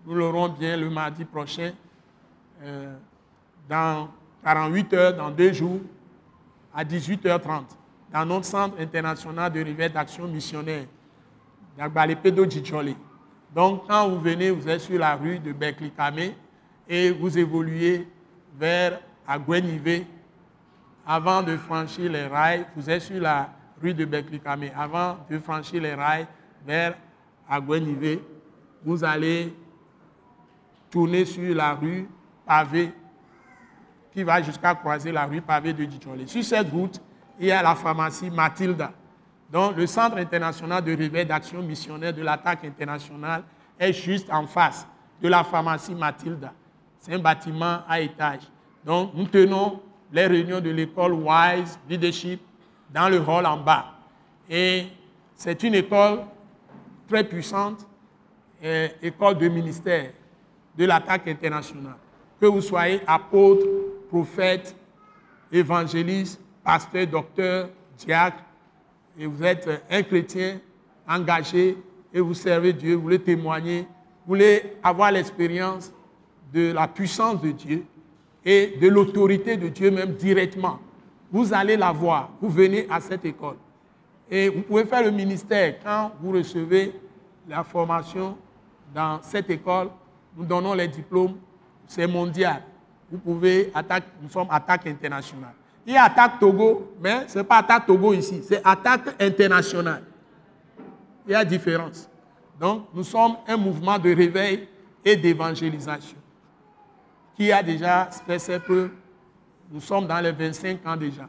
Nous 0.05 0.13
l'aurons 0.13 0.49
bien 0.49 0.77
le 0.77 0.89
mardi 0.89 1.25
prochain, 1.25 1.71
euh, 2.63 2.95
dans 3.67 4.09
48 4.43 4.93
heures, 4.93 5.17
dans 5.17 5.31
deux 5.31 5.51
jours, 5.51 5.79
à 6.75 6.83
18h30, 6.83 7.63
dans 8.11 8.25
notre 8.25 8.45
centre 8.45 8.79
international 8.79 9.51
de 9.51 9.61
rivière 9.61 9.89
d'action 9.89 10.27
missionnaire, 10.27 10.85
d'Agbalépédo 11.77 12.49
Djidjolé. 12.49 12.95
Donc, 13.53 13.87
quand 13.87 14.09
vous 14.09 14.19
venez, 14.19 14.51
vous 14.51 14.67
êtes 14.67 14.81
sur 14.81 14.99
la 14.99 15.15
rue 15.15 15.39
de 15.39 15.53
Beklikame 15.53 16.33
et 16.89 17.11
vous 17.11 17.37
évoluez 17.37 18.05
vers 18.57 18.99
Agwenivé. 19.25 20.05
Avant 21.07 21.41
de 21.41 21.55
franchir 21.55 22.11
les 22.11 22.27
rails, 22.27 22.65
vous 22.75 22.89
êtes 22.89 23.03
sur 23.03 23.21
la 23.21 23.49
rue 23.81 23.93
de 23.93 24.03
Beklikame. 24.03 24.65
Avant 24.77 25.17
de 25.29 25.39
franchir 25.39 25.81
les 25.81 25.93
rails 25.93 26.27
vers 26.65 26.95
Agwenivé, 27.49 28.21
vous 28.83 29.01
allez 29.03 29.55
tourner 30.91 31.23
sur 31.23 31.55
la 31.55 31.73
rue 31.73 32.07
pavée 32.45 32.91
qui 34.15 34.23
va 34.23 34.41
jusqu'à 34.41 34.73
croiser 34.73 35.11
la 35.11 35.25
rue 35.25 35.41
pavée 35.41 35.73
de 35.73 35.83
Djidjolé. 35.83 36.25
Sur 36.25 36.41
cette 36.41 36.71
route, 36.71 37.01
il 37.37 37.47
y 37.47 37.51
a 37.51 37.61
la 37.61 37.75
pharmacie 37.75 38.29
Mathilda. 38.29 38.93
Donc, 39.51 39.75
le 39.75 39.85
Centre 39.85 40.15
international 40.15 40.81
de 40.81 40.95
réveil 40.95 41.25
d'action 41.25 41.61
missionnaire 41.61 42.13
de 42.13 42.21
l'attaque 42.21 42.63
internationale 42.63 43.43
est 43.77 43.91
juste 43.91 44.31
en 44.31 44.47
face 44.47 44.87
de 45.21 45.27
la 45.27 45.43
pharmacie 45.43 45.93
Mathilda. 45.93 46.53
C'est 46.97 47.13
un 47.13 47.19
bâtiment 47.19 47.79
à 47.89 47.99
étage. 47.99 48.43
Donc, 48.85 49.11
nous 49.13 49.25
tenons 49.25 49.81
les 50.13 50.27
réunions 50.27 50.61
de 50.61 50.69
l'école 50.69 51.11
Wise 51.11 51.77
Leadership 51.89 52.41
dans 52.89 53.09
le 53.09 53.17
hall 53.17 53.45
en 53.45 53.57
bas. 53.57 53.95
Et 54.49 54.87
c'est 55.35 55.61
une 55.63 55.75
école 55.75 56.19
très 57.09 57.25
puissante, 57.25 57.85
école 59.01 59.37
de 59.37 59.49
ministère 59.49 60.11
de 60.77 60.85
l'attaque 60.85 61.27
internationale. 61.27 61.97
Que 62.39 62.45
vous 62.45 62.61
soyez 62.61 63.01
apôtre, 63.05 63.65
prophète, 64.07 64.75
évangéliste, 65.51 66.39
pasteur, 66.63 67.07
docteur, 67.07 67.69
diacre, 67.97 68.43
et 69.17 69.25
vous 69.25 69.43
êtes 69.43 69.69
un 69.89 70.03
chrétien 70.03 70.59
engagé 71.07 71.77
et 72.13 72.19
vous 72.19 72.33
servez 72.33 72.73
Dieu, 72.73 72.95
vous 72.95 73.03
voulez 73.03 73.19
témoigner, 73.19 73.81
vous 73.81 74.33
voulez 74.33 74.73
avoir 74.83 75.11
l'expérience 75.11 75.91
de 76.53 76.71
la 76.71 76.87
puissance 76.87 77.41
de 77.41 77.51
Dieu 77.51 77.85
et 78.43 78.77
de 78.79 78.87
l'autorité 78.87 79.57
de 79.57 79.69
Dieu 79.69 79.91
même 79.91 80.13
directement. 80.13 80.79
Vous 81.31 81.53
allez 81.53 81.77
la 81.77 81.91
voir, 81.91 82.31
vous 82.41 82.49
venez 82.49 82.87
à 82.89 82.99
cette 82.99 83.25
école. 83.25 83.57
Et 84.29 84.49
vous 84.49 84.61
pouvez 84.61 84.85
faire 84.85 85.03
le 85.03 85.11
ministère 85.11 85.75
quand 85.83 86.11
vous 86.19 86.31
recevez 86.31 86.93
la 87.47 87.63
formation 87.63 88.37
dans 88.93 89.21
cette 89.21 89.49
école 89.49 89.89
nous 90.37 90.45
donnons 90.45 90.73
les 90.73 90.87
diplômes, 90.87 91.37
c'est 91.87 92.07
mondial. 92.07 92.61
Vous 93.11 93.17
pouvez 93.17 93.71
attaquer, 93.73 94.07
nous 94.21 94.29
sommes 94.29 94.47
attaque 94.49 94.87
internationale. 94.87 95.53
Il 95.85 95.93
y 95.93 95.97
a 95.97 96.05
attaque 96.05 96.39
Togo, 96.39 96.93
mais 96.99 97.27
ce 97.27 97.37
n'est 97.37 97.43
pas 97.43 97.57
attaque 97.57 97.85
Togo 97.85 98.13
ici, 98.13 98.41
c'est 98.43 98.61
attaque 98.63 99.21
internationale. 99.21 100.03
Il 101.27 101.31
y 101.31 101.35
a 101.35 101.45
différence. 101.45 102.09
Donc, 102.59 102.87
nous 102.93 103.03
sommes 103.03 103.37
un 103.47 103.57
mouvement 103.57 103.99
de 103.99 104.13
réveil 104.13 104.67
et 105.03 105.15
d'évangélisation 105.15 106.17
qui 107.35 107.51
a 107.51 107.61
déjà 107.61 108.09
fait 108.25 108.39
ses 108.39 108.59
preuves. 108.59 108.91
Nous 109.71 109.81
sommes 109.81 110.07
dans 110.07 110.19
les 110.19 110.31
25 110.31 110.85
ans 110.85 110.95
déjà. 110.95 111.27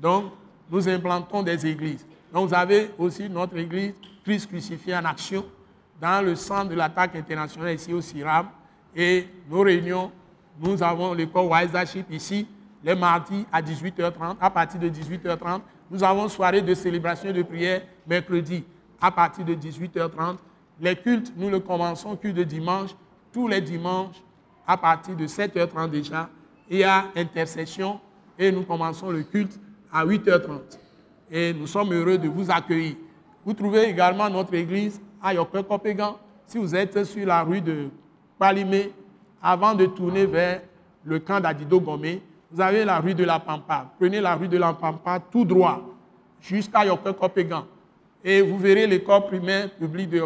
Donc, 0.00 0.32
nous 0.70 0.88
implantons 0.88 1.42
des 1.42 1.66
églises. 1.66 2.06
Donc, 2.32 2.48
vous 2.48 2.54
avez 2.54 2.90
aussi 2.96 3.28
notre 3.28 3.56
église 3.56 3.94
Christ 4.24 4.48
crucifié 4.48 4.96
en 4.96 5.04
action 5.04 5.44
dans 6.00 6.24
le 6.24 6.34
centre 6.36 6.70
de 6.70 6.74
l'attaque 6.74 7.16
internationale 7.16 7.74
ici 7.74 7.92
au 7.92 8.00
CIRAM. 8.00 8.48
Et 8.94 9.26
nos 9.48 9.60
réunions, 9.60 10.12
nous 10.60 10.82
avons 10.82 11.14
l'école 11.14 11.46
Wise 11.46 11.70
ici, 12.10 12.46
les 12.84 12.94
mardis 12.94 13.46
à 13.52 13.62
18h30. 13.62 14.36
À 14.40 14.50
partir 14.50 14.80
de 14.80 14.88
18h30, 14.88 15.60
nous 15.90 16.02
avons 16.02 16.28
soirée 16.28 16.62
de 16.62 16.74
célébration 16.74 17.30
et 17.30 17.32
de 17.32 17.42
prière 17.42 17.82
mercredi 18.06 18.64
à 19.00 19.10
partir 19.10 19.44
de 19.44 19.54
18h30. 19.54 20.36
Les 20.80 20.96
cultes, 20.96 21.32
nous 21.36 21.50
le 21.50 21.60
commençons 21.60 22.16
culte 22.16 22.36
de 22.36 22.44
dimanche, 22.44 22.90
tous 23.32 23.48
les 23.48 23.60
dimanches 23.60 24.16
à 24.66 24.76
partir 24.76 25.14
de 25.16 25.26
7h30 25.26 25.90
déjà. 25.90 26.28
Il 26.68 26.78
y 26.78 26.84
a 26.84 27.06
intercession 27.16 28.00
et 28.38 28.50
nous 28.50 28.62
commençons 28.62 29.10
le 29.10 29.22
culte 29.22 29.58
à 29.92 30.04
8h30. 30.04 30.78
Et 31.30 31.52
nous 31.52 31.66
sommes 31.66 31.92
heureux 31.92 32.18
de 32.18 32.28
vous 32.28 32.50
accueillir. 32.50 32.96
Vous 33.44 33.54
trouvez 33.54 33.84
également 33.84 34.28
notre 34.30 34.54
église 34.54 35.00
à 35.22 35.34
Kopegan, 35.34 36.18
si 36.46 36.58
vous 36.58 36.74
êtes 36.74 37.04
sur 37.04 37.26
la 37.26 37.42
rue 37.42 37.60
de 37.60 37.88
Palimé, 38.38 38.92
avant 39.42 39.74
de 39.74 39.86
tourner 39.86 40.26
vers 40.26 40.62
le 41.04 41.18
camp 41.18 41.40
d'Adido 41.40 41.80
Gomé, 41.80 42.22
vous 42.50 42.60
avez 42.60 42.84
la 42.84 43.00
rue 43.00 43.14
de 43.14 43.24
la 43.24 43.40
Pampa. 43.40 43.90
Prenez 43.98 44.20
la 44.20 44.36
rue 44.36 44.48
de 44.48 44.58
la 44.58 44.72
Pampa 44.72 45.18
tout 45.18 45.44
droit 45.44 45.82
jusqu'à 46.40 46.84
Kopegan. 47.18 47.64
Et 48.22 48.40
vous 48.40 48.58
verrez 48.58 48.86
l'école 48.86 49.26
primaire 49.26 49.70
publique 49.70 50.10
de 50.10 50.20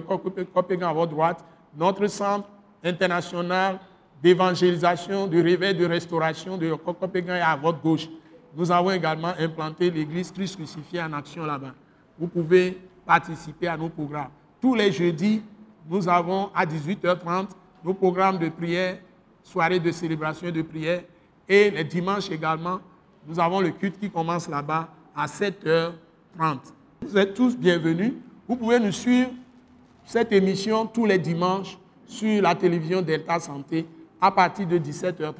Kopegan 0.44 0.88
à 0.88 0.92
votre 0.92 1.12
droite, 1.12 1.44
notre 1.76 2.06
centre 2.08 2.48
international 2.84 3.78
d'évangélisation, 4.22 5.26
de 5.26 5.42
réveil, 5.42 5.74
de 5.74 5.86
restauration 5.86 6.56
de 6.56 6.74
Kopegan 6.74 7.34
est 7.34 7.40
à 7.40 7.56
votre 7.56 7.80
gauche. 7.80 8.08
Nous 8.54 8.70
avons 8.70 8.90
également 8.90 9.32
implanté 9.38 9.90
l'église 9.90 10.30
Christ 10.30 10.56
crucifié 10.56 11.02
en 11.02 11.12
action 11.12 11.44
là-bas. 11.44 11.74
Vous 12.18 12.26
pouvez 12.26 12.78
participer 13.04 13.68
à 13.68 13.76
nos 13.76 13.88
programmes. 13.88 14.30
Tous 14.60 14.74
les 14.74 14.90
jeudis, 14.90 15.42
nous 15.88 16.08
avons 16.08 16.50
à 16.54 16.64
18h30 16.66 17.48
nos 17.84 17.94
programmes 17.94 18.38
de 18.38 18.48
prière, 18.48 18.98
soirée 19.46 19.78
de 19.80 19.90
célébration 19.92 20.48
et 20.48 20.52
de 20.52 20.62
prière. 20.62 21.02
Et 21.48 21.70
les 21.70 21.84
dimanches 21.84 22.30
également, 22.30 22.80
nous 23.26 23.38
avons 23.38 23.60
le 23.60 23.70
culte 23.70 23.98
qui 23.98 24.10
commence 24.10 24.48
là-bas 24.48 24.88
à 25.14 25.26
7h30. 25.26 25.92
Vous 27.00 27.16
êtes 27.16 27.34
tous 27.34 27.56
bienvenus. 27.56 28.12
Vous 28.48 28.56
pouvez 28.56 28.80
nous 28.80 28.92
suivre 28.92 29.30
cette 30.04 30.32
émission 30.32 30.86
tous 30.86 31.06
les 31.06 31.18
dimanches 31.18 31.78
sur 32.06 32.42
la 32.42 32.54
télévision 32.54 33.02
Delta 33.02 33.38
Santé 33.38 33.86
à 34.20 34.30
partir 34.30 34.66
de 34.66 34.78
17h30. 34.78 35.34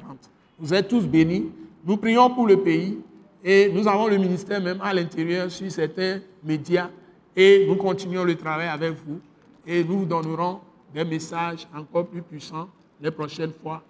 Vous 0.57 0.73
êtes 0.73 0.87
tous 0.87 1.05
bénis. 1.05 1.51
Nous 1.85 1.97
prions 1.97 2.29
pour 2.29 2.47
le 2.47 2.57
pays 2.57 2.99
et 3.43 3.69
nous 3.73 3.87
avons 3.87 4.07
le 4.07 4.17
ministère 4.17 4.61
même 4.61 4.79
à 4.81 4.93
l'intérieur 4.93 5.51
sur 5.51 5.69
certains 5.69 6.19
médias 6.43 6.89
et 7.35 7.65
nous 7.67 7.75
continuons 7.75 8.23
le 8.23 8.35
travail 8.35 8.67
avec 8.67 8.93
vous. 9.05 9.19
et 9.65 9.83
nous 9.83 9.99
vous 9.99 10.05
donnerons 10.05 10.59
des 10.93 11.03
messages 11.03 11.67
encore 11.75 12.07
plus 12.07 12.21
puissants 12.21 12.69
les 13.01 13.11
prochaines 13.11 13.53
fois. 13.53 13.83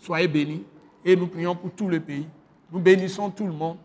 Soyez 0.00 0.26
bénis 0.28 0.64
et 1.04 1.14
nous 1.14 1.26
prions 1.26 1.54
pour 1.54 1.70
tout 1.72 1.88
le 1.88 2.00
pays. 2.00 2.26
Nous 2.72 2.80
bénissons 2.80 3.30
tout 3.30 3.46
le 3.46 3.52
monde. 3.52 3.76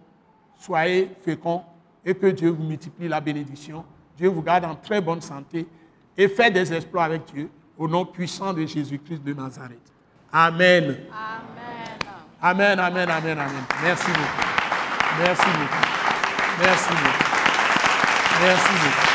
Soyez 0.57 1.09
féconds 1.24 1.63
et 2.05 2.16
que 2.16 2.28
Dieu 2.28 2.49
vous 2.49 2.63
multiplie 2.63 3.07
la 3.07 3.20
bénédiction. 3.20 3.84
Dieu 4.18 4.30
vous 4.30 4.41
garde 4.41 4.66
en 4.66 4.76
très 4.76 5.01
bonne 5.01 5.22
santé 5.22 5.68
et 6.18 6.28
faites 6.28 6.53
des 6.53 6.74
exploits 6.74 7.03
avec 7.03 7.26
Dieu 7.34 7.49
au 7.78 7.88
nom 7.88 8.05
puissant 8.05 8.53
de 8.53 8.66
Jésus-Christ 8.66 9.22
de 9.24 9.34
Nazareth. 9.34 9.91
Amen. 10.32 10.97
Amen, 12.41 12.80
amen, 12.80 13.09
amen, 13.09 13.39
amen. 13.39 13.63
Merci 13.84 14.07
beaucoup. 14.07 14.45
Merci 15.20 15.45
beaucoup. 15.45 16.61
Merci 16.61 16.89
beaucoup. 16.89 17.26
Merci 18.41 18.74
beaucoup. 18.74 19.14